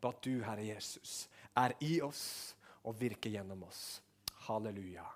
At 0.02 0.22
du, 0.22 0.40
Herre 0.42 0.64
Jesus, 0.66 1.28
er 1.54 1.74
i 1.80 2.00
oss 2.02 2.54
og 2.82 2.96
virker 2.98 3.30
gjennom 3.30 3.62
oss. 3.68 4.02
Halleluja. 4.46 5.06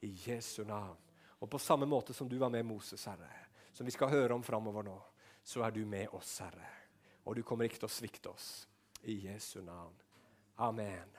I 0.00 0.10
Jesu 0.24 0.64
navn. 0.64 0.98
Og 1.38 1.50
på 1.50 1.58
samme 1.58 1.86
måte 1.86 2.14
som 2.14 2.28
du 2.28 2.36
var 2.38 2.50
med 2.50 2.66
Moses, 2.66 3.04
Herre, 3.06 3.30
som 3.72 3.86
vi 3.86 3.94
skal 3.94 4.10
høre 4.10 4.34
om 4.34 4.42
framover 4.42 4.86
nå, 4.86 4.98
så 5.44 5.64
er 5.66 5.74
du 5.74 5.82
med 5.86 6.10
oss, 6.14 6.36
Herre. 6.42 6.68
Og 7.24 7.36
du 7.36 7.42
kommer 7.46 7.66
ikke 7.66 7.82
til 7.82 7.90
å 7.90 7.96
svikte 7.96 8.30
oss. 8.34 8.50
I 9.02 9.18
Jesu 9.26 9.60
navn. 9.62 9.94
Amen. 10.62 11.18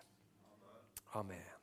Amen. 1.19 1.53